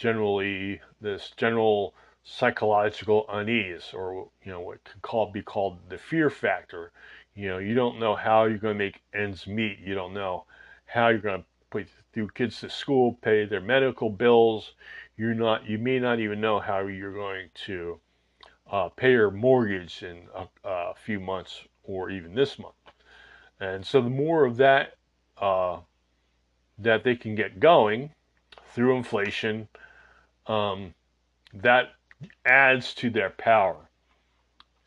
generally 0.00 0.80
this 1.02 1.30
general 1.36 1.94
psychological 2.24 3.26
unease, 3.28 3.92
or 3.92 4.30
you 4.42 4.50
know 4.50 4.60
what 4.60 4.82
could 4.84 5.02
call 5.02 5.30
be 5.30 5.42
called 5.42 5.78
the 5.90 5.98
fear 5.98 6.30
factor. 6.30 6.90
You 7.34 7.48
know, 7.48 7.58
you 7.58 7.74
don't 7.74 8.00
know 8.00 8.16
how 8.16 8.44
you're 8.44 8.58
going 8.58 8.78
to 8.78 8.84
make 8.84 9.02
ends 9.14 9.46
meet. 9.46 9.78
You 9.78 9.94
don't 9.94 10.14
know 10.14 10.46
how 10.86 11.08
you're 11.08 11.18
going 11.18 11.40
to 11.40 11.46
put 11.70 11.86
your 12.14 12.28
kids 12.28 12.60
to 12.60 12.70
school, 12.70 13.18
pay 13.20 13.44
their 13.44 13.60
medical 13.60 14.08
bills. 14.08 14.72
You're 15.18 15.34
not. 15.34 15.68
You 15.68 15.78
may 15.78 15.98
not 15.98 16.18
even 16.18 16.40
know 16.40 16.58
how 16.60 16.86
you're 16.86 17.14
going 17.14 17.50
to 17.66 18.00
uh, 18.70 18.88
pay 18.88 19.12
your 19.12 19.30
mortgage 19.30 20.02
in 20.02 20.22
a, 20.34 20.48
a, 20.64 20.94
few 20.94 21.20
months 21.20 21.60
or 21.82 22.08
even 22.10 22.34
this 22.34 22.58
month. 22.58 22.74
And 23.60 23.84
so 23.84 24.00
the 24.00 24.08
more 24.08 24.46
of 24.46 24.56
that 24.56 24.94
uh, 25.36 25.80
that 26.78 27.04
they 27.04 27.16
can 27.16 27.34
get 27.34 27.60
going 27.60 28.10
through 28.72 28.96
inflation, 28.96 29.68
um, 30.50 30.94
that 31.54 31.92
adds 32.44 32.92
to 32.94 33.08
their 33.08 33.30
power. 33.30 33.88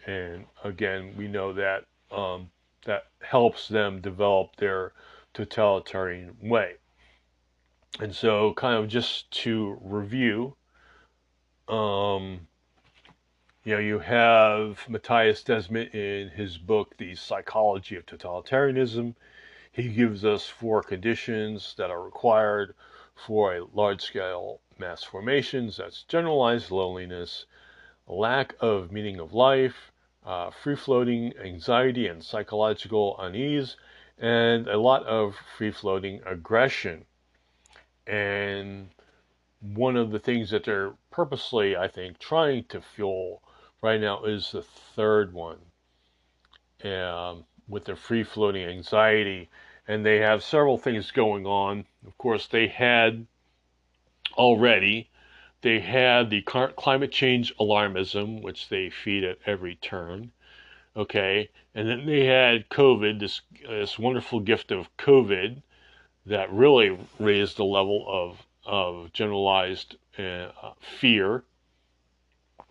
And 0.06 0.46
again, 0.64 1.14
we 1.18 1.30
know 1.30 1.54
that 1.54 1.86
um, 2.12 2.52
that 2.86 3.06
helps 3.22 3.70
them 3.70 4.02
develop 4.02 4.58
their 4.58 4.92
totalitarian 5.34 6.36
way. 6.42 6.74
And 8.02 8.14
so, 8.14 8.54
kind 8.54 8.76
of 8.76 8.90
just 8.90 9.32
to 9.44 9.78
review, 9.82 10.56
um, 11.70 12.48
you 13.64 13.74
know, 13.74 13.80
you 13.80 14.00
have 14.00 14.86
Mattias 14.90 15.44
Desmet 15.46 15.96
in 15.96 16.30
his 16.30 16.58
book, 16.58 16.98
The 16.98 17.16
Psychology 17.16 17.96
of 17.96 18.06
Totalitarianism. 18.06 19.16
He 19.72 19.90
gives 19.90 20.26
us 20.26 20.46
four 20.46 20.84
conditions 20.84 21.74
that 21.78 21.90
are 21.90 22.04
required 22.04 22.76
for 23.16 23.56
a 23.56 23.66
large 23.74 24.02
scale 24.02 24.60
mass 24.80 25.04
formations, 25.04 25.78
that's 25.78 26.04
generalized 26.04 26.72
loneliness, 26.72 27.46
lack 28.08 28.56
of 28.60 28.92
meaning 28.92 29.20
of 29.20 29.34
life, 29.34 29.92
uh, 30.26 30.50
free 30.50 30.76
floating 30.76 31.34
anxiety 31.38 32.08
and 32.08 32.24
psychological 32.24 33.20
unease, 33.20 33.76
and 34.18 34.68
a 34.68 34.78
lot 34.78 35.04
of 35.06 35.36
free 35.58 35.72
floating 35.72 36.22
aggression. 36.26 37.06
And 38.08 38.90
one 39.62 39.96
of 39.96 40.12
the 40.12 40.20
things 40.20 40.50
that 40.50 40.66
they're 40.66 40.94
purposely, 41.12 41.76
I 41.76 41.88
think, 41.88 42.20
trying 42.20 42.66
to 42.66 42.82
fuel 42.82 43.42
right 43.82 44.00
now 44.00 44.24
is 44.24 44.52
the 44.52 44.62
third 44.62 45.34
one 45.34 45.60
um, 46.84 47.46
with 47.68 47.86
the 47.86 47.96
free 47.96 48.24
floating 48.24 48.68
anxiety. 48.68 49.50
And 49.88 50.06
they 50.06 50.18
have 50.18 50.44
several 50.44 50.78
things 50.78 51.12
going 51.12 51.46
on. 51.46 51.86
Of 52.06 52.18
course, 52.18 52.48
they 52.48 52.68
had 52.68 53.26
already. 54.38 55.10
They 55.62 55.80
had 55.80 56.30
the 56.30 56.42
climate 56.42 57.12
change 57.12 57.56
alarmism, 57.58 58.42
which 58.42 58.70
they 58.70 58.90
feed 58.90 59.24
at 59.24 59.40
every 59.46 59.76
turn. 59.76 60.32
Okay, 60.96 61.50
and 61.74 61.88
then 61.88 62.06
they 62.06 62.26
had 62.26 62.70
COVID, 62.70 63.20
this 63.20 63.42
this 63.68 63.98
wonderful 63.98 64.40
gift 64.40 64.72
of 64.72 64.96
COVID 64.98 65.62
that 66.26 66.52
really 66.52 66.98
raised 67.20 67.58
the 67.58 67.66
level 67.66 68.06
of 68.08 68.46
of 68.66 69.12
generalized 69.14 69.96
uh, 70.18 70.50
fear. 70.80 71.44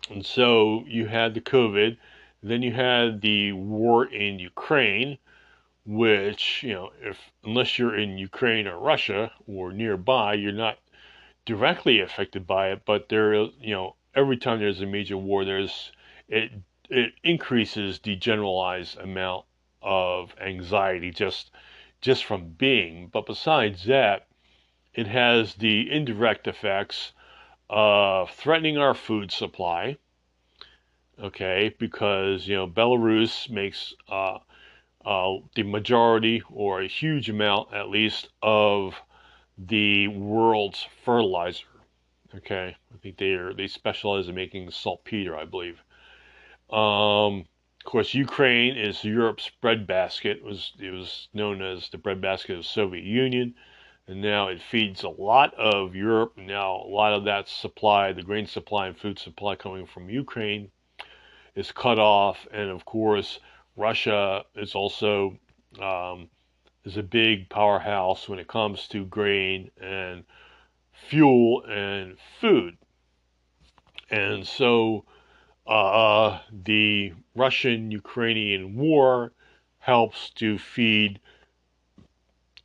And 0.09 0.25
so 0.25 0.83
you 0.87 1.07
had 1.07 1.33
the 1.33 1.41
COVID, 1.41 1.97
then 2.41 2.61
you 2.61 2.73
had 2.73 3.21
the 3.21 3.53
war 3.53 4.05
in 4.05 4.39
Ukraine, 4.39 5.17
which 5.85 6.63
you 6.63 6.73
know, 6.73 6.91
if 7.01 7.31
unless 7.43 7.77
you're 7.77 7.97
in 7.97 8.17
Ukraine 8.17 8.67
or 8.67 8.77
Russia 8.77 9.31
or 9.47 9.71
nearby, 9.71 10.33
you're 10.33 10.51
not 10.51 10.77
directly 11.45 11.99
affected 11.99 12.47
by 12.47 12.71
it. 12.71 12.83
But 12.85 13.09
there, 13.09 13.33
you 13.33 13.71
know, 13.71 13.95
every 14.15 14.37
time 14.37 14.59
there's 14.59 14.81
a 14.81 14.85
major 14.85 15.17
war, 15.17 15.45
there's 15.45 15.91
it 16.27 16.51
it 16.89 17.13
increases 17.23 17.99
the 17.99 18.15
generalized 18.15 18.97
amount 18.97 19.45
of 19.81 20.35
anxiety 20.39 21.11
just 21.11 21.51
just 22.01 22.25
from 22.25 22.49
being. 22.49 23.07
But 23.07 23.25
besides 23.25 23.85
that, 23.85 24.27
it 24.93 25.07
has 25.07 25.55
the 25.55 25.89
indirect 25.91 26.47
effects 26.47 27.13
of 27.69 28.29
threatening 28.31 28.77
our 28.77 28.93
food 28.93 29.31
supply. 29.31 29.97
Okay, 31.21 31.73
because 31.79 32.47
you 32.47 32.55
know 32.55 32.67
Belarus 32.67 33.49
makes 33.49 33.93
uh, 34.09 34.39
uh, 35.05 35.35
the 35.55 35.63
majority 35.63 36.41
or 36.49 36.81
a 36.81 36.87
huge 36.87 37.29
amount, 37.29 37.73
at 37.73 37.89
least, 37.89 38.29
of 38.41 39.01
the 39.57 40.07
world's 40.07 40.87
fertilizer. 41.03 41.65
Okay, 42.35 42.75
I 42.93 42.97
think 42.97 43.17
they 43.17 43.33
are 43.33 43.53
they 43.53 43.67
specialize 43.67 44.27
in 44.27 44.35
making 44.35 44.71
saltpeter, 44.71 45.37
I 45.37 45.45
believe. 45.45 45.83
Um, 46.71 47.45
of 47.79 47.85
course, 47.85 48.13
Ukraine 48.13 48.77
is 48.77 49.03
Europe's 49.03 49.51
breadbasket. 49.61 50.37
It 50.37 50.43
was 50.43 50.73
it 50.79 50.91
was 50.91 51.27
known 51.33 51.61
as 51.61 51.89
the 51.89 51.97
breadbasket 51.97 52.51
of 52.51 52.63
the 52.63 52.67
Soviet 52.67 53.03
Union, 53.03 53.53
and 54.07 54.21
now 54.21 54.47
it 54.47 54.61
feeds 54.61 55.03
a 55.03 55.09
lot 55.09 55.53
of 55.55 55.95
Europe. 55.95 56.33
Now 56.37 56.77
a 56.77 56.87
lot 56.87 57.13
of 57.13 57.25
that 57.25 57.47
supply, 57.47 58.13
the 58.13 58.23
grain 58.23 58.47
supply 58.47 58.87
and 58.87 58.97
food 58.97 59.19
supply 59.19 59.55
coming 59.55 59.85
from 59.85 60.09
Ukraine, 60.09 60.71
is 61.55 61.71
cut 61.71 61.99
off, 61.99 62.47
and 62.51 62.69
of 62.71 62.85
course, 62.85 63.39
Russia 63.75 64.45
is 64.55 64.73
also 64.75 65.37
um, 65.79 66.29
is 66.83 66.97
a 66.97 67.03
big 67.03 67.49
powerhouse 67.49 68.27
when 68.27 68.39
it 68.39 68.47
comes 68.47 68.87
to 68.89 69.05
grain 69.05 69.71
and 69.81 70.23
fuel 70.91 71.63
and 71.65 72.17
food, 72.39 72.77
and 74.09 74.45
so 74.45 75.05
uh, 75.65 76.39
the 76.51 77.13
Russian 77.35 77.91
Ukrainian 77.91 78.75
war 78.75 79.31
helps 79.79 80.29
to 80.31 80.57
feed 80.57 81.19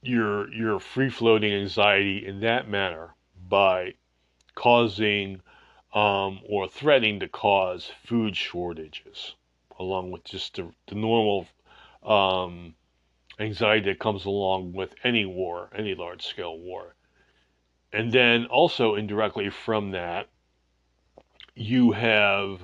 your 0.03 0.53
your 0.53 0.79
free 0.79 1.11
floating 1.11 1.53
anxiety 1.53 2.27
in 2.27 2.41
that 2.41 2.69
manner 2.69 3.15
by 3.49 3.95
causing 4.55 5.41
um, 5.95 6.41
or 6.49 6.69
threatening 6.69 7.21
to 7.21 7.29
cause 7.29 7.91
food 8.05 8.37
shortages, 8.37 9.35
along 9.79 10.11
with 10.11 10.25
just 10.25 10.57
the, 10.57 10.71
the 10.87 10.95
normal 10.95 11.47
um, 12.03 12.75
anxiety 13.39 13.91
that 13.91 13.99
comes 13.99 14.25
along 14.25 14.73
with 14.73 14.95
any 15.05 15.25
war, 15.25 15.71
any 15.77 15.95
large 15.95 16.27
scale 16.27 16.59
war. 16.59 16.95
And 17.93 18.13
then 18.13 18.47
also 18.47 18.95
indirectly 18.95 19.51
from 19.51 19.93
that, 19.93 20.29
you 21.55 21.93
have 21.93 22.61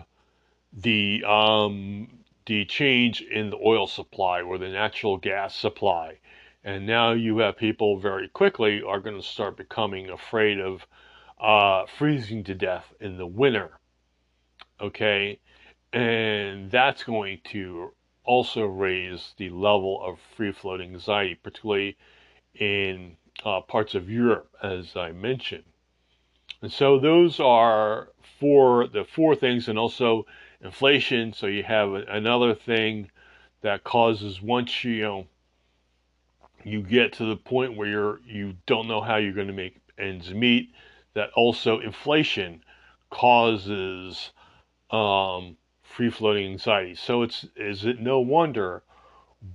the 0.72 1.24
um, 1.24 2.08
the 2.46 2.64
change 2.66 3.22
in 3.22 3.50
the 3.50 3.58
oil 3.64 3.86
supply 3.86 4.42
or 4.42 4.58
the 4.58 4.68
natural 4.68 5.16
gas 5.16 5.54
supply. 5.56 6.18
And 6.62 6.86
now 6.86 7.12
you 7.12 7.38
have 7.38 7.56
people 7.56 7.98
very 7.98 8.28
quickly 8.28 8.82
are 8.82 9.00
going 9.00 9.16
to 9.16 9.26
start 9.26 9.56
becoming 9.56 10.08
afraid 10.10 10.58
of 10.60 10.86
uh, 11.40 11.84
freezing 11.86 12.44
to 12.44 12.54
death 12.54 12.92
in 13.00 13.16
the 13.18 13.26
winter. 13.26 13.78
Okay. 14.80 15.40
And 15.92 16.70
that's 16.70 17.04
going 17.04 17.40
to 17.50 17.92
also 18.24 18.64
raise 18.64 19.34
the 19.36 19.50
level 19.50 20.02
of 20.02 20.18
free 20.36 20.52
floating 20.52 20.94
anxiety, 20.94 21.34
particularly 21.34 21.96
in 22.54 23.16
uh, 23.44 23.60
parts 23.60 23.94
of 23.94 24.08
Europe, 24.08 24.48
as 24.62 24.96
I 24.96 25.12
mentioned. 25.12 25.64
And 26.62 26.72
so 26.72 26.98
those 26.98 27.40
are 27.40 28.08
four 28.40 28.86
the 28.86 29.04
four 29.04 29.36
things, 29.36 29.68
and 29.68 29.78
also 29.78 30.26
inflation. 30.62 31.32
So 31.32 31.46
you 31.46 31.62
have 31.62 31.92
another 31.92 32.54
thing 32.54 33.10
that 33.60 33.84
causes 33.84 34.40
once 34.40 34.84
you, 34.84 34.92
you 34.92 35.02
know 35.02 35.26
you 36.64 36.82
get 36.82 37.12
to 37.14 37.26
the 37.26 37.36
point 37.36 37.76
where 37.76 37.88
you're 37.88 38.20
you 38.26 38.54
don't 38.66 38.88
know 38.88 39.00
how 39.00 39.16
you're 39.16 39.32
going 39.32 39.48
to 39.48 39.52
make 39.52 39.76
ends 39.98 40.32
meet. 40.32 40.72
That 41.14 41.30
also 41.34 41.78
inflation 41.80 42.64
causes 43.10 44.32
um, 44.90 45.56
free 45.94 46.10
floating 46.10 46.50
anxiety. 46.50 46.94
So 46.94 47.22
it's 47.22 47.46
is 47.56 47.84
it 47.84 48.00
no 48.00 48.18
wonder 48.18 48.82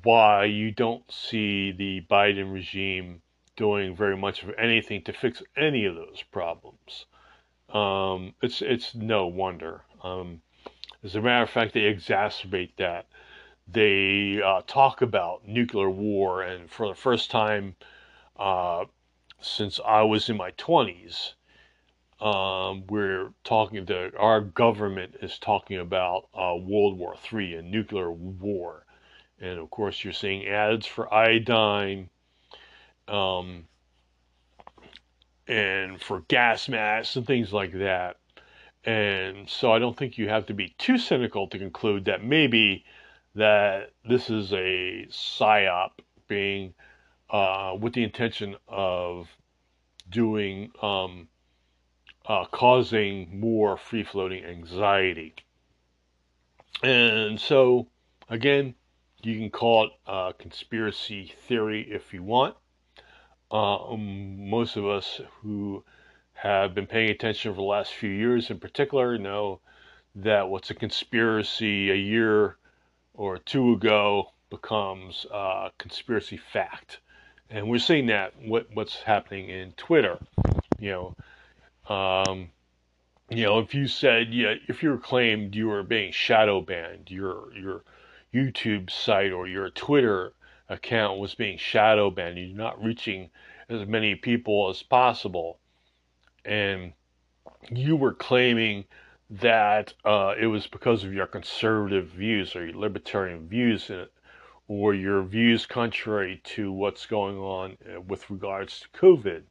why 0.03 0.45
you 0.45 0.71
don't 0.71 1.09
see 1.11 1.71
the 1.71 2.05
Biden 2.09 2.53
regime 2.53 3.21
doing 3.57 3.93
very 3.93 4.15
much 4.15 4.41
of 4.43 4.51
anything 4.57 5.01
to 5.03 5.11
fix 5.11 5.43
any 5.57 5.85
of 5.85 5.95
those 5.95 6.23
problems. 6.31 7.05
Um, 7.73 8.35
it's 8.41 8.61
it's 8.61 8.95
no 8.95 9.27
wonder. 9.27 9.81
Um, 10.01 10.41
as 11.03 11.15
a 11.15 11.21
matter 11.21 11.43
of 11.43 11.49
fact, 11.49 11.73
they 11.73 11.81
exacerbate 11.81 12.75
that. 12.77 13.07
They 13.67 14.41
uh, 14.41 14.61
talk 14.65 15.01
about 15.01 15.47
nuclear 15.47 15.89
war, 15.89 16.41
and 16.41 16.69
for 16.71 16.87
the 16.87 16.95
first 16.95 17.29
time 17.29 17.75
uh, 18.37 18.85
since 19.41 19.79
I 19.85 20.03
was 20.03 20.29
in 20.29 20.37
my 20.37 20.51
20s, 20.51 21.33
um, 22.21 22.83
we're 22.87 23.31
talking 23.43 23.85
to 23.85 24.11
our 24.17 24.41
government 24.41 25.15
is 25.21 25.39
talking 25.39 25.77
about 25.77 26.27
uh, 26.33 26.55
World 26.55 26.97
War 26.97 27.15
III 27.31 27.55
and 27.55 27.71
nuclear 27.71 28.11
war. 28.11 28.85
And 29.39 29.57
of 29.57 29.69
course, 29.69 30.03
you're 30.03 30.11
seeing 30.11 30.45
ads 30.45 30.85
for 30.85 31.13
iodine 31.13 32.09
um, 33.07 33.65
and 35.47 36.01
for 36.01 36.21
gas 36.27 36.67
masks 36.67 37.15
and 37.15 37.25
things 37.25 37.53
like 37.53 37.71
that. 37.73 38.17
And 38.83 39.49
so 39.49 39.71
I 39.71 39.79
don't 39.79 39.95
think 39.95 40.17
you 40.17 40.27
have 40.27 40.45
to 40.47 40.53
be 40.53 40.75
too 40.77 40.97
cynical 40.97 41.47
to 41.47 41.57
conclude 41.57 42.05
that 42.05 42.23
maybe 42.23 42.83
that 43.35 43.91
this 44.07 44.29
is 44.29 44.51
a 44.51 45.05
psyop 45.09 45.91
being 46.27 46.73
uh, 47.29 47.77
with 47.79 47.93
the 47.93 48.03
intention 48.03 48.55
of 48.67 49.29
doing 50.09 50.71
um, 50.81 51.27
uh, 52.29 52.45
causing 52.45 53.39
more 53.39 53.75
free 53.75 54.03
floating 54.03 54.45
anxiety. 54.45 55.33
And 56.83 57.41
so 57.41 57.87
again, 58.29 58.75
you 59.23 59.37
can 59.37 59.49
call 59.49 59.85
it 59.85 59.91
a 60.07 60.33
conspiracy 60.37 61.33
theory 61.47 61.81
if 61.91 62.13
you 62.13 62.23
want. 62.23 62.55
Uh, 63.51 63.95
most 63.97 64.77
of 64.77 64.85
us 64.85 65.19
who 65.41 65.83
have 66.33 66.75
been 66.75 66.85
paying 66.85 67.09
attention 67.09 67.51
for 67.51 67.57
the 67.57 67.63
last 67.63 67.93
few 67.93 68.11
years 68.11 68.49
in 68.49 68.59
particular 68.59 69.17
know 69.17 69.59
that 70.15 70.47
what's 70.47 70.69
a 70.69 70.75
conspiracy 70.75 71.89
a 71.89 71.95
year 71.95 72.57
or 73.13 73.39
two 73.39 73.73
ago 73.73 74.31
becomes 74.49 75.25
a 75.33 75.71
conspiracy 75.79 76.37
fact. 76.37 76.99
And 77.49 77.67
we're 77.67 77.79
seeing 77.79 78.05
that 78.07 78.33
what, 78.39 78.67
what's 78.73 79.01
happening 79.01 79.49
in 79.49 79.71
Twitter. 79.73 80.19
You 80.79 80.91
know, 80.91 81.15
um, 81.89 82.49
you 83.29 83.43
know, 83.43 83.59
if 83.59 83.73
you 83.73 83.87
said, 83.87 84.33
yeah, 84.33 84.55
if 84.67 84.81
you 84.83 84.97
claimed 84.97 85.55
you 85.55 85.67
were 85.67 85.83
being 85.83 86.11
shadow 86.11 86.61
banned, 86.61 87.11
your 87.11 87.53
your 87.55 87.83
YouTube 88.33 88.89
site 88.89 89.31
or 89.31 89.47
your 89.47 89.69
Twitter 89.69 90.33
account 90.69 91.19
was 91.19 91.35
being 91.35 91.57
shadow 91.57 92.09
banned, 92.09 92.37
you're 92.37 92.55
not 92.55 92.83
reaching 92.83 93.29
as 93.69 93.87
many 93.87 94.15
people 94.15 94.69
as 94.69 94.81
possible 94.83 95.59
and 96.45 96.93
you 97.69 97.95
were 97.95 98.13
claiming 98.13 98.85
that 99.29 99.93
uh, 100.05 100.33
it 100.39 100.47
was 100.47 100.65
because 100.67 101.03
of 101.03 101.13
your 101.13 101.27
conservative 101.27 102.07
views 102.07 102.55
or 102.55 102.65
your 102.65 102.75
libertarian 102.75 103.47
views 103.47 103.91
or 104.67 104.93
your 104.93 105.21
views 105.23 105.65
contrary 105.65 106.41
to 106.43 106.71
what's 106.71 107.05
going 107.05 107.37
on 107.37 107.77
uh, 107.85 108.01
with 108.01 108.29
regards 108.29 108.79
to 108.79 108.99
COVID. 108.99 109.43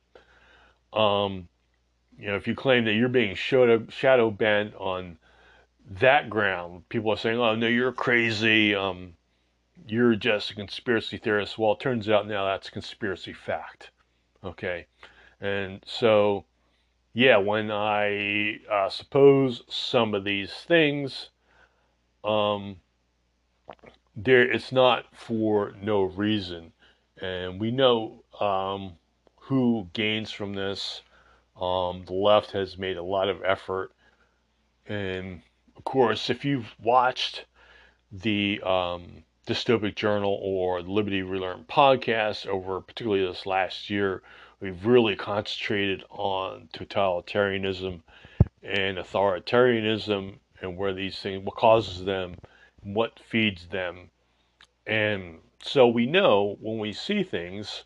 Um, 0.98 1.48
you 2.18 2.26
know, 2.26 2.36
if 2.36 2.46
you 2.48 2.54
claim 2.54 2.84
that 2.84 2.94
you're 2.94 3.08
being 3.08 3.34
shadow, 3.34 3.86
shadow 3.88 4.30
banned 4.30 4.74
on 4.74 5.18
that 6.00 6.28
ground, 6.28 6.88
people 6.88 7.12
are 7.12 7.16
saying, 7.16 7.38
"Oh 7.38 7.54
no, 7.54 7.68
you're 7.68 7.92
crazy. 7.92 8.74
Um, 8.74 9.14
you're 9.86 10.16
just 10.16 10.50
a 10.50 10.54
conspiracy 10.54 11.18
theorist." 11.18 11.58
Well, 11.58 11.72
it 11.72 11.80
turns 11.80 12.08
out 12.08 12.26
now 12.26 12.44
that's 12.46 12.70
conspiracy 12.70 13.32
fact. 13.32 13.90
Okay, 14.44 14.86
and 15.40 15.82
so 15.86 16.44
yeah, 17.14 17.36
when 17.36 17.70
I 17.70 18.60
uh, 18.70 18.90
suppose 18.90 19.62
some 19.68 20.14
of 20.14 20.24
these 20.24 20.52
things, 20.52 21.30
um, 22.24 22.76
there 24.16 24.50
it's 24.50 24.72
not 24.72 25.06
for 25.14 25.72
no 25.80 26.02
reason, 26.02 26.72
and 27.20 27.60
we 27.60 27.70
know 27.70 28.24
um, 28.40 28.94
who 29.36 29.88
gains 29.92 30.32
from 30.32 30.54
this. 30.54 31.02
Um, 31.60 32.04
the 32.06 32.14
left 32.14 32.52
has 32.52 32.78
made 32.78 32.96
a 32.96 33.02
lot 33.02 33.28
of 33.28 33.42
effort, 33.42 33.92
and 34.86 35.42
of 35.76 35.84
course, 35.84 36.30
if 36.30 36.44
you've 36.44 36.74
watched 36.80 37.44
the 38.12 38.60
um, 38.62 39.24
Dystopic 39.46 39.94
Journal 39.94 40.38
or 40.42 40.82
the 40.82 40.90
Liberty 40.90 41.22
Relearn 41.22 41.64
podcast 41.68 42.46
over 42.46 42.80
particularly 42.80 43.26
this 43.26 43.46
last 43.46 43.90
year, 43.90 44.22
we've 44.60 44.84
really 44.84 45.16
concentrated 45.16 46.04
on 46.10 46.68
totalitarianism 46.72 48.02
and 48.62 48.98
authoritarianism 48.98 50.38
and 50.60 50.76
where 50.76 50.92
these 50.92 51.18
things, 51.18 51.44
what 51.44 51.56
causes 51.56 52.04
them, 52.04 52.36
what 52.82 53.20
feeds 53.28 53.66
them. 53.68 54.10
And 54.86 55.38
so 55.62 55.86
we 55.88 56.06
know 56.06 56.56
when 56.60 56.78
we 56.78 56.92
see 56.92 57.22
things 57.22 57.84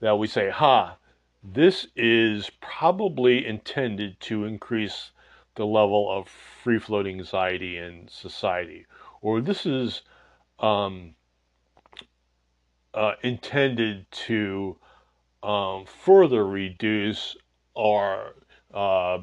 that 0.00 0.18
we 0.18 0.26
say, 0.26 0.50
ha, 0.50 0.96
this 1.44 1.86
is 1.94 2.50
probably 2.62 3.46
intended 3.46 4.18
to 4.18 4.44
increase 4.44 5.10
the 5.56 5.66
level 5.66 6.10
of 6.10 6.26
free 6.26 6.78
floating 6.78 7.18
anxiety 7.18 7.76
in 7.76 8.08
society, 8.08 8.86
or 9.20 9.42
this 9.42 9.66
is 9.66 10.02
um, 10.58 11.14
uh, 12.94 13.12
intended 13.22 14.10
to 14.10 14.76
um, 15.42 15.84
further 15.84 16.46
reduce 16.46 17.36
our 17.76 18.34
uh, 18.72 19.18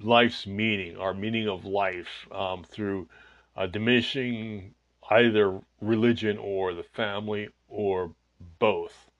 life's 0.00 0.46
meaning, 0.46 0.96
our 0.96 1.14
meaning 1.14 1.48
of 1.48 1.64
life, 1.64 2.28
um, 2.30 2.62
through 2.62 3.08
uh, 3.56 3.66
diminishing 3.66 4.72
either 5.10 5.60
religion 5.80 6.38
or 6.38 6.74
the 6.74 6.82
family 6.82 7.48
or 7.68 8.12
both. 8.60 9.10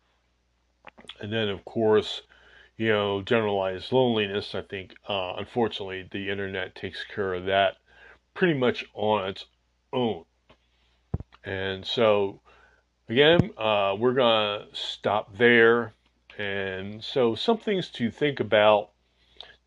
And 1.20 1.32
then, 1.32 1.48
of 1.48 1.64
course, 1.64 2.22
you 2.76 2.88
know, 2.88 3.22
generalized 3.22 3.92
loneliness. 3.92 4.54
I 4.54 4.62
think, 4.62 4.94
uh, 5.08 5.34
unfortunately, 5.36 6.08
the 6.10 6.30
internet 6.30 6.74
takes 6.74 7.04
care 7.04 7.34
of 7.34 7.46
that 7.46 7.76
pretty 8.34 8.54
much 8.54 8.84
on 8.94 9.28
its 9.28 9.46
own. 9.92 10.24
And 11.44 11.86
so, 11.86 12.40
again, 13.08 13.50
uh, 13.56 13.96
we're 13.98 14.12
going 14.12 14.60
to 14.60 14.76
stop 14.76 15.36
there. 15.36 15.94
And 16.38 17.02
so, 17.02 17.34
some 17.34 17.58
things 17.58 17.88
to 17.92 18.10
think 18.10 18.40
about. 18.40 18.90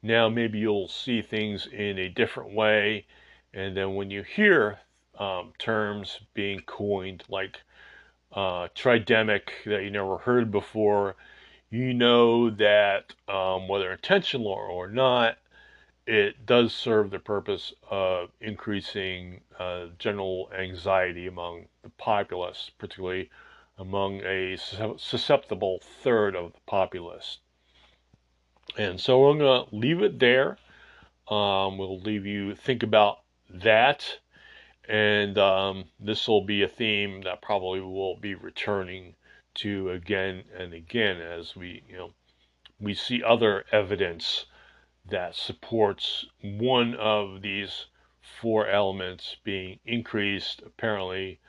Now, 0.01 0.30
maybe 0.30 0.60
you'll 0.60 0.88
see 0.88 1.22
things 1.22 1.68
in 1.68 1.97
a 1.97 2.10
different 2.10 2.53
way. 2.53 3.05
And 3.53 3.76
then, 3.76 3.95
when 3.95 4.12
you 4.12 4.24
hear 4.24 4.80
um, 5.18 5.53
terms 5.57 6.20
being 6.34 6.62
coined 6.62 7.24
like 7.28 7.60
uh, 8.32 8.68
tridemic 8.76 9.49
that 9.66 9.84
you 9.84 9.89
never 9.89 10.18
heard 10.18 10.51
before, 10.51 11.16
you 11.70 11.93
know 11.93 12.49
that 12.49 13.13
um, 13.28 13.67
whether 13.67 13.91
intentional 13.91 14.47
or 14.47 14.89
not, 14.89 15.38
it 16.07 16.45
does 16.45 16.74
serve 16.74 17.11
the 17.11 17.20
purpose 17.20 17.74
of 17.89 18.30
increasing 18.41 19.41
uh, 19.59 19.86
general 19.99 20.49
anxiety 20.57 21.28
among 21.28 21.67
the 21.84 21.89
populace, 21.89 22.72
particularly 22.80 23.30
among 23.78 24.22
a 24.26 24.57
susceptible 24.97 25.80
third 26.03 26.36
of 26.36 26.53
the 26.53 26.59
populace. 26.65 27.38
And 28.78 28.99
so 28.99 29.28
I'm 29.28 29.38
going 29.38 29.67
to 29.67 29.76
leave 29.76 30.01
it 30.01 30.20
there. 30.20 30.57
Um, 31.28 31.78
we'll 31.78 31.99
leave 31.99 32.26
you 32.26 32.55
think 32.55 32.82
about 32.82 33.20
that. 33.49 34.20
And 34.88 35.38
um, 35.38 35.86
this 35.99 36.28
will 36.28 36.43
be 36.43 36.63
a 36.63 36.67
theme 36.67 37.22
that 37.22 37.43
probably 37.43 37.80
will 37.82 38.15
be 38.15 38.34
returning 38.34 39.13
to 39.60 39.91
again 39.91 40.43
and 40.57 40.74
again 40.74 41.22
as 41.22 41.55
we, 41.55 41.84
you 41.88 41.97
know, 41.97 42.14
we 42.80 42.93
see 42.93 43.22
other 43.24 43.66
evidence 43.72 44.45
that 45.10 45.36
supports 45.36 46.26
one 46.41 46.95
of 46.95 47.41
these 47.41 47.86
four 48.22 48.68
elements 48.68 49.36
being 49.43 49.80
increased, 49.86 50.62
apparently 50.66 51.39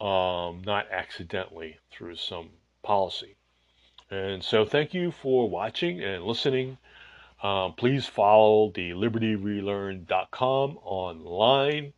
um, 0.00 0.62
not 0.64 0.90
accidentally 0.90 1.78
through 1.90 2.16
some 2.16 2.50
policy. 2.82 3.36
And 4.10 4.42
so, 4.42 4.64
thank 4.64 4.94
you 4.94 5.10
for 5.10 5.48
watching 5.48 6.02
and 6.02 6.24
listening. 6.24 6.78
Um, 7.42 7.74
please 7.74 8.06
follow 8.06 8.72
the 8.74 8.90
libertyrelearn.com 8.90 10.78
online 10.82 11.92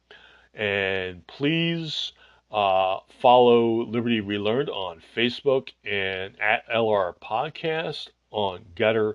and 0.54 1.26
please 1.26 2.12
uh, 2.50 2.98
follow 3.20 3.84
Liberty 3.84 4.20
Relearned 4.20 4.68
on 4.68 5.00
Facebook 5.16 5.68
and 5.84 6.34
at 6.40 6.68
LR 6.68 7.14
Podcast 7.18 8.08
on 8.30 8.64
Gettr. 8.74 9.14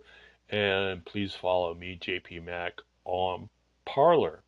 and 0.49 1.03
please 1.05 1.33
follow 1.33 1.73
me, 1.73 1.97
JP 2.01 2.45
Mac, 2.45 2.79
on 3.03 3.49
Parler. 3.86 4.41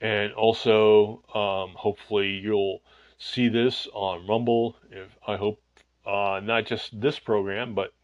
And 0.00 0.32
also, 0.34 1.22
um, 1.34 1.74
hopefully, 1.76 2.30
you'll 2.30 2.82
see 3.18 3.48
this 3.48 3.88
on 3.94 4.26
Rumble. 4.26 4.76
If 4.90 5.16
I 5.26 5.36
hope 5.36 5.62
uh, 6.04 6.40
not 6.42 6.66
just 6.66 7.00
this 7.00 7.18
program, 7.18 7.74
but 7.74 7.94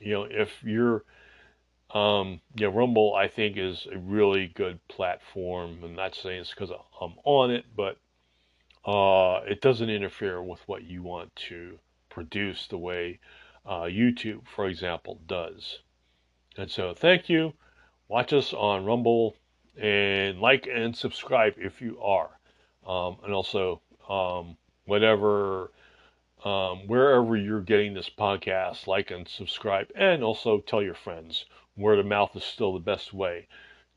you 0.00 0.12
know, 0.12 0.24
if 0.24 0.62
you're 0.62 1.04
um, 1.94 2.40
yeah, 2.54 2.68
Rumble, 2.72 3.14
I 3.14 3.28
think, 3.28 3.56
is 3.56 3.86
a 3.92 3.98
really 3.98 4.48
good 4.54 4.78
platform. 4.88 5.80
I'm 5.84 5.94
not 5.94 6.14
saying 6.14 6.40
it's 6.40 6.50
because 6.50 6.70
I'm 6.70 7.14
on 7.24 7.50
it, 7.50 7.66
but 7.76 7.98
uh, 8.84 9.40
it 9.46 9.60
doesn't 9.60 9.90
interfere 9.90 10.42
with 10.42 10.60
what 10.66 10.84
you 10.84 11.02
want 11.02 11.34
to 11.36 11.78
produce 12.08 12.66
the 12.66 12.78
way 12.78 13.18
uh, 13.64 13.82
YouTube, 13.82 14.46
for 14.46 14.66
example, 14.66 15.20
does. 15.26 15.78
And 16.56 16.70
so 16.70 16.94
thank 16.94 17.28
you. 17.28 17.54
Watch 18.08 18.32
us 18.32 18.52
on 18.52 18.84
Rumble 18.84 19.36
and 19.80 20.40
like 20.40 20.66
and 20.66 20.96
subscribe 20.96 21.54
if 21.56 21.80
you 21.80 22.00
are. 22.00 22.30
Um, 22.86 23.18
and 23.24 23.32
also, 23.32 23.80
um, 24.08 24.56
whatever, 24.84 25.70
um, 26.44 26.88
wherever 26.88 27.36
you're 27.36 27.60
getting 27.60 27.94
this 27.94 28.10
podcast, 28.10 28.86
like 28.86 29.10
and 29.10 29.26
subscribe. 29.28 29.88
And 29.94 30.24
also 30.24 30.58
tell 30.58 30.82
your 30.82 30.94
friends. 30.94 31.44
Word 31.76 32.00
of 32.00 32.06
mouth 32.06 32.36
is 32.36 32.44
still 32.44 32.74
the 32.74 32.80
best 32.80 33.14
way 33.14 33.46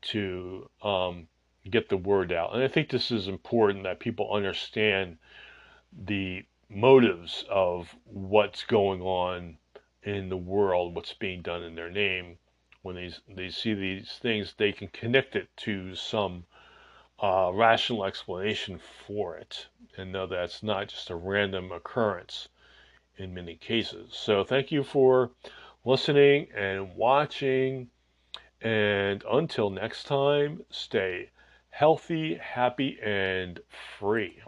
to 0.02 0.70
um, 0.82 1.28
get 1.70 1.88
the 1.88 1.96
word 1.96 2.32
out. 2.32 2.54
And 2.54 2.62
I 2.62 2.68
think 2.68 2.90
this 2.90 3.10
is 3.10 3.28
important 3.28 3.84
that 3.84 4.00
people 4.00 4.32
understand 4.32 5.18
the 5.92 6.44
motives 6.68 7.44
of 7.48 7.94
what's 8.04 8.64
going 8.64 9.00
on 9.02 9.56
in 10.02 10.28
the 10.28 10.36
world, 10.36 10.94
what's 10.94 11.14
being 11.14 11.42
done 11.42 11.62
in 11.62 11.74
their 11.74 11.90
name, 11.90 12.38
when 12.82 12.94
they, 12.94 13.12
they 13.28 13.50
see 13.50 13.74
these 13.74 14.18
things, 14.22 14.54
they 14.56 14.72
can 14.72 14.88
connect 14.88 15.34
it 15.34 15.48
to 15.56 15.94
some 15.94 16.44
uh, 17.20 17.50
rational 17.52 18.04
explanation 18.04 18.78
for 19.06 19.36
it 19.36 19.66
and 19.96 20.12
know 20.12 20.26
that 20.26 20.44
it's 20.44 20.62
not 20.62 20.88
just 20.88 21.10
a 21.10 21.16
random 21.16 21.72
occurrence 21.72 22.48
in 23.16 23.34
many 23.34 23.56
cases. 23.56 24.14
So, 24.14 24.44
thank 24.44 24.70
you 24.70 24.84
for 24.84 25.30
listening 25.84 26.48
and 26.54 26.94
watching. 26.94 27.88
And 28.60 29.24
until 29.30 29.70
next 29.70 30.04
time, 30.04 30.64
stay 30.70 31.30
healthy, 31.76 32.36
happy, 32.36 32.98
and 33.02 33.60
free. 33.98 34.40